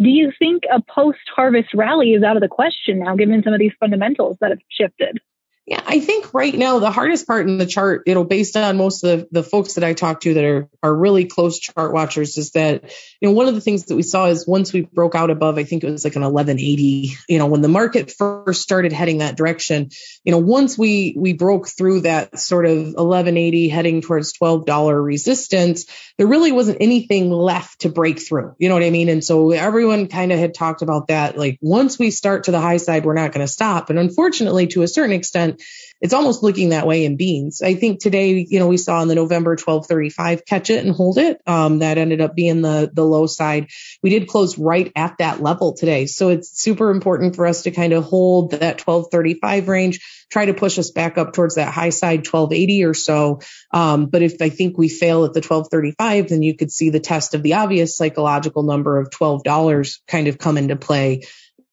do 0.00 0.08
you 0.08 0.30
think 0.38 0.62
a 0.72 0.80
post 0.80 1.18
harvest 1.34 1.74
rally 1.74 2.12
is 2.12 2.22
out 2.22 2.36
of 2.36 2.42
the 2.42 2.48
question 2.48 3.00
now, 3.00 3.16
given 3.16 3.42
some 3.42 3.52
of 3.52 3.58
these 3.58 3.72
fundamentals 3.80 4.36
that 4.40 4.50
have 4.50 4.60
shifted? 4.70 5.18
Yeah, 5.68 5.82
I 5.86 6.00
think 6.00 6.32
right 6.32 6.54
now 6.54 6.78
the 6.78 6.90
hardest 6.90 7.26
part 7.26 7.46
in 7.46 7.58
the 7.58 7.66
chart, 7.66 8.04
you 8.06 8.14
know, 8.14 8.24
based 8.24 8.56
on 8.56 8.78
most 8.78 9.04
of 9.04 9.20
the, 9.20 9.28
the 9.32 9.42
folks 9.42 9.74
that 9.74 9.84
I 9.84 9.92
talk 9.92 10.22
to 10.22 10.32
that 10.32 10.44
are 10.44 10.70
are 10.82 10.96
really 10.96 11.26
close 11.26 11.58
chart 11.58 11.92
watchers, 11.92 12.38
is 12.38 12.52
that 12.52 12.84
you 13.20 13.28
know 13.28 13.34
one 13.34 13.48
of 13.48 13.54
the 13.54 13.60
things 13.60 13.84
that 13.84 13.94
we 13.94 14.02
saw 14.02 14.28
is 14.28 14.48
once 14.48 14.72
we 14.72 14.80
broke 14.80 15.14
out 15.14 15.28
above, 15.28 15.58
I 15.58 15.64
think 15.64 15.84
it 15.84 15.90
was 15.90 16.04
like 16.04 16.16
an 16.16 16.22
1180. 16.22 17.10
You 17.28 17.38
know, 17.38 17.48
when 17.48 17.60
the 17.60 17.68
market 17.68 18.10
first 18.10 18.62
started 18.62 18.94
heading 18.94 19.18
that 19.18 19.36
direction, 19.36 19.90
you 20.24 20.32
know, 20.32 20.38
once 20.38 20.78
we 20.78 21.14
we 21.18 21.34
broke 21.34 21.68
through 21.68 22.00
that 22.02 22.38
sort 22.38 22.64
of 22.64 22.78
1180 22.78 23.68
heading 23.68 24.00
towards 24.00 24.32
$12 24.38 25.04
resistance, 25.04 25.84
there 26.16 26.26
really 26.26 26.50
wasn't 26.50 26.78
anything 26.80 27.30
left 27.30 27.80
to 27.80 27.90
break 27.90 28.20
through. 28.20 28.54
You 28.58 28.70
know 28.70 28.74
what 28.74 28.84
I 28.84 28.90
mean? 28.90 29.10
And 29.10 29.22
so 29.22 29.50
everyone 29.50 30.08
kind 30.08 30.32
of 30.32 30.38
had 30.38 30.54
talked 30.54 30.80
about 30.80 31.08
that. 31.08 31.36
Like 31.36 31.58
once 31.60 31.98
we 31.98 32.10
start 32.10 32.44
to 32.44 32.52
the 32.52 32.60
high 32.60 32.78
side, 32.78 33.04
we're 33.04 33.12
not 33.12 33.32
going 33.32 33.46
to 33.46 33.52
stop. 33.52 33.90
And 33.90 33.98
unfortunately, 33.98 34.68
to 34.68 34.80
a 34.80 34.88
certain 34.88 35.12
extent 35.12 35.57
it's 36.00 36.14
almost 36.14 36.42
looking 36.42 36.70
that 36.70 36.86
way 36.86 37.04
in 37.04 37.16
beans. 37.16 37.62
I 37.62 37.74
think 37.74 38.00
today, 38.00 38.46
you 38.48 38.58
know, 38.58 38.68
we 38.68 38.76
saw 38.76 39.02
in 39.02 39.08
the 39.08 39.14
November 39.14 39.50
1235 39.50 40.44
catch 40.44 40.70
it 40.70 40.84
and 40.84 40.94
hold 40.94 41.18
it. 41.18 41.40
Um, 41.46 41.80
that 41.80 41.98
ended 41.98 42.20
up 42.20 42.34
being 42.34 42.62
the, 42.62 42.90
the 42.92 43.04
low 43.04 43.26
side. 43.26 43.68
We 44.02 44.10
did 44.10 44.28
close 44.28 44.58
right 44.58 44.92
at 44.94 45.18
that 45.18 45.42
level 45.42 45.74
today. 45.74 46.06
So 46.06 46.28
it's 46.28 46.60
super 46.60 46.90
important 46.90 47.36
for 47.36 47.46
us 47.46 47.62
to 47.62 47.70
kind 47.70 47.92
of 47.92 48.04
hold 48.04 48.52
that 48.52 48.86
1235 48.86 49.68
range, 49.68 50.00
try 50.30 50.46
to 50.46 50.54
push 50.54 50.78
us 50.78 50.90
back 50.90 51.18
up 51.18 51.32
towards 51.32 51.56
that 51.56 51.72
high 51.72 51.90
side 51.90 52.26
1280 52.26 52.84
or 52.84 52.94
so. 52.94 53.40
Um, 53.72 54.06
but 54.06 54.22
if 54.22 54.40
I 54.40 54.50
think 54.50 54.78
we 54.78 54.88
fail 54.88 55.24
at 55.24 55.32
the 55.32 55.40
1235, 55.40 56.28
then 56.28 56.42
you 56.42 56.56
could 56.56 56.70
see 56.70 56.90
the 56.90 57.00
test 57.00 57.34
of 57.34 57.42
the 57.42 57.54
obvious 57.54 57.96
psychological 57.96 58.62
number 58.62 58.98
of 58.98 59.10
$12 59.10 59.98
kind 60.06 60.28
of 60.28 60.38
come 60.38 60.58
into 60.58 60.76
play 60.76 61.22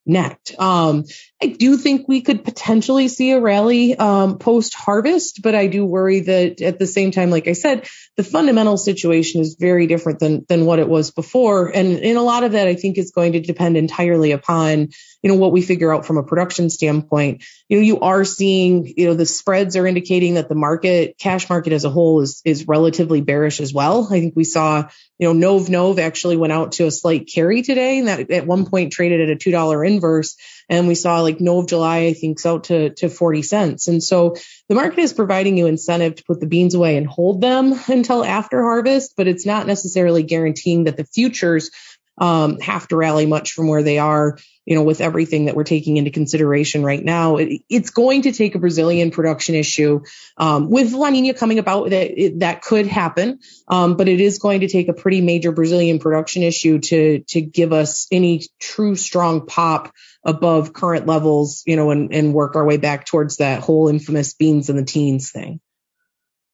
next. 0.05 0.57
Um, 0.59 1.05
I 1.41 1.47
do 1.47 1.77
think 1.77 2.07
we 2.07 2.21
could 2.21 2.43
potentially 2.43 3.07
see 3.07 3.31
a 3.31 3.39
rally 3.39 3.95
um, 3.95 4.37
post 4.37 4.73
harvest, 4.73 5.41
but 5.41 5.55
I 5.55 5.67
do 5.67 5.85
worry 5.85 6.21
that 6.21 6.61
at 6.61 6.79
the 6.79 6.87
same 6.87 7.11
time, 7.11 7.29
like 7.29 7.47
I 7.47 7.53
said, 7.53 7.87
the 8.15 8.23
fundamental 8.23 8.77
situation 8.77 9.41
is 9.41 9.57
very 9.59 9.87
different 9.87 10.19
than 10.19 10.45
than 10.47 10.65
what 10.65 10.79
it 10.79 10.87
was 10.87 11.11
before, 11.11 11.67
and 11.67 11.99
in 11.99 12.17
a 12.17 12.21
lot 12.21 12.43
of 12.43 12.53
that, 12.53 12.67
I 12.67 12.75
think 12.75 12.97
is 12.97 13.11
going 13.11 13.33
to 13.33 13.41
depend 13.41 13.77
entirely 13.77 14.31
upon 14.31 14.89
you 15.21 15.29
know 15.29 15.35
what 15.35 15.51
we 15.51 15.61
figure 15.61 15.93
out 15.93 16.05
from 16.05 16.17
a 16.17 16.23
production 16.23 16.69
standpoint. 16.69 17.43
You 17.67 17.77
know, 17.77 17.83
you 17.83 17.99
are 17.99 18.23
seeing 18.23 18.93
you 18.95 19.07
know 19.07 19.15
the 19.15 19.25
spreads 19.25 19.75
are 19.75 19.87
indicating 19.87 20.35
that 20.35 20.49
the 20.49 20.55
market, 20.55 21.17
cash 21.17 21.49
market 21.49 21.73
as 21.73 21.83
a 21.83 21.89
whole, 21.89 22.21
is 22.21 22.41
is 22.45 22.67
relatively 22.67 23.21
bearish 23.21 23.59
as 23.59 23.73
well. 23.73 24.05
I 24.05 24.19
think 24.19 24.35
we 24.35 24.43
saw 24.45 24.87
you 25.19 25.27
know 25.27 25.33
Nov 25.33 25.69
Nov 25.69 25.99
actually 25.99 26.37
went 26.37 26.53
out 26.53 26.73
to 26.73 26.85
a 26.85 26.91
slight 26.91 27.29
carry 27.33 27.61
today, 27.61 27.99
and 27.99 28.07
that 28.07 28.31
at 28.31 28.47
one 28.47 28.65
point 28.65 28.93
traded 28.93 29.21
at 29.21 29.29
a 29.29 29.35
two 29.35 29.51
dollar 29.51 29.83
inverse 29.83 30.35
and 30.69 30.87
we 30.87 30.95
saw 30.95 31.21
like 31.21 31.39
Nov 31.39 31.67
July, 31.67 32.05
I 32.05 32.13
think, 32.13 32.43
out 32.45 32.65
to, 32.65 32.89
to 32.91 33.09
40 33.09 33.41
cents. 33.41 33.87
And 33.87 34.03
so 34.03 34.35
the 34.67 34.75
market 34.75 34.99
is 34.99 35.13
providing 35.13 35.57
you 35.57 35.67
incentive 35.67 36.15
to 36.15 36.23
put 36.23 36.39
the 36.39 36.47
beans 36.47 36.75
away 36.75 36.97
and 36.97 37.07
hold 37.07 37.41
them 37.41 37.73
until 37.87 38.23
after 38.23 38.61
harvest, 38.61 39.13
but 39.15 39.27
it's 39.27 39.45
not 39.45 39.67
necessarily 39.67 40.23
guaranteeing 40.23 40.85
that 40.85 40.97
the 40.97 41.05
futures 41.05 41.71
um, 42.17 42.59
have 42.59 42.87
to 42.87 42.95
rally 42.95 43.25
much 43.25 43.53
from 43.53 43.67
where 43.67 43.83
they 43.83 43.97
are, 43.97 44.37
you 44.65 44.75
know, 44.75 44.83
with 44.83 45.01
everything 45.01 45.45
that 45.45 45.55
we're 45.55 45.63
taking 45.63 45.97
into 45.97 46.11
consideration 46.11 46.83
right 46.83 47.03
now. 47.03 47.37
It, 47.37 47.61
it's 47.69 47.89
going 47.89 48.23
to 48.23 48.31
take 48.31 48.55
a 48.55 48.59
Brazilian 48.59 49.11
production 49.11 49.55
issue 49.55 50.01
um, 50.37 50.69
with 50.69 50.93
La 50.93 51.09
Nina 51.09 51.33
coming 51.33 51.59
about 51.59 51.89
that 51.89 52.21
it, 52.21 52.39
that 52.39 52.61
could 52.61 52.87
happen, 52.87 53.39
um, 53.67 53.97
but 53.97 54.07
it 54.07 54.21
is 54.21 54.39
going 54.39 54.61
to 54.61 54.67
take 54.67 54.87
a 54.87 54.93
pretty 54.93 55.21
major 55.21 55.51
Brazilian 55.51 55.99
production 55.99 56.43
issue 56.43 56.79
to 56.79 57.19
to 57.27 57.41
give 57.41 57.73
us 57.73 58.07
any 58.11 58.43
true 58.59 58.95
strong 58.95 59.45
pop 59.45 59.91
above 60.23 60.73
current 60.73 61.05
levels, 61.05 61.63
you 61.65 61.75
know, 61.75 61.91
and, 61.91 62.13
and 62.13 62.33
work 62.33 62.55
our 62.55 62.65
way 62.65 62.77
back 62.77 63.05
towards 63.05 63.37
that 63.37 63.61
whole 63.61 63.87
infamous 63.87 64.33
beans 64.33 64.69
in 64.69 64.75
the 64.75 64.83
teens 64.83 65.31
thing. 65.31 65.59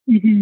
Mm-hmm. 0.10 0.42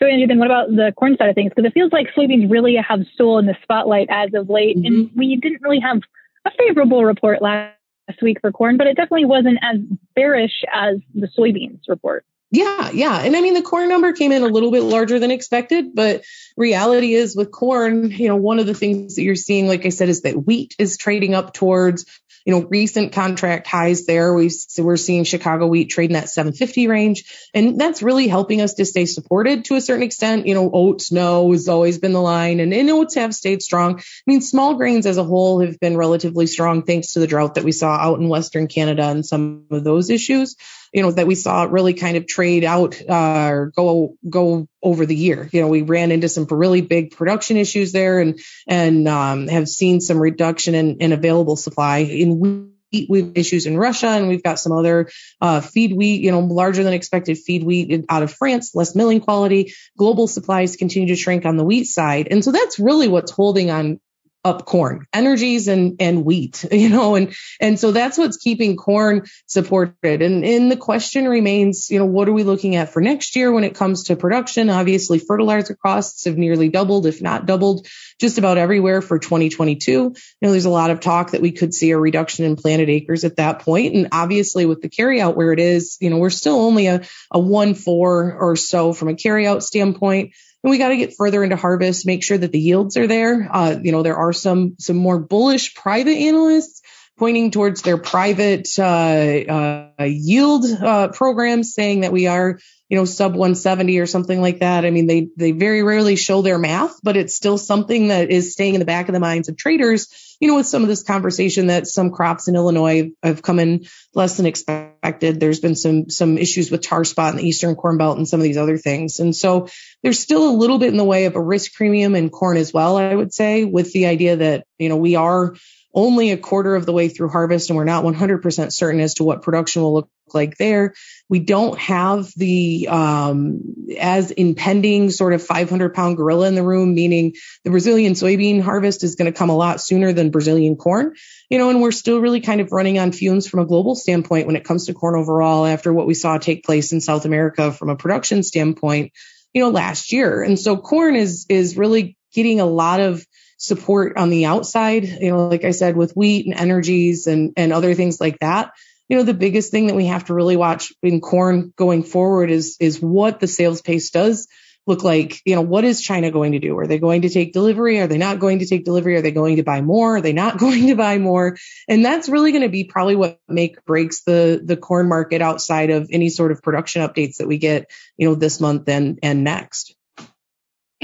So, 0.00 0.08
Andrew, 0.08 0.26
then 0.26 0.38
what 0.38 0.46
about 0.46 0.68
the 0.68 0.92
corn 0.96 1.16
side 1.16 1.28
of 1.28 1.34
things? 1.34 1.52
Because 1.54 1.68
it 1.68 1.74
feels 1.74 1.92
like 1.92 2.08
soybeans 2.16 2.50
really 2.50 2.76
have 2.76 3.00
stolen 3.14 3.46
the 3.46 3.56
spotlight 3.62 4.08
as 4.10 4.30
of 4.34 4.48
late, 4.48 4.76
mm-hmm. 4.76 4.86
and 4.86 5.10
we 5.14 5.36
didn't 5.36 5.62
really 5.62 5.80
have 5.80 6.00
a 6.46 6.50
favorable 6.58 7.04
report 7.04 7.42
last 7.42 7.74
week 8.22 8.38
for 8.40 8.52
corn, 8.52 8.76
but 8.76 8.86
it 8.86 8.96
definitely 8.96 9.24
wasn't 9.24 9.58
as 9.62 9.78
bearish 10.14 10.62
as 10.72 10.96
the 11.14 11.28
soybeans 11.38 11.80
report. 11.88 12.24
Yeah, 12.54 12.90
yeah. 12.92 13.18
And 13.18 13.34
I 13.34 13.40
mean, 13.40 13.54
the 13.54 13.62
corn 13.62 13.88
number 13.88 14.12
came 14.12 14.30
in 14.30 14.44
a 14.44 14.46
little 14.46 14.70
bit 14.70 14.82
larger 14.82 15.18
than 15.18 15.32
expected, 15.32 15.92
but 15.92 16.22
reality 16.56 17.14
is 17.14 17.34
with 17.34 17.50
corn, 17.50 18.12
you 18.12 18.28
know, 18.28 18.36
one 18.36 18.60
of 18.60 18.66
the 18.66 18.74
things 18.74 19.16
that 19.16 19.22
you're 19.22 19.34
seeing, 19.34 19.66
like 19.66 19.84
I 19.84 19.88
said, 19.88 20.08
is 20.08 20.22
that 20.22 20.36
wheat 20.36 20.76
is 20.78 20.96
trading 20.96 21.34
up 21.34 21.52
towards 21.52 22.06
you 22.44 22.52
know, 22.52 22.66
recent 22.68 23.12
contract 23.12 23.66
highs 23.66 24.04
there. 24.04 24.34
We 24.34 24.50
so 24.50 24.82
we're 24.82 24.98
seeing 24.98 25.24
Chicago 25.24 25.66
wheat 25.66 25.86
trade 25.86 26.10
in 26.10 26.14
that 26.14 26.28
750 26.28 26.88
range, 26.88 27.24
and 27.54 27.80
that's 27.80 28.02
really 28.02 28.28
helping 28.28 28.60
us 28.60 28.74
to 28.74 28.84
stay 28.84 29.06
supported 29.06 29.64
to 29.66 29.76
a 29.76 29.80
certain 29.80 30.02
extent. 30.02 30.46
You 30.46 30.54
know, 30.54 30.70
oats 30.70 31.10
no 31.10 31.50
has 31.52 31.68
always 31.68 31.98
been 31.98 32.12
the 32.12 32.20
line, 32.20 32.60
and, 32.60 32.74
and 32.74 32.90
oats 32.90 33.14
have 33.14 33.34
stayed 33.34 33.62
strong. 33.62 33.98
I 33.98 34.02
mean, 34.26 34.42
small 34.42 34.74
grains 34.74 35.06
as 35.06 35.16
a 35.16 35.24
whole 35.24 35.60
have 35.60 35.80
been 35.80 35.96
relatively 35.96 36.46
strong 36.46 36.82
thanks 36.82 37.12
to 37.12 37.20
the 37.20 37.26
drought 37.26 37.54
that 37.54 37.64
we 37.64 37.72
saw 37.72 37.94
out 37.94 38.20
in 38.20 38.28
Western 38.28 38.68
Canada 38.68 39.04
and 39.04 39.24
some 39.24 39.64
of 39.70 39.82
those 39.82 40.10
issues 40.10 40.56
you 40.94 41.02
know, 41.02 41.10
that 41.10 41.26
we 41.26 41.34
saw 41.34 41.64
really 41.64 41.92
kind 41.92 42.16
of 42.16 42.26
trade 42.26 42.62
out 42.62 43.02
uh, 43.06 43.48
or 43.50 43.72
go 43.74 44.14
go 44.30 44.68
over 44.80 45.04
the 45.04 45.16
year. 45.16 45.48
You 45.52 45.60
know, 45.60 45.66
we 45.66 45.82
ran 45.82 46.12
into 46.12 46.28
some 46.28 46.46
really 46.48 46.82
big 46.82 47.10
production 47.10 47.56
issues 47.56 47.90
there, 47.90 48.20
and 48.20 48.38
and 48.68 49.08
um, 49.08 49.48
have 49.48 49.68
seen 49.68 50.00
some 50.00 50.18
reduction 50.18 50.76
in, 50.76 50.98
in 50.98 51.12
available 51.12 51.56
supply 51.56 51.98
in 51.98 52.38
wheat. 52.38 52.70
We've 53.08 53.32
issues 53.34 53.66
in 53.66 53.76
Russia, 53.76 54.06
and 54.06 54.28
we've 54.28 54.44
got 54.44 54.60
some 54.60 54.70
other 54.70 55.10
uh, 55.40 55.60
feed 55.60 55.96
wheat, 55.96 56.22
you 56.22 56.30
know, 56.30 56.38
larger 56.38 56.84
than 56.84 56.92
expected 56.92 57.38
feed 57.38 57.64
wheat 57.64 58.04
out 58.08 58.22
of 58.22 58.32
France, 58.32 58.72
less 58.72 58.94
milling 58.94 59.20
quality. 59.20 59.74
Global 59.98 60.28
supplies 60.28 60.76
continue 60.76 61.08
to 61.08 61.16
shrink 61.16 61.44
on 61.44 61.56
the 61.56 61.64
wheat 61.64 61.88
side, 61.88 62.28
and 62.30 62.44
so 62.44 62.52
that's 62.52 62.78
really 62.78 63.08
what's 63.08 63.32
holding 63.32 63.72
on 63.72 63.98
up 64.44 64.66
corn, 64.66 65.06
energies 65.12 65.68
and, 65.68 65.96
and 66.00 66.24
wheat, 66.24 66.64
you 66.72 66.90
know, 66.90 67.14
and, 67.14 67.34
and 67.60 67.80
so 67.80 67.92
that's 67.92 68.18
what's 68.18 68.36
keeping 68.36 68.76
corn 68.76 69.24
supported. 69.46 70.22
And, 70.22 70.44
and 70.44 70.70
the 70.70 70.76
question 70.76 71.26
remains, 71.26 71.90
you 71.90 71.98
know, 71.98 72.04
what 72.04 72.28
are 72.28 72.32
we 72.32 72.44
looking 72.44 72.76
at 72.76 72.90
for 72.90 73.00
next 73.00 73.36
year 73.36 73.50
when 73.50 73.64
it 73.64 73.74
comes 73.74 74.04
to 74.04 74.16
production? 74.16 74.68
Obviously, 74.68 75.18
fertilizer 75.18 75.74
costs 75.74 76.26
have 76.26 76.36
nearly 76.36 76.68
doubled, 76.68 77.06
if 77.06 77.22
not 77.22 77.46
doubled, 77.46 77.86
just 78.20 78.36
about 78.36 78.58
everywhere 78.58 79.00
for 79.00 79.18
2022. 79.18 79.90
You 79.92 80.14
know, 80.42 80.50
there's 80.50 80.66
a 80.66 80.70
lot 80.70 80.90
of 80.90 81.00
talk 81.00 81.30
that 81.30 81.42
we 81.42 81.52
could 81.52 81.72
see 81.72 81.90
a 81.92 81.98
reduction 81.98 82.44
in 82.44 82.56
planted 82.56 82.90
acres 82.90 83.24
at 83.24 83.36
that 83.36 83.60
point. 83.60 83.94
And 83.94 84.08
obviously 84.12 84.66
with 84.66 84.82
the 84.82 84.90
carryout 84.90 85.36
where 85.36 85.52
it 85.52 85.60
is, 85.60 85.96
you 86.00 86.10
know, 86.10 86.18
we're 86.18 86.30
still 86.30 86.60
only 86.60 86.86
a, 86.86 87.02
a 87.30 87.38
one 87.38 87.74
four 87.74 88.34
or 88.38 88.56
so 88.56 88.92
from 88.92 89.08
a 89.08 89.14
carryout 89.14 89.62
standpoint 89.62 90.32
and 90.64 90.70
we 90.70 90.78
got 90.78 90.88
to 90.88 90.96
get 90.96 91.14
further 91.14 91.44
into 91.44 91.56
harvest, 91.56 92.06
make 92.06 92.24
sure 92.24 92.38
that 92.38 92.50
the 92.50 92.58
yields 92.58 92.96
are 92.96 93.06
there. 93.06 93.48
Uh, 93.52 93.76
you 93.80 93.92
know, 93.92 94.02
there 94.02 94.16
are 94.16 94.32
some 94.32 94.76
some 94.78 94.96
more 94.96 95.18
bullish 95.18 95.74
private 95.74 96.16
analysts 96.16 96.80
pointing 97.18 97.50
towards 97.50 97.82
their 97.82 97.98
private 97.98 98.66
uh, 98.78 98.82
uh, 98.82 100.04
yield 100.04 100.64
uh, 100.64 101.08
programs, 101.08 101.74
saying 101.74 102.00
that 102.00 102.12
we 102.12 102.26
are, 102.26 102.58
you 102.94 103.00
know, 103.00 103.06
sub 103.06 103.32
170 103.32 103.98
or 103.98 104.06
something 104.06 104.40
like 104.40 104.60
that. 104.60 104.84
I 104.84 104.90
mean, 104.90 105.08
they 105.08 105.26
they 105.36 105.50
very 105.50 105.82
rarely 105.82 106.14
show 106.14 106.42
their 106.42 106.60
math, 106.60 107.00
but 107.02 107.16
it's 107.16 107.34
still 107.34 107.58
something 107.58 108.06
that 108.06 108.30
is 108.30 108.52
staying 108.52 108.74
in 108.74 108.78
the 108.78 108.86
back 108.86 109.08
of 109.08 109.14
the 109.14 109.18
minds 109.18 109.48
of 109.48 109.56
traders 109.56 110.06
you 110.40 110.48
know, 110.48 110.56
with 110.56 110.66
some 110.66 110.82
of 110.82 110.88
this 110.88 111.02
conversation 111.02 111.68
that 111.68 111.86
some 111.86 112.10
crops 112.10 112.48
in 112.48 112.56
Illinois 112.56 113.12
have 113.22 113.42
come 113.42 113.58
in 113.58 113.86
less 114.14 114.36
than 114.36 114.46
expected. 114.46 115.40
There's 115.40 115.60
been 115.60 115.76
some 115.76 116.10
some 116.10 116.38
issues 116.38 116.70
with 116.70 116.82
tar 116.82 117.04
spot 117.04 117.32
in 117.32 117.38
the 117.38 117.48
eastern 117.48 117.74
corn 117.76 117.98
belt 117.98 118.18
and 118.18 118.28
some 118.28 118.40
of 118.40 118.44
these 118.44 118.56
other 118.56 118.76
things. 118.76 119.20
And 119.20 119.34
so 119.34 119.68
there's 120.02 120.18
still 120.18 120.48
a 120.48 120.54
little 120.54 120.78
bit 120.78 120.90
in 120.90 120.96
the 120.96 121.04
way 121.04 121.26
of 121.26 121.36
a 121.36 121.40
risk 121.40 121.72
premium 121.72 122.14
in 122.14 122.30
corn 122.30 122.56
as 122.56 122.72
well, 122.72 122.96
I 122.96 123.14
would 123.14 123.32
say, 123.32 123.64
with 123.64 123.92
the 123.92 124.06
idea 124.06 124.36
that, 124.36 124.66
you 124.78 124.88
know, 124.88 124.96
we 124.96 125.16
are 125.16 125.54
only 125.94 126.32
a 126.32 126.36
quarter 126.36 126.74
of 126.74 126.86
the 126.86 126.92
way 126.92 127.08
through 127.08 127.28
harvest 127.28 127.70
and 127.70 127.76
we're 127.76 127.84
not 127.84 128.04
100% 128.04 128.72
certain 128.72 129.00
as 129.00 129.14
to 129.14 129.24
what 129.24 129.42
production 129.42 129.82
will 129.82 129.94
look 129.94 130.10
like 130.32 130.56
there. 130.56 130.94
We 131.28 131.38
don't 131.38 131.78
have 131.78 132.32
the 132.36 132.88
um, 132.90 133.60
as 133.98 134.30
impending 134.30 135.10
sort 135.10 135.32
of 135.32 135.42
500 135.42 135.94
pound 135.94 136.16
gorilla 136.16 136.48
in 136.48 136.54
the 136.54 136.62
room, 136.62 136.94
meaning 136.94 137.34
the 137.62 137.70
Brazilian 137.70 138.14
soybean 138.14 138.60
harvest 138.60 139.04
is 139.04 139.14
going 139.14 139.32
to 139.32 139.38
come 139.38 139.50
a 139.50 139.56
lot 139.56 139.80
sooner 139.80 140.12
than 140.12 140.30
Brazilian 140.30 140.76
corn. 140.76 141.14
You 141.48 141.58
know, 141.58 141.70
and 141.70 141.80
we're 141.80 141.92
still 141.92 142.20
really 142.20 142.40
kind 142.40 142.60
of 142.60 142.72
running 142.72 142.98
on 142.98 143.12
fumes 143.12 143.46
from 143.46 143.60
a 143.60 143.66
global 143.66 143.94
standpoint 143.94 144.46
when 144.46 144.56
it 144.56 144.64
comes 144.64 144.86
to 144.86 144.94
corn 144.94 145.14
overall 145.14 145.66
after 145.66 145.92
what 145.92 146.06
we 146.06 146.14
saw 146.14 146.38
take 146.38 146.64
place 146.64 146.92
in 146.92 147.00
South 147.00 147.24
America 147.24 147.70
from 147.70 147.90
a 147.90 147.96
production 147.96 148.42
standpoint, 148.42 149.12
you 149.52 149.62
know, 149.62 149.70
last 149.70 150.12
year. 150.12 150.42
And 150.42 150.58
so 150.58 150.76
corn 150.76 151.14
is 151.14 151.46
is 151.48 151.76
really 151.76 152.16
getting 152.32 152.60
a 152.60 152.66
lot 152.66 153.00
of 153.00 153.24
support 153.56 154.16
on 154.16 154.30
the 154.30 154.46
outside, 154.46 155.04
you 155.04 155.30
know, 155.30 155.48
like 155.48 155.64
I 155.64 155.70
said, 155.70 155.96
with 155.96 156.14
wheat 156.14 156.46
and 156.46 156.54
energies 156.54 157.26
and, 157.26 157.52
and 157.56 157.72
other 157.72 157.94
things 157.94 158.20
like 158.20 158.38
that. 158.40 158.72
You 159.08 159.18
know, 159.18 159.22
the 159.22 159.34
biggest 159.34 159.70
thing 159.70 159.88
that 159.88 159.96
we 159.96 160.06
have 160.06 160.26
to 160.26 160.34
really 160.34 160.56
watch 160.56 160.92
in 161.02 161.20
corn 161.20 161.72
going 161.76 162.04
forward 162.04 162.50
is, 162.50 162.76
is 162.80 163.00
what 163.00 163.38
the 163.38 163.46
sales 163.46 163.82
pace 163.82 164.10
does 164.10 164.48
look 164.86 165.02
like? 165.02 165.40
You 165.44 165.54
know, 165.54 165.62
what 165.62 165.84
is 165.84 166.00
China 166.00 166.30
going 166.30 166.52
to 166.52 166.58
do? 166.58 166.78
Are 166.78 166.86
they 166.86 166.98
going 166.98 167.22
to 167.22 167.28
take 167.28 167.52
delivery? 167.52 168.00
Are 168.00 168.06
they 168.06 168.18
not 168.18 168.38
going 168.38 168.58
to 168.60 168.66
take 168.66 168.84
delivery? 168.84 169.16
Are 169.16 169.22
they 169.22 169.30
going 169.30 169.56
to 169.56 169.62
buy 169.62 169.80
more? 169.80 170.16
Are 170.16 170.20
they 170.20 170.32
not 170.32 170.58
going 170.58 170.88
to 170.88 170.94
buy 170.94 171.18
more? 171.18 171.56
And 171.88 172.04
that's 172.04 172.28
really 172.28 172.52
going 172.52 172.62
to 172.62 172.68
be 172.68 172.84
probably 172.84 173.16
what 173.16 173.38
make 173.48 173.84
breaks 173.84 174.22
the 174.22 174.60
the 174.62 174.76
corn 174.76 175.08
market 175.08 175.42
outside 175.42 175.90
of 175.90 176.08
any 176.12 176.28
sort 176.28 176.52
of 176.52 176.62
production 176.62 177.02
updates 177.02 177.36
that 177.38 177.48
we 177.48 177.58
get, 177.58 177.90
you 178.16 178.28
know, 178.28 178.34
this 178.34 178.60
month 178.60 178.88
and 178.88 179.18
and 179.22 179.44
next. 179.44 179.94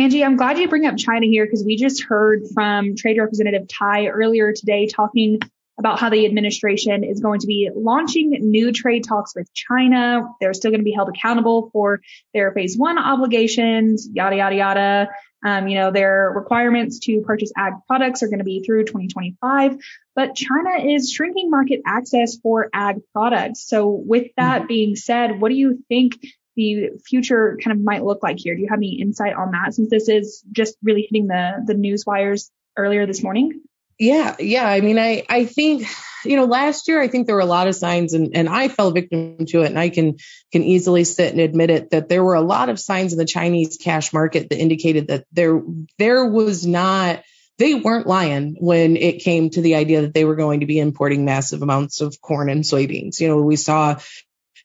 Angie, 0.00 0.24
I'm 0.24 0.36
glad 0.36 0.56
you 0.56 0.66
bring 0.66 0.86
up 0.86 0.96
China 0.96 1.26
here 1.26 1.44
because 1.44 1.62
we 1.62 1.76
just 1.76 2.04
heard 2.04 2.44
from 2.54 2.96
Trade 2.96 3.18
Representative 3.18 3.68
Tai 3.68 4.06
earlier 4.06 4.54
today 4.54 4.86
talking 4.86 5.40
about 5.78 6.00
how 6.00 6.08
the 6.08 6.24
administration 6.24 7.04
is 7.04 7.20
going 7.20 7.40
to 7.40 7.46
be 7.46 7.68
launching 7.76 8.30
new 8.30 8.72
trade 8.72 9.04
talks 9.04 9.34
with 9.36 9.52
China. 9.52 10.22
They're 10.40 10.54
still 10.54 10.70
going 10.70 10.80
to 10.80 10.84
be 10.84 10.92
held 10.92 11.10
accountable 11.10 11.68
for 11.74 12.00
their 12.32 12.50
phase 12.52 12.78
one 12.78 12.98
obligations, 12.98 14.08
yada, 14.10 14.36
yada, 14.36 14.56
yada. 14.56 15.08
Um, 15.44 15.68
you 15.68 15.74
know, 15.74 15.90
their 15.90 16.32
requirements 16.34 17.00
to 17.00 17.20
purchase 17.20 17.52
ag 17.54 17.74
products 17.86 18.22
are 18.22 18.28
going 18.28 18.38
to 18.38 18.44
be 18.44 18.62
through 18.64 18.84
2025, 18.86 19.76
but 20.16 20.34
China 20.34 20.82
is 20.82 21.12
shrinking 21.12 21.50
market 21.50 21.80
access 21.86 22.38
for 22.42 22.70
ag 22.72 22.96
products. 23.12 23.68
So 23.68 23.90
with 23.90 24.28
that 24.38 24.60
mm-hmm. 24.60 24.66
being 24.66 24.96
said, 24.96 25.42
what 25.42 25.50
do 25.50 25.56
you 25.56 25.84
think 25.88 26.14
the 26.60 27.00
future 27.06 27.58
kind 27.62 27.76
of 27.76 27.82
might 27.82 28.04
look 28.04 28.22
like 28.22 28.38
here? 28.38 28.54
Do 28.54 28.62
you 28.62 28.68
have 28.68 28.78
any 28.78 29.00
insight 29.00 29.34
on 29.34 29.52
that 29.52 29.74
since 29.74 29.90
this 29.90 30.08
is 30.08 30.44
just 30.52 30.76
really 30.82 31.02
hitting 31.02 31.26
the, 31.26 31.62
the 31.66 31.74
news 31.74 32.04
wires 32.06 32.50
earlier 32.76 33.06
this 33.06 33.22
morning? 33.22 33.62
Yeah, 33.98 34.36
yeah. 34.38 34.66
I 34.66 34.80
mean, 34.80 34.98
I, 34.98 35.24
I 35.28 35.44
think, 35.44 35.86
you 36.24 36.36
know, 36.36 36.46
last 36.46 36.88
year 36.88 37.00
I 37.00 37.08
think 37.08 37.26
there 37.26 37.34
were 37.34 37.42
a 37.42 37.46
lot 37.46 37.68
of 37.68 37.74
signs 37.74 38.14
and, 38.14 38.30
and 38.34 38.48
I 38.48 38.68
fell 38.68 38.92
victim 38.92 39.44
to 39.46 39.62
it 39.62 39.66
and 39.66 39.78
I 39.78 39.90
can 39.90 40.16
can 40.52 40.62
easily 40.62 41.04
sit 41.04 41.32
and 41.32 41.40
admit 41.40 41.70
it 41.70 41.90
that 41.90 42.08
there 42.08 42.24
were 42.24 42.34
a 42.34 42.40
lot 42.40 42.70
of 42.70 42.80
signs 42.80 43.12
in 43.12 43.18
the 43.18 43.26
Chinese 43.26 43.76
cash 43.76 44.12
market 44.12 44.48
that 44.48 44.58
indicated 44.58 45.08
that 45.08 45.26
there 45.32 45.60
there 45.98 46.24
was 46.24 46.66
not 46.66 47.22
they 47.58 47.74
weren't 47.74 48.06
lying 48.06 48.56
when 48.58 48.96
it 48.96 49.22
came 49.22 49.50
to 49.50 49.60
the 49.60 49.74
idea 49.74 50.00
that 50.00 50.14
they 50.14 50.24
were 50.24 50.34
going 50.34 50.60
to 50.60 50.66
be 50.66 50.78
importing 50.78 51.26
massive 51.26 51.60
amounts 51.60 52.00
of 52.00 52.18
corn 52.22 52.48
and 52.48 52.64
soybeans. 52.64 53.20
You 53.20 53.28
know, 53.28 53.42
we 53.42 53.56
saw 53.56 53.98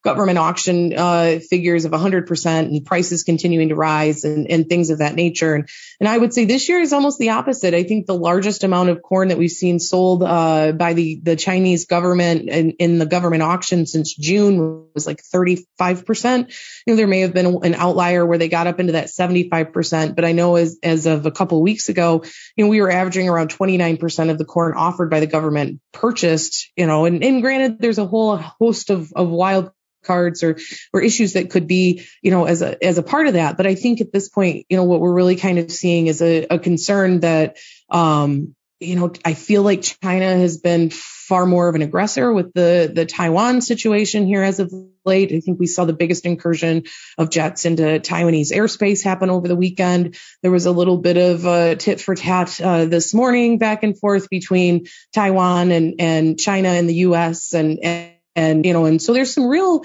government 0.05 0.37
auction 0.37 0.93
uh, 0.95 1.39
figures 1.39 1.83
of 1.83 1.91
100% 1.91 2.45
and 2.45 2.85
prices 2.85 3.23
continuing 3.23 3.69
to 3.69 3.75
rise 3.75 4.23
and, 4.23 4.49
and 4.51 4.69
things 4.69 4.91
of 4.91 4.99
that 4.99 5.15
nature. 5.15 5.55
And, 5.55 5.67
and 5.99 6.07
I 6.07 6.15
would 6.15 6.31
say 6.31 6.45
this 6.45 6.69
year 6.69 6.79
is 6.79 6.93
almost 6.93 7.17
the 7.17 7.31
opposite. 7.31 7.73
I 7.73 7.83
think 7.83 8.05
the 8.05 8.15
largest 8.15 8.63
amount 8.63 8.89
of 8.89 9.01
corn 9.01 9.29
that 9.29 9.39
we've 9.39 9.49
seen 9.49 9.79
sold 9.79 10.21
uh, 10.21 10.73
by 10.73 10.93
the, 10.93 11.19
the 11.23 11.35
Chinese 11.35 11.85
government 11.85 12.49
in, 12.49 12.71
in 12.73 12.99
the 12.99 13.07
government 13.07 13.41
auction 13.41 13.87
since 13.87 14.13
June 14.15 14.85
was 14.93 15.07
like 15.07 15.23
35%. 15.23 16.53
You 16.85 16.93
know, 16.93 16.97
there 16.97 17.07
may 17.07 17.21
have 17.21 17.33
been 17.33 17.63
an 17.63 17.73
outlier 17.73 18.23
where 18.23 18.37
they 18.37 18.47
got 18.47 18.67
up 18.67 18.79
into 18.79 18.93
that 18.93 19.07
75%, 19.07 20.15
but 20.15 20.23
I 20.23 20.33
know 20.33 20.55
as, 20.55 20.77
as 20.83 21.07
of 21.07 21.25
a 21.25 21.31
couple 21.31 21.57
of 21.57 21.63
weeks 21.63 21.89
ago, 21.89 22.23
you 22.55 22.63
know, 22.63 22.69
we 22.69 22.79
were 22.79 22.91
averaging 22.91 23.27
around 23.27 23.49
29% 23.49 24.29
of 24.29 24.37
the 24.37 24.45
corn 24.45 24.75
offered 24.77 25.09
by 25.09 25.19
the 25.19 25.27
government 25.27 25.81
purchased, 25.91 26.71
you 26.75 26.85
know, 26.85 27.05
and, 27.05 27.23
and 27.23 27.41
granted, 27.41 27.79
there's 27.79 27.97
a 27.97 28.05
whole 28.05 28.37
host 28.37 28.91
of, 28.91 29.11
of 29.15 29.29
wild 29.29 29.71
cards 30.05 30.43
or 30.43 30.57
or 30.93 31.01
issues 31.01 31.33
that 31.33 31.49
could 31.49 31.67
be 31.67 32.05
you 32.21 32.31
know 32.31 32.45
as 32.45 32.61
a 32.61 32.83
as 32.83 32.97
a 32.97 33.03
part 33.03 33.27
of 33.27 33.33
that. 33.33 33.57
But 33.57 33.67
i 33.67 33.75
think 33.75 34.01
at 34.01 34.11
this 34.11 34.29
point 34.29 34.65
you 34.69 34.77
know 34.77 34.83
what 34.83 34.99
we're 34.99 35.13
really 35.13 35.35
kind 35.35 35.59
of 35.59 35.71
seeing 35.71 36.07
is 36.07 36.21
a, 36.21 36.45
a 36.49 36.59
concern 36.59 37.21
that 37.21 37.57
um 37.89 38.55
you 38.79 38.95
know 38.95 39.11
i 39.23 39.33
feel 39.33 39.63
like 39.63 39.81
china 39.81 40.37
has 40.37 40.57
been 40.57 40.89
far 40.89 41.45
more 41.45 41.67
of 41.67 41.75
an 41.75 41.81
aggressor 41.81 42.31
with 42.31 42.53
the 42.53 42.91
the 42.93 43.05
taiwan 43.05 43.61
situation 43.61 44.25
here 44.25 44.43
as 44.43 44.59
of 44.59 44.71
late. 45.05 45.31
I 45.31 45.39
think 45.39 45.59
we 45.59 45.67
saw 45.67 45.85
the 45.85 45.93
biggest 45.93 46.25
incursion 46.25 46.83
of 47.17 47.29
jets 47.29 47.65
into 47.65 47.83
taiwanese 47.83 48.51
airspace 48.51 49.03
happen 49.03 49.29
over 49.29 49.47
the 49.47 49.55
weekend. 49.55 50.17
There 50.41 50.51
was 50.51 50.65
a 50.65 50.71
little 50.71 50.97
bit 50.97 51.17
of 51.17 51.45
a 51.45 51.75
tit 51.75 52.01
for 52.01 52.15
tat 52.15 52.59
uh, 52.59 52.85
this 52.85 53.13
morning 53.13 53.57
back 53.57 53.83
and 53.83 53.97
forth 53.97 54.29
between 54.29 54.87
taiwan 55.13 55.71
and 55.71 55.95
and 55.99 56.39
china 56.39 56.69
and 56.69 56.89
the 56.89 56.95
us 56.95 57.53
and, 57.53 57.79
and 57.83 58.14
and, 58.35 58.65
you 58.65 58.73
know, 58.73 58.85
and 58.85 59.01
so 59.01 59.13
there's 59.13 59.33
some 59.33 59.47
real 59.47 59.83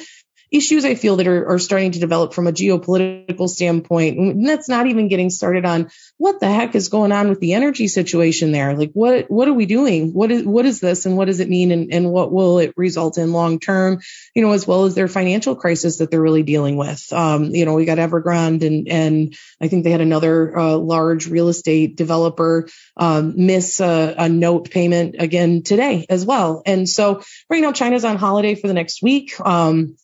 issues 0.51 0.85
I 0.85 0.95
feel 0.95 1.17
that 1.17 1.27
are, 1.29 1.49
are 1.49 1.59
starting 1.59 1.93
to 1.93 2.01
develop 2.01 2.35
from 2.35 2.47
a 2.47 2.53
geopolitical 2.53 3.49
standpoint. 3.49 4.19
And 4.19 4.49
that's 4.49 4.69
not 4.69 4.87
even 4.87 5.09
getting 5.09 5.31
started 5.31 5.65
on 5.65 5.91
what 6.17 6.41
the 6.41 6.51
heck 6.51 6.75
is 6.75 6.89
going 6.89 7.13
on 7.13 7.29
with 7.29 7.41
the 7.41 7.55
energy 7.55 7.87
situation 7.89 8.51
there. 8.51 8.75
Like 8.75 8.91
what, 8.93 9.31
what 9.31 9.49
are 9.49 9.53
we 9.53 9.67
doing? 9.67 10.13
What 10.13 10.31
is, 10.31 10.45
what 10.45 10.67
is 10.67 10.81
this 10.81 11.07
and 11.07 11.17
what 11.17 11.27
does 11.27 11.41
it 11.41 11.49
mean? 11.49 11.71
And, 11.71 11.93
and 11.93 12.11
what 12.11 12.33
will 12.33 12.59
it 12.59 12.75
result 12.77 13.17
in 13.17 13.33
long 13.33 13.61
term, 13.61 14.01
you 14.35 14.43
know, 14.43 14.53
as 14.53 14.67
well 14.67 14.85
as 14.85 14.95
their 14.95 15.09
financial 15.09 15.55
crisis 15.55 15.99
that 15.99 16.11
they're 16.11 16.21
really 16.21 16.43
dealing 16.43 16.77
with. 16.77 17.13
Um, 17.13 17.47
you 17.47 17.65
know, 17.65 17.75
we 17.75 17.85
got 17.85 17.99
Evergrande 17.99 18.67
and, 18.67 18.89
and 18.89 19.37
I 19.61 19.69
think 19.69 19.85
they 19.85 19.93
had 19.93 20.01
another 20.01 20.59
uh, 20.59 20.77
large 20.77 21.29
real 21.29 21.49
estate 21.49 21.97
developer 21.97 22.69
um, 22.97 23.35
miss 23.37 23.81
a, 23.81 24.15
a 24.19 24.29
note 24.29 24.71
payment 24.71 25.17
again 25.19 25.63
today 25.63 26.07
as 26.09 26.27
well. 26.27 26.63
And 26.67 26.89
so 26.89 27.23
right 27.49 27.63
now 27.63 27.73
China's 27.73 28.05
on 28.05 28.17
holiday 28.17 28.57
for 28.57 28.67
the 28.67 28.75
next 28.75 29.03
week. 29.03 29.39
Um, 29.41 29.97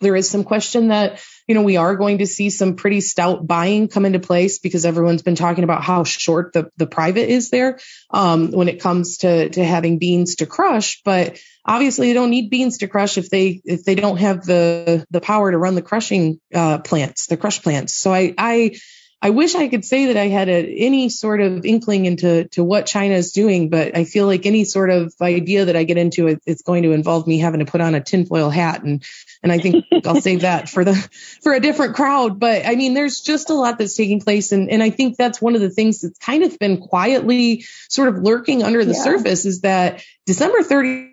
there 0.00 0.16
is 0.16 0.28
some 0.28 0.44
question 0.44 0.88
that, 0.88 1.20
you 1.46 1.54
know, 1.54 1.62
we 1.62 1.76
are 1.76 1.96
going 1.96 2.18
to 2.18 2.26
see 2.26 2.50
some 2.50 2.76
pretty 2.76 3.00
stout 3.00 3.46
buying 3.46 3.88
come 3.88 4.04
into 4.04 4.18
place 4.18 4.58
because 4.58 4.84
everyone's 4.84 5.22
been 5.22 5.34
talking 5.34 5.64
about 5.64 5.82
how 5.82 6.04
short 6.04 6.52
the, 6.52 6.70
the 6.76 6.86
private 6.86 7.28
is 7.28 7.50
there 7.50 7.78
um, 8.10 8.50
when 8.52 8.68
it 8.68 8.80
comes 8.80 9.18
to, 9.18 9.48
to 9.50 9.64
having 9.64 9.98
beans 9.98 10.36
to 10.36 10.46
crush. 10.46 11.02
But 11.04 11.38
obviously, 11.64 12.08
they 12.08 12.14
don't 12.14 12.30
need 12.30 12.50
beans 12.50 12.78
to 12.78 12.88
crush 12.88 13.18
if 13.18 13.30
they 13.30 13.60
if 13.64 13.84
they 13.84 13.94
don't 13.94 14.18
have 14.18 14.44
the 14.44 15.06
the 15.10 15.20
power 15.20 15.50
to 15.50 15.58
run 15.58 15.74
the 15.74 15.82
crushing 15.82 16.40
uh, 16.54 16.78
plants, 16.78 17.26
the 17.26 17.36
crush 17.36 17.62
plants. 17.62 17.94
So 17.94 18.12
I 18.12 18.34
I 18.36 18.76
I 19.20 19.30
wish 19.30 19.56
I 19.56 19.66
could 19.66 19.84
say 19.84 20.06
that 20.06 20.16
I 20.16 20.28
had 20.28 20.48
a, 20.48 20.64
any 20.64 21.08
sort 21.08 21.40
of 21.40 21.66
inkling 21.66 22.06
into 22.06 22.44
to 22.50 22.62
what 22.62 22.86
China 22.86 23.14
is 23.14 23.32
doing, 23.32 23.68
but 23.68 23.96
I 23.96 24.04
feel 24.04 24.26
like 24.26 24.46
any 24.46 24.64
sort 24.64 24.90
of 24.90 25.12
idea 25.20 25.64
that 25.64 25.74
I 25.74 25.82
get 25.82 25.98
into 25.98 26.28
it, 26.28 26.40
it's 26.46 26.62
going 26.62 26.84
to 26.84 26.92
involve 26.92 27.26
me 27.26 27.38
having 27.38 27.58
to 27.58 27.66
put 27.66 27.80
on 27.80 27.96
a 27.96 28.00
tinfoil 28.00 28.48
hat, 28.48 28.84
and 28.84 29.02
and 29.42 29.50
I 29.50 29.58
think 29.58 29.84
I'll 30.06 30.20
save 30.20 30.42
that 30.42 30.68
for 30.68 30.84
the 30.84 30.94
for 31.42 31.52
a 31.52 31.58
different 31.58 31.96
crowd. 31.96 32.38
But 32.38 32.64
I 32.64 32.76
mean, 32.76 32.94
there's 32.94 33.20
just 33.20 33.50
a 33.50 33.54
lot 33.54 33.78
that's 33.78 33.96
taking 33.96 34.20
place, 34.20 34.52
and 34.52 34.70
and 34.70 34.84
I 34.84 34.90
think 34.90 35.16
that's 35.16 35.42
one 35.42 35.56
of 35.56 35.60
the 35.60 35.70
things 35.70 36.02
that's 36.02 36.18
kind 36.18 36.44
of 36.44 36.56
been 36.60 36.80
quietly 36.80 37.64
sort 37.88 38.08
of 38.08 38.22
lurking 38.22 38.62
under 38.62 38.84
the 38.84 38.92
yeah. 38.92 39.02
surface 39.02 39.46
is 39.46 39.62
that 39.62 40.04
December 40.26 40.62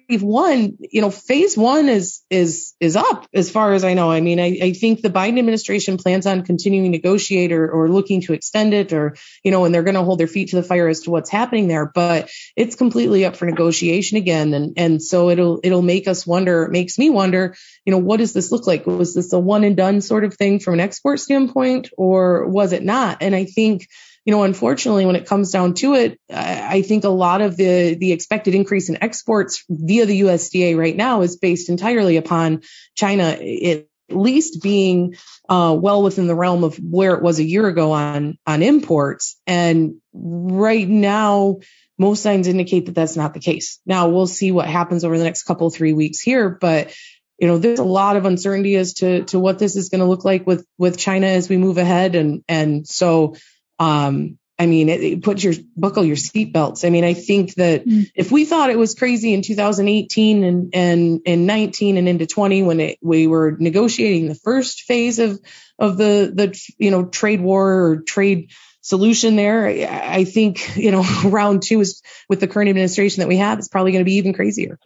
31, 0.08 0.78
you 0.92 1.02
know, 1.02 1.10
phase 1.10 1.58
one 1.58 1.90
is 1.90 2.24
is 2.30 2.74
is 2.80 2.96
up 2.96 3.28
as 3.34 3.50
far 3.50 3.74
as 3.74 3.84
I 3.84 3.94
know. 3.94 4.12
I 4.12 4.22
mean, 4.22 4.40
I, 4.40 4.58
I 4.62 4.74
think 4.74 5.02
the 5.02 5.10
Biden 5.10 5.40
administration 5.40 5.98
plans 5.98 6.26
on 6.26 6.44
continuing 6.44 6.86
to 6.86 6.90
negotiate 6.98 7.52
or, 7.52 7.70
or 7.70 7.90
looking 7.90 8.22
to 8.22 8.34
extend 8.34 8.74
it, 8.74 8.94
or 8.94 9.16
you 9.44 9.52
know, 9.52 9.66
and 9.66 9.74
they're 9.74 9.84
going 9.84 9.96
to 9.96 10.04
hold 10.04 10.20
their 10.20 10.28
feet 10.28 10.50
to 10.50 10.56
the 10.56 10.64
fire 10.64 10.88
as 10.88 11.02
to 11.02 11.12
what's 11.12 11.30
happening 11.30 11.68
there. 11.68 11.92
But 11.94 12.30
it's 12.56 12.76
completely 12.76 13.26
up 13.26 13.36
for 13.36 13.46
negotiation 13.46 14.18
again, 14.18 14.54
and 14.54 14.74
and 14.78 15.02
so 15.02 15.30
it'll 15.30 15.60
it'll 15.64 15.82
make 15.82 16.08
us 16.08 16.28
wonder, 16.28 16.68
makes 16.68 16.98
me 16.98 17.10
wonder, 17.10 17.56
you 17.86 17.92
know, 17.92 18.00
what 18.00 18.18
does 18.18 18.34
this 18.34 18.52
look 18.52 18.68
like? 18.68 18.86
Was 18.86 19.16
this 19.16 19.34
a 19.34 19.40
one 19.40 19.64
and 19.64 19.76
done 19.76 20.02
sort 20.02 20.24
of 20.24 20.36
thing 20.36 20.60
from 20.60 20.76
an 20.76 20.80
export 20.80 21.20
standpoint, 21.20 21.90
or 21.98 22.48
was 22.48 22.74
it 22.74 22.84
not? 22.84 23.18
And 23.22 23.36
I 23.36 23.46
think 23.46 23.88
you 24.26 24.32
know, 24.32 24.44
unfortunately, 24.44 25.06
when 25.06 25.16
it 25.16 25.28
comes 25.28 25.52
down 25.52 25.76
to 25.76 25.94
it, 25.94 26.20
I 26.32 26.82
think 26.82 27.04
a 27.04 27.10
lot 27.10 27.42
of 27.42 27.56
the 27.56 27.94
the 27.94 28.12
expected 28.12 28.56
increase 28.56 28.90
in 28.90 29.02
exports 29.02 29.64
via 29.70 30.08
the 30.08 30.22
USDA 30.22 30.76
right 30.76 30.96
now 30.96 31.22
is 31.22 31.38
based 31.38 31.70
entirely 31.70 32.18
upon 32.18 32.62
China 32.96 33.24
at 33.24 33.86
least 34.10 34.64
being 34.64 35.16
uh, 35.48 35.78
well 35.80 36.02
within 36.02 36.26
the 36.26 36.36
realm 36.36 36.64
of 36.64 36.76
where 36.78 37.14
it 37.14 37.22
was 37.22 37.38
a 37.38 37.44
year 37.44 37.68
ago 37.68 37.92
on 37.92 38.40
on 38.48 38.64
imports. 38.64 39.40
And 39.46 40.02
right 40.12 40.88
now, 40.88 41.58
most 42.00 42.24
signs 42.24 42.48
indicate 42.48 42.88
that 42.88 42.96
that's 42.96 43.16
not 43.16 43.36
the 43.36 43.40
case. 43.40 43.80
Now 43.86 44.10
we'll 44.10 44.28
see 44.28 44.52
what 44.52 44.68
happens 44.68 45.04
over 45.04 45.20
the 45.20 45.24
next 45.24 45.44
couple 45.44 45.70
three 45.70 45.94
weeks 45.94 46.20
here, 46.20 46.50
but 46.50 46.96
you 47.38 47.48
know, 47.48 47.58
there's 47.58 47.80
a 47.80 47.84
lot 47.84 48.16
of 48.16 48.26
uncertainty 48.26 48.76
as 48.76 48.94
to 48.96 49.26
to 49.26 49.38
what 49.38 49.60
this 49.60 49.76
is 49.76 49.90
going 49.90 50.00
to 50.00 50.08
look 50.08 50.26
like 50.26 50.48
with 50.48 50.66
with 50.80 50.98
China 50.98 51.28
as 51.28 51.48
we 51.48 51.58
move 51.58 51.78
ahead, 51.78 52.16
and 52.16 52.44
and 52.48 52.88
so 52.88 53.36
um, 53.80 54.38
I 54.58 54.68
mean, 54.68 54.88
it, 54.88 55.02
it 55.02 55.24
put 55.24 55.44
your 55.44 55.54
buckle 55.76 56.06
your 56.06 56.16
seatbelts. 56.16 56.86
I 56.86 56.90
mean, 56.90 57.04
I 57.04 57.14
think 57.14 57.56
that 57.56 57.86
mm. 57.86 58.10
if 58.16 58.32
we 58.32 58.46
thought 58.46 58.70
it 58.70 58.78
was 58.78 58.96
crazy 58.96 59.34
in 59.34 59.42
2018 59.42 60.44
and 60.44 60.70
and 60.74 61.22
and 61.26 61.46
19 61.46 61.98
and 61.98 62.08
into 62.08 62.26
20 62.26 62.64
when 62.64 62.80
it, 62.80 62.98
we 63.02 63.28
were 63.28 63.58
negotiating 63.60 64.28
the 64.28 64.36
first 64.36 64.84
phase 64.84 65.20
of 65.20 65.40
of 65.78 65.98
the 65.98 66.32
the 66.34 66.74
you 66.78 66.92
know 66.92 67.06
trade 67.06 67.42
war 67.42 67.86
or 67.86 68.02
trade 68.02 68.52
solution 68.86 69.36
there, 69.36 69.68
I 69.68 70.24
think 70.24 70.78
you 70.78 70.92
know 70.92 71.04
round 71.26 71.64
two 71.64 71.82
is 71.82 72.02
with 72.30 72.40
the 72.40 72.48
current 72.48 72.70
administration 72.70 73.22
that 73.22 73.28
we 73.28 73.38
have 73.38 73.60
is 73.60 73.68
probably 73.68 73.92
going 73.92 74.06
to 74.06 74.10
be 74.10 74.16
even 74.16 74.34
crazier. 74.34 74.80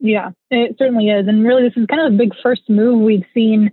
Yeah, 0.00 0.30
it 0.50 0.76
certainly 0.78 1.08
is, 1.08 1.28
and 1.28 1.44
really 1.44 1.64
this 1.64 1.76
is 1.76 1.86
kind 1.86 2.06
of 2.06 2.14
a 2.14 2.16
big 2.16 2.32
first 2.42 2.62
move 2.68 3.00
we've 3.00 3.26
seen 3.34 3.72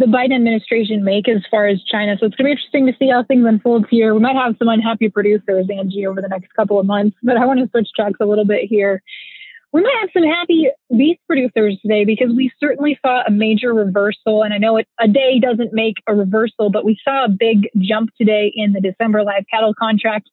the 0.00 0.06
Biden 0.06 0.34
administration 0.34 1.04
make 1.04 1.28
as 1.28 1.42
far 1.50 1.66
as 1.66 1.82
China. 1.84 2.16
So 2.18 2.24
it's 2.24 2.34
going 2.34 2.44
to 2.46 2.48
be 2.48 2.50
interesting 2.52 2.86
to 2.86 2.94
see 2.98 3.10
how 3.10 3.22
things 3.22 3.46
unfold 3.46 3.84
here. 3.90 4.14
We 4.14 4.20
might 4.20 4.34
have 4.34 4.56
some 4.58 4.68
unhappy 4.68 5.10
producers, 5.10 5.66
Angie, 5.70 6.06
over 6.06 6.22
the 6.22 6.28
next 6.28 6.54
couple 6.54 6.80
of 6.80 6.86
months, 6.86 7.18
but 7.22 7.36
I 7.36 7.44
want 7.44 7.60
to 7.60 7.68
switch 7.68 7.90
tracks 7.94 8.18
a 8.18 8.24
little 8.24 8.46
bit 8.46 8.64
here. 8.64 9.02
we 9.72 9.82
might 9.82 9.96
have 10.00 10.10
some 10.14 10.24
happy 10.24 10.68
beef 10.96 11.18
producers 11.26 11.78
today 11.82 12.06
because 12.06 12.34
we 12.34 12.50
certainly 12.58 12.98
saw 13.04 13.22
a 13.26 13.30
major 13.30 13.74
reversal. 13.74 14.42
And 14.42 14.54
I 14.54 14.58
know 14.58 14.78
it, 14.78 14.88
a 14.98 15.06
day 15.06 15.38
doesn't 15.38 15.74
make 15.74 15.96
a 16.08 16.14
reversal, 16.14 16.70
but 16.70 16.84
we 16.84 16.98
saw 17.04 17.26
a 17.26 17.28
big 17.28 17.68
jump 17.78 18.10
today 18.16 18.50
in 18.54 18.72
the 18.72 18.80
December 18.80 19.22
live 19.22 19.44
cattle 19.52 19.74
contract. 19.78 20.30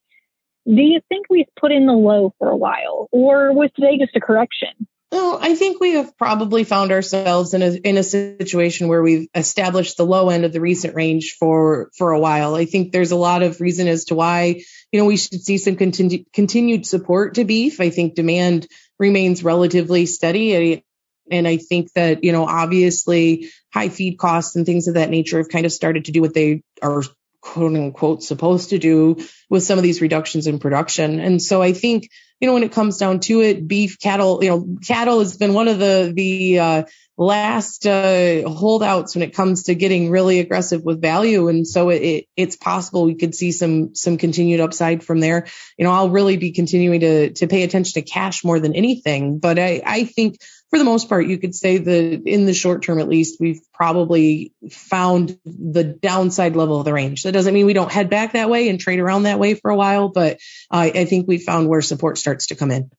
Do 0.65 0.81
you 0.81 1.01
think 1.09 1.27
we've 1.29 1.45
put 1.59 1.73
in 1.73 1.87
the 1.87 1.93
low 1.93 2.33
for 2.39 2.49
a 2.49 2.57
while, 2.57 3.07
or 3.11 3.53
was 3.53 3.69
today 3.75 3.97
just 3.97 4.15
a 4.15 4.21
correction? 4.21 4.87
Well, 5.11 5.39
I 5.41 5.55
think 5.55 5.79
we 5.79 5.93
have 5.93 6.17
probably 6.17 6.65
found 6.65 6.91
ourselves 6.91 7.53
in 7.53 7.61
a 7.61 7.71
in 7.71 7.97
a 7.97 8.03
situation 8.03 8.89
where 8.89 9.01
we've 9.01 9.29
established 9.33 9.95
the 9.95 10.05
low 10.05 10.29
end 10.29 10.43
of 10.43 10.51
the 10.51 10.59
recent 10.59 10.95
range 10.95 11.37
for 11.39 11.89
for 11.97 12.11
a 12.11 12.19
while. 12.19 12.55
I 12.55 12.65
think 12.65 12.91
there's 12.91 13.11
a 13.11 13.15
lot 13.15 13.41
of 13.41 13.61
reason 13.61 13.87
as 13.87 14.05
to 14.05 14.15
why 14.15 14.61
you 14.91 14.99
know 14.99 15.05
we 15.05 15.15
should 15.15 15.41
see 15.41 15.57
some 15.57 15.77
continu- 15.77 16.25
continued 16.33 16.85
support 16.85 17.35
to 17.35 17.45
beef. 17.45 17.79
I 17.79 17.89
think 17.89 18.15
demand 18.15 18.67
remains 18.99 19.43
relatively 19.43 20.05
steady. 20.05 20.83
And 21.29 21.47
I 21.47 21.57
think 21.57 21.91
that, 21.93 22.23
you 22.23 22.31
know, 22.31 22.45
obviously 22.45 23.49
high 23.73 23.89
feed 23.89 24.17
costs 24.17 24.55
and 24.55 24.65
things 24.65 24.87
of 24.87 24.95
that 24.95 25.09
nature 25.09 25.37
have 25.37 25.49
kind 25.49 25.65
of 25.65 25.71
started 25.71 26.05
to 26.05 26.11
do 26.11 26.21
what 26.21 26.33
they 26.33 26.63
are 26.81 27.03
quote 27.47 27.75
unquote 27.75 28.23
supposed 28.23 28.69
to 28.71 28.77
do 28.77 29.17
with 29.49 29.63
some 29.63 29.79
of 29.79 29.83
these 29.83 30.01
reductions 30.01 30.47
in 30.47 30.59
production. 30.59 31.19
And 31.19 31.41
so 31.41 31.61
I 31.61 31.73
think, 31.73 32.09
you 32.39 32.47
know, 32.47 32.53
when 32.53 32.63
it 32.63 32.73
comes 32.73 32.97
down 32.97 33.19
to 33.21 33.41
it, 33.41 33.67
beef, 33.67 33.99
cattle, 33.99 34.43
you 34.43 34.49
know, 34.49 34.77
cattle 34.85 35.19
has 35.19 35.37
been 35.37 35.53
one 35.53 35.67
of 35.67 35.79
the, 35.79 36.11
the, 36.15 36.59
uh, 36.59 36.83
last 37.17 37.87
uh, 37.87 38.47
holdouts 38.47 39.15
when 39.15 39.23
it 39.23 39.33
comes 39.33 39.63
to 39.63 39.75
getting 39.75 40.11
really 40.11 40.39
aggressive 40.39 40.83
with 40.83 41.01
value. 41.01 41.47
And 41.47 41.67
so 41.67 41.89
it, 41.89 42.01
it, 42.01 42.25
it's 42.35 42.55
possible 42.55 43.05
we 43.05 43.15
could 43.15 43.33
see 43.33 43.51
some 43.51 43.95
some 43.95 44.17
continued 44.17 44.59
upside 44.59 45.03
from 45.03 45.19
there. 45.19 45.47
You 45.77 45.85
know, 45.85 45.91
I'll 45.91 46.11
really 46.11 46.37
be 46.37 46.51
continuing 46.51 46.99
to 46.99 47.31
to 47.33 47.47
pay 47.47 47.63
attention 47.63 47.93
to 47.93 48.07
cash 48.07 48.43
more 48.43 48.59
than 48.59 48.75
anything. 48.75 49.39
But 49.39 49.57
I, 49.57 49.81
I 49.83 50.03
think 50.03 50.37
for 50.69 50.79
the 50.79 50.85
most 50.85 51.07
part, 51.07 51.27
you 51.27 51.37
could 51.37 51.55
say 51.55 51.77
that 51.77 52.21
in 52.25 52.45
the 52.45 52.53
short 52.53 52.83
term, 52.83 52.99
at 52.99 53.07
least, 53.07 53.39
we've 53.39 53.61
probably 53.73 54.53
found 54.69 55.37
the 55.45 55.83
downside 55.83 56.55
level 56.55 56.79
of 56.79 56.85
the 56.85 56.93
range. 56.93 57.23
That 57.23 57.31
doesn't 57.31 57.53
mean 57.53 57.65
we 57.65 57.73
don't 57.73 57.91
head 57.91 58.09
back 58.09 58.33
that 58.33 58.49
way 58.49 58.67
and 58.67 58.79
trade 58.79 58.99
around 58.99 59.23
that 59.23 59.39
way 59.39 59.53
for 59.53 59.71
a 59.71 59.75
while, 59.75 60.09
but 60.09 60.39
uh, 60.69 60.91
I 60.93 61.05
think 61.05 61.27
we 61.27 61.37
found 61.37 61.69
where 61.69 61.81
support 61.81 62.17
starts 62.17 62.47
to 62.47 62.55
come 62.55 62.71
in. 62.71 62.91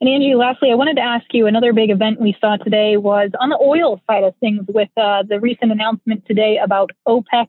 And 0.00 0.08
Angie, 0.08 0.34
lastly, 0.34 0.70
I 0.72 0.74
wanted 0.74 0.96
to 0.96 1.02
ask 1.02 1.24
you 1.32 1.46
another 1.46 1.72
big 1.72 1.90
event 1.90 2.20
we 2.20 2.36
saw 2.40 2.56
today 2.56 2.96
was 2.96 3.30
on 3.38 3.48
the 3.48 3.58
oil 3.58 4.00
side 4.06 4.24
of 4.24 4.34
things 4.36 4.64
with 4.68 4.90
uh, 4.96 5.22
the 5.26 5.38
recent 5.40 5.70
announcement 5.70 6.26
today 6.26 6.58
about 6.62 6.90
OPEC. 7.06 7.48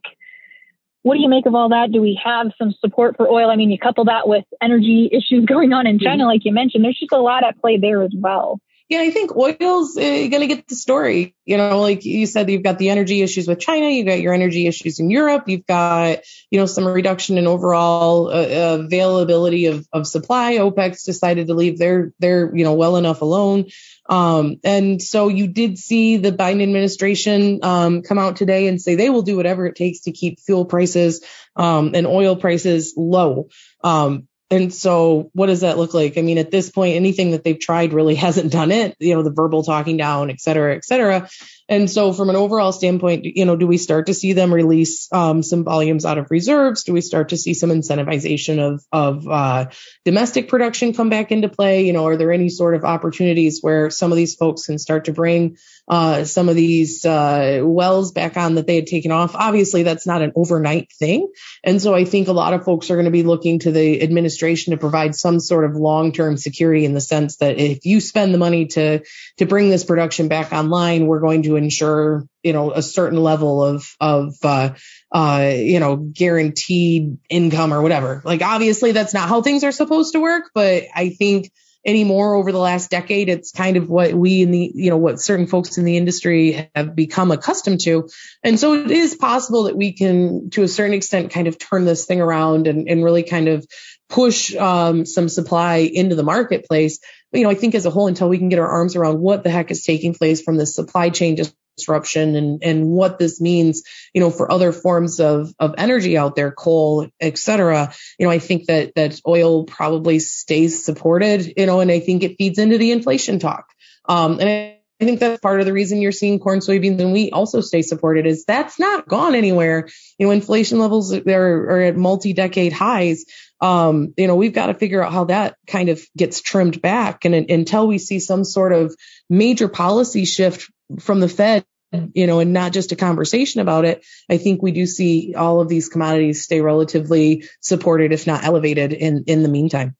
What 1.06 1.14
do 1.14 1.20
you 1.20 1.28
make 1.28 1.46
of 1.46 1.54
all 1.54 1.68
that? 1.68 1.92
Do 1.92 2.02
we 2.02 2.20
have 2.24 2.48
some 2.58 2.74
support 2.80 3.16
for 3.16 3.28
oil? 3.28 3.48
I 3.48 3.54
mean, 3.54 3.70
you 3.70 3.78
couple 3.78 4.06
that 4.06 4.26
with 4.26 4.44
energy 4.60 5.08
issues 5.12 5.44
going 5.46 5.72
on 5.72 5.86
in 5.86 6.00
China, 6.00 6.24
mm-hmm. 6.24 6.26
like 6.26 6.40
you 6.44 6.52
mentioned. 6.52 6.82
There's 6.82 6.98
just 6.98 7.12
a 7.12 7.20
lot 7.20 7.44
at 7.44 7.60
play 7.60 7.78
there 7.78 8.02
as 8.02 8.10
well. 8.12 8.58
Yeah, 8.88 9.00
I 9.00 9.10
think 9.10 9.34
oil's 9.36 9.96
uh, 9.96 10.00
going 10.00 10.40
to 10.40 10.46
get 10.46 10.68
the 10.68 10.76
story. 10.76 11.34
You 11.44 11.56
know, 11.56 11.80
like 11.80 12.04
you 12.04 12.24
said, 12.24 12.48
you've 12.48 12.62
got 12.62 12.78
the 12.78 12.90
energy 12.90 13.20
issues 13.20 13.48
with 13.48 13.58
China, 13.58 13.88
you've 13.88 14.06
got 14.06 14.20
your 14.20 14.32
energy 14.32 14.68
issues 14.68 15.00
in 15.00 15.10
Europe, 15.10 15.48
you've 15.48 15.66
got, 15.66 16.20
you 16.52 16.60
know, 16.60 16.66
some 16.66 16.86
reduction 16.86 17.36
in 17.36 17.48
overall 17.48 18.28
uh, 18.28 18.78
availability 18.78 19.66
of, 19.66 19.88
of 19.92 20.06
supply. 20.06 20.58
OPEC's 20.58 21.02
decided 21.02 21.48
to 21.48 21.54
leave 21.54 21.78
their, 21.78 22.12
their, 22.20 22.54
you 22.56 22.62
know, 22.62 22.74
well 22.74 22.96
enough 22.96 23.22
alone. 23.22 23.66
Um, 24.08 24.58
and 24.62 25.02
so 25.02 25.26
you 25.26 25.48
did 25.48 25.78
see 25.78 26.18
the 26.18 26.30
Biden 26.30 26.62
administration 26.62 27.60
um, 27.64 28.02
come 28.02 28.18
out 28.20 28.36
today 28.36 28.68
and 28.68 28.80
say 28.80 28.94
they 28.94 29.10
will 29.10 29.22
do 29.22 29.36
whatever 29.36 29.66
it 29.66 29.74
takes 29.74 30.02
to 30.02 30.12
keep 30.12 30.38
fuel 30.38 30.64
prices 30.64 31.24
um, 31.56 31.92
and 31.96 32.06
oil 32.06 32.36
prices 32.36 32.94
low. 32.96 33.48
Um, 33.82 34.28
and 34.50 34.72
so 34.72 35.30
what 35.32 35.46
does 35.46 35.62
that 35.62 35.78
look 35.78 35.92
like? 35.94 36.18
I 36.18 36.22
mean, 36.22 36.38
at 36.38 36.50
this 36.50 36.70
point, 36.70 36.96
anything 36.96 37.32
that 37.32 37.42
they've 37.42 37.58
tried 37.58 37.92
really 37.92 38.14
hasn't 38.14 38.52
done 38.52 38.70
it, 38.70 38.96
you 39.00 39.14
know, 39.14 39.22
the 39.22 39.30
verbal 39.30 39.62
talking 39.62 39.96
down, 39.96 40.30
et 40.30 40.40
cetera, 40.40 40.76
et 40.76 40.84
cetera. 40.84 41.28
And 41.68 41.90
so 41.90 42.12
from 42.12 42.30
an 42.30 42.36
overall 42.36 42.72
standpoint, 42.72 43.24
you 43.24 43.44
know, 43.44 43.56
do 43.56 43.66
we 43.66 43.76
start 43.76 44.06
to 44.06 44.14
see 44.14 44.32
them 44.32 44.54
release 44.54 45.08
um, 45.12 45.42
some 45.42 45.64
volumes 45.64 46.04
out 46.04 46.18
of 46.18 46.30
reserves? 46.30 46.84
Do 46.84 46.92
we 46.92 47.00
start 47.00 47.30
to 47.30 47.36
see 47.36 47.54
some 47.54 47.70
incentivization 47.70 48.58
of, 48.60 48.84
of 48.92 49.26
uh, 49.28 49.66
domestic 50.04 50.48
production 50.48 50.94
come 50.94 51.08
back 51.08 51.32
into 51.32 51.48
play? 51.48 51.86
You 51.86 51.92
know, 51.92 52.06
are 52.06 52.16
there 52.16 52.32
any 52.32 52.48
sort 52.48 52.74
of 52.74 52.84
opportunities 52.84 53.60
where 53.62 53.90
some 53.90 54.12
of 54.12 54.16
these 54.16 54.36
folks 54.36 54.66
can 54.66 54.78
start 54.78 55.06
to 55.06 55.12
bring 55.12 55.56
uh, 55.88 56.24
some 56.24 56.48
of 56.48 56.56
these 56.56 57.04
uh, 57.04 57.60
wells 57.62 58.12
back 58.12 58.36
on 58.36 58.56
that 58.56 58.66
they 58.66 58.74
had 58.74 58.86
taken 58.86 59.12
off. 59.12 59.36
Obviously, 59.36 59.84
that's 59.84 60.06
not 60.06 60.22
an 60.22 60.32
overnight 60.34 60.92
thing. 60.92 61.30
And 61.62 61.80
so 61.80 61.94
I 61.94 62.04
think 62.04 62.28
a 62.28 62.32
lot 62.32 62.54
of 62.54 62.64
folks 62.64 62.90
are 62.90 62.96
going 62.96 63.04
to 63.04 63.12
be 63.12 63.22
looking 63.22 63.60
to 63.60 63.70
the 63.70 64.02
administration 64.02 64.72
to 64.72 64.78
provide 64.78 65.14
some 65.14 65.38
sort 65.38 65.64
of 65.64 65.76
long-term 65.76 66.38
security 66.38 66.84
in 66.84 66.92
the 66.92 67.00
sense 67.00 67.36
that 67.36 67.58
if 67.58 67.86
you 67.86 68.00
spend 68.00 68.34
the 68.34 68.38
money 68.38 68.66
to, 68.66 69.02
to 69.36 69.46
bring 69.46 69.70
this 69.70 69.84
production 69.84 70.28
back 70.28 70.52
online, 70.52 71.06
we're 71.06 71.20
going 71.20 71.42
to 71.44 71.55
ensure, 71.56 72.24
you 72.42 72.52
know, 72.52 72.72
a 72.72 72.82
certain 72.82 73.22
level 73.22 73.64
of, 73.64 73.86
of, 74.00 74.34
uh, 74.42 74.70
uh, 75.12 75.52
you 75.54 75.80
know, 75.80 75.96
guaranteed 75.96 77.18
income 77.28 77.72
or 77.72 77.82
whatever. 77.82 78.22
Like 78.24 78.42
obviously 78.42 78.92
that's 78.92 79.14
not 79.14 79.28
how 79.28 79.42
things 79.42 79.64
are 79.64 79.72
supposed 79.72 80.12
to 80.12 80.20
work, 80.20 80.44
but 80.54 80.84
I 80.94 81.10
think 81.10 81.50
anymore 81.86 82.34
over 82.34 82.50
the 82.50 82.58
last 82.58 82.90
decade. 82.90 83.28
It's 83.28 83.52
kind 83.52 83.76
of 83.76 83.88
what 83.88 84.12
we 84.12 84.42
in 84.42 84.50
the, 84.50 84.72
you 84.74 84.90
know, 84.90 84.96
what 84.96 85.20
certain 85.20 85.46
folks 85.46 85.78
in 85.78 85.84
the 85.84 85.96
industry 85.96 86.68
have 86.74 86.96
become 86.96 87.30
accustomed 87.30 87.80
to. 87.82 88.08
And 88.42 88.58
so 88.58 88.74
it 88.74 88.90
is 88.90 89.14
possible 89.14 89.64
that 89.64 89.76
we 89.76 89.92
can, 89.92 90.50
to 90.50 90.64
a 90.64 90.68
certain 90.68 90.94
extent, 90.94 91.30
kind 91.30 91.46
of 91.46 91.58
turn 91.58 91.84
this 91.84 92.04
thing 92.04 92.20
around 92.20 92.66
and, 92.66 92.88
and 92.88 93.04
really 93.04 93.22
kind 93.22 93.46
of 93.48 93.64
push 94.08 94.54
um, 94.54 95.04
some 95.04 95.28
supply 95.28 95.78
into 95.78 96.14
the 96.14 96.22
marketplace. 96.22 97.00
But, 97.32 97.38
you 97.38 97.44
know, 97.44 97.50
I 97.50 97.54
think 97.54 97.74
as 97.74 97.86
a 97.86 97.90
whole, 97.90 98.06
until 98.06 98.28
we 98.28 98.38
can 98.38 98.48
get 98.48 98.58
our 98.58 98.68
arms 98.68 98.96
around 98.96 99.18
what 99.18 99.42
the 99.42 99.50
heck 99.50 99.70
is 99.70 99.84
taking 99.84 100.14
place 100.14 100.42
from 100.42 100.56
the 100.56 100.66
supply 100.66 101.10
chain 101.10 101.36
disruption 101.76 102.36
and, 102.36 102.62
and 102.62 102.88
what 102.88 103.18
this 103.18 103.40
means, 103.40 103.82
you 104.14 104.20
know, 104.20 104.30
for 104.30 104.50
other 104.50 104.72
forms 104.72 105.20
of, 105.20 105.52
of 105.58 105.74
energy 105.76 106.16
out 106.16 106.36
there, 106.36 106.52
coal, 106.52 107.08
et 107.20 107.36
cetera. 107.36 107.92
You 108.18 108.26
know, 108.26 108.32
I 108.32 108.38
think 108.38 108.66
that, 108.66 108.94
that 108.94 109.20
oil 109.26 109.64
probably 109.64 110.20
stays 110.20 110.84
supported, 110.84 111.52
you 111.56 111.66
know, 111.66 111.80
and 111.80 111.90
I 111.90 112.00
think 112.00 112.22
it 112.22 112.36
feeds 112.38 112.58
into 112.58 112.78
the 112.78 112.92
inflation 112.92 113.40
talk. 113.40 113.66
Um, 114.08 114.38
and 114.38 114.48
I, 114.48 114.72
I 114.98 115.04
think 115.04 115.20
that's 115.20 115.40
part 115.42 115.60
of 115.60 115.66
the 115.66 115.74
reason 115.74 116.00
you're 116.00 116.10
seeing 116.10 116.38
corn, 116.38 116.60
soybeans, 116.60 116.98
and 117.00 117.12
wheat 117.12 117.34
also 117.34 117.60
stay 117.60 117.82
supported 117.82 118.24
is 118.24 118.46
that's 118.46 118.78
not 118.78 119.06
gone 119.06 119.34
anywhere. 119.34 119.88
You 120.18 120.26
know, 120.26 120.32
inflation 120.32 120.78
levels 120.78 121.12
are, 121.12 121.20
are 121.28 121.82
at 121.82 121.96
multi-decade 121.96 122.72
highs. 122.72 123.26
Um, 123.60 124.12
you 124.16 124.26
know, 124.26 124.36
we've 124.36 124.52
got 124.52 124.66
to 124.66 124.74
figure 124.74 125.02
out 125.02 125.12
how 125.12 125.24
that 125.24 125.56
kind 125.66 125.88
of 125.88 126.00
gets 126.16 126.40
trimmed 126.40 126.82
back. 126.82 127.24
And, 127.24 127.34
and 127.34 127.50
until 127.50 127.86
we 127.86 127.98
see 127.98 128.20
some 128.20 128.44
sort 128.44 128.72
of 128.72 128.94
major 129.30 129.68
policy 129.68 130.24
shift 130.24 130.70
from 131.00 131.20
the 131.20 131.28
Fed, 131.28 131.64
you 132.12 132.26
know, 132.26 132.40
and 132.40 132.52
not 132.52 132.72
just 132.72 132.92
a 132.92 132.96
conversation 132.96 133.60
about 133.60 133.84
it, 133.84 134.04
I 134.28 134.38
think 134.38 134.62
we 134.62 134.72
do 134.72 134.86
see 134.86 135.34
all 135.34 135.60
of 135.60 135.68
these 135.68 135.88
commodities 135.88 136.42
stay 136.42 136.60
relatively 136.60 137.44
supported, 137.60 138.12
if 138.12 138.26
not 138.26 138.44
elevated 138.44 138.92
in, 138.92 139.24
in 139.26 139.42
the 139.42 139.48
meantime. 139.48 139.96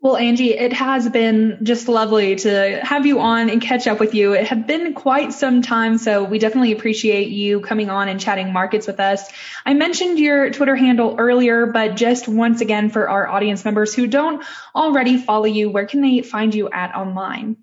Well, 0.00 0.16
Angie, 0.16 0.54
it 0.54 0.72
has 0.74 1.08
been 1.08 1.58
just 1.64 1.88
lovely 1.88 2.36
to 2.36 2.78
have 2.84 3.04
you 3.04 3.18
on 3.18 3.50
and 3.50 3.60
catch 3.60 3.88
up 3.88 3.98
with 3.98 4.14
you. 4.14 4.34
It 4.34 4.46
had 4.46 4.64
been 4.64 4.94
quite 4.94 5.32
some 5.32 5.60
time, 5.60 5.98
so 5.98 6.22
we 6.22 6.38
definitely 6.38 6.70
appreciate 6.70 7.30
you 7.30 7.60
coming 7.60 7.90
on 7.90 8.08
and 8.08 8.20
chatting 8.20 8.52
markets 8.52 8.86
with 8.86 9.00
us. 9.00 9.28
I 9.66 9.74
mentioned 9.74 10.20
your 10.20 10.50
Twitter 10.50 10.76
handle 10.76 11.16
earlier, 11.18 11.66
but 11.66 11.96
just 11.96 12.28
once 12.28 12.60
again 12.60 12.90
for 12.90 13.08
our 13.08 13.26
audience 13.26 13.64
members 13.64 13.92
who 13.92 14.06
don't 14.06 14.44
already 14.72 15.18
follow 15.18 15.46
you, 15.46 15.68
where 15.68 15.86
can 15.86 16.00
they 16.00 16.22
find 16.22 16.54
you 16.54 16.70
at 16.70 16.94
online? 16.94 17.56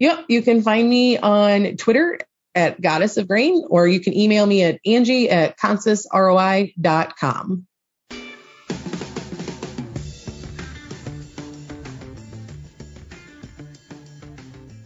Yep, 0.00 0.26
you 0.28 0.42
can 0.42 0.60
find 0.60 0.86
me 0.86 1.16
on 1.16 1.78
Twitter 1.78 2.18
at 2.54 2.78
Goddess 2.78 3.16
of 3.16 3.26
Grain, 3.26 3.64
or 3.70 3.88
you 3.88 4.00
can 4.00 4.14
email 4.14 4.44
me 4.44 4.64
at 4.64 4.80
Angie 4.84 5.30
at 5.30 5.58
consusroi.com. 5.58 7.66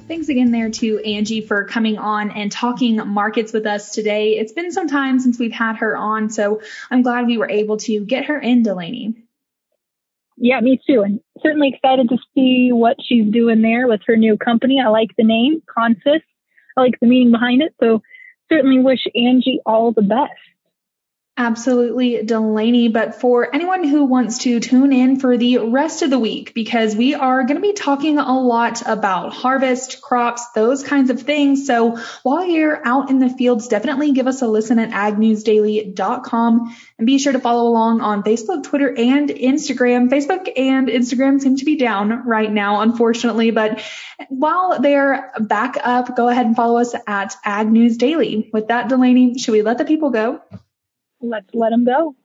Thanks 0.06 0.28
again 0.28 0.50
there 0.50 0.68
to 0.68 0.98
Angie 0.98 1.40
for 1.40 1.64
coming 1.64 1.96
on 1.96 2.30
and 2.30 2.52
talking 2.52 2.96
markets 3.08 3.54
with 3.54 3.64
us 3.64 3.92
today. 3.92 4.36
It's 4.36 4.52
been 4.52 4.70
some 4.70 4.86
time 4.86 5.18
since 5.18 5.38
we've 5.38 5.50
had 5.50 5.76
her 5.76 5.96
on, 5.96 6.28
so 6.28 6.60
I'm 6.90 7.00
glad 7.00 7.26
we 7.26 7.38
were 7.38 7.48
able 7.48 7.78
to 7.78 8.04
get 8.04 8.26
her 8.26 8.38
in, 8.38 8.62
Delaney. 8.62 9.14
Yeah, 10.36 10.60
me 10.60 10.78
too. 10.86 11.02
And 11.02 11.20
certainly 11.42 11.70
excited 11.74 12.10
to 12.10 12.18
see 12.34 12.70
what 12.70 12.98
she's 13.02 13.32
doing 13.32 13.62
there 13.62 13.88
with 13.88 14.02
her 14.06 14.16
new 14.16 14.36
company. 14.36 14.78
I 14.78 14.88
like 14.88 15.10
the 15.16 15.24
name, 15.24 15.62
Consus. 15.66 16.22
I 16.76 16.80
like 16.82 17.00
the 17.00 17.06
meaning 17.06 17.32
behind 17.32 17.62
it. 17.62 17.74
So 17.80 18.02
certainly 18.52 18.80
wish 18.80 19.06
Angie 19.14 19.60
all 19.64 19.92
the 19.92 20.02
best. 20.02 20.32
Absolutely, 21.36 22.22
Delaney. 22.22 22.86
But 22.86 23.16
for 23.20 23.52
anyone 23.52 23.82
who 23.82 24.04
wants 24.04 24.38
to 24.38 24.60
tune 24.60 24.92
in 24.92 25.18
for 25.18 25.36
the 25.36 25.58
rest 25.58 26.02
of 26.02 26.10
the 26.10 26.18
week, 26.18 26.54
because 26.54 26.94
we 26.94 27.14
are 27.14 27.42
going 27.42 27.56
to 27.56 27.60
be 27.60 27.72
talking 27.72 28.18
a 28.18 28.38
lot 28.38 28.82
about 28.86 29.32
harvest, 29.32 30.00
crops, 30.00 30.52
those 30.52 30.84
kinds 30.84 31.10
of 31.10 31.22
things. 31.22 31.66
So 31.66 31.98
while 32.22 32.46
you're 32.46 32.80
out 32.86 33.10
in 33.10 33.18
the 33.18 33.28
fields, 33.28 33.66
definitely 33.66 34.12
give 34.12 34.28
us 34.28 34.42
a 34.42 34.46
listen 34.46 34.78
at 34.78 34.90
agnewsdaily.com 34.90 36.76
and 36.98 37.06
be 37.06 37.18
sure 37.18 37.32
to 37.32 37.40
follow 37.40 37.68
along 37.68 38.00
on 38.00 38.22
Facebook, 38.22 38.62
Twitter, 38.62 38.94
and 38.96 39.28
Instagram. 39.28 40.10
Facebook 40.10 40.48
and 40.56 40.86
Instagram 40.86 41.40
seem 41.40 41.56
to 41.56 41.64
be 41.64 41.74
down 41.74 42.28
right 42.28 42.52
now, 42.52 42.80
unfortunately, 42.80 43.50
but 43.50 43.82
while 44.28 44.80
they're 44.80 45.32
back 45.40 45.78
up, 45.82 46.14
go 46.14 46.28
ahead 46.28 46.46
and 46.46 46.54
follow 46.54 46.78
us 46.78 46.94
at 47.08 47.34
Ag 47.44 47.66
News 47.72 47.96
Daily. 47.96 48.50
With 48.52 48.68
that, 48.68 48.88
Delaney, 48.88 49.36
should 49.38 49.50
we 49.50 49.62
let 49.62 49.78
the 49.78 49.84
people 49.84 50.10
go? 50.10 50.40
Let's 51.30 51.50
let 51.54 51.70
them 51.70 51.84
go. 51.84 52.16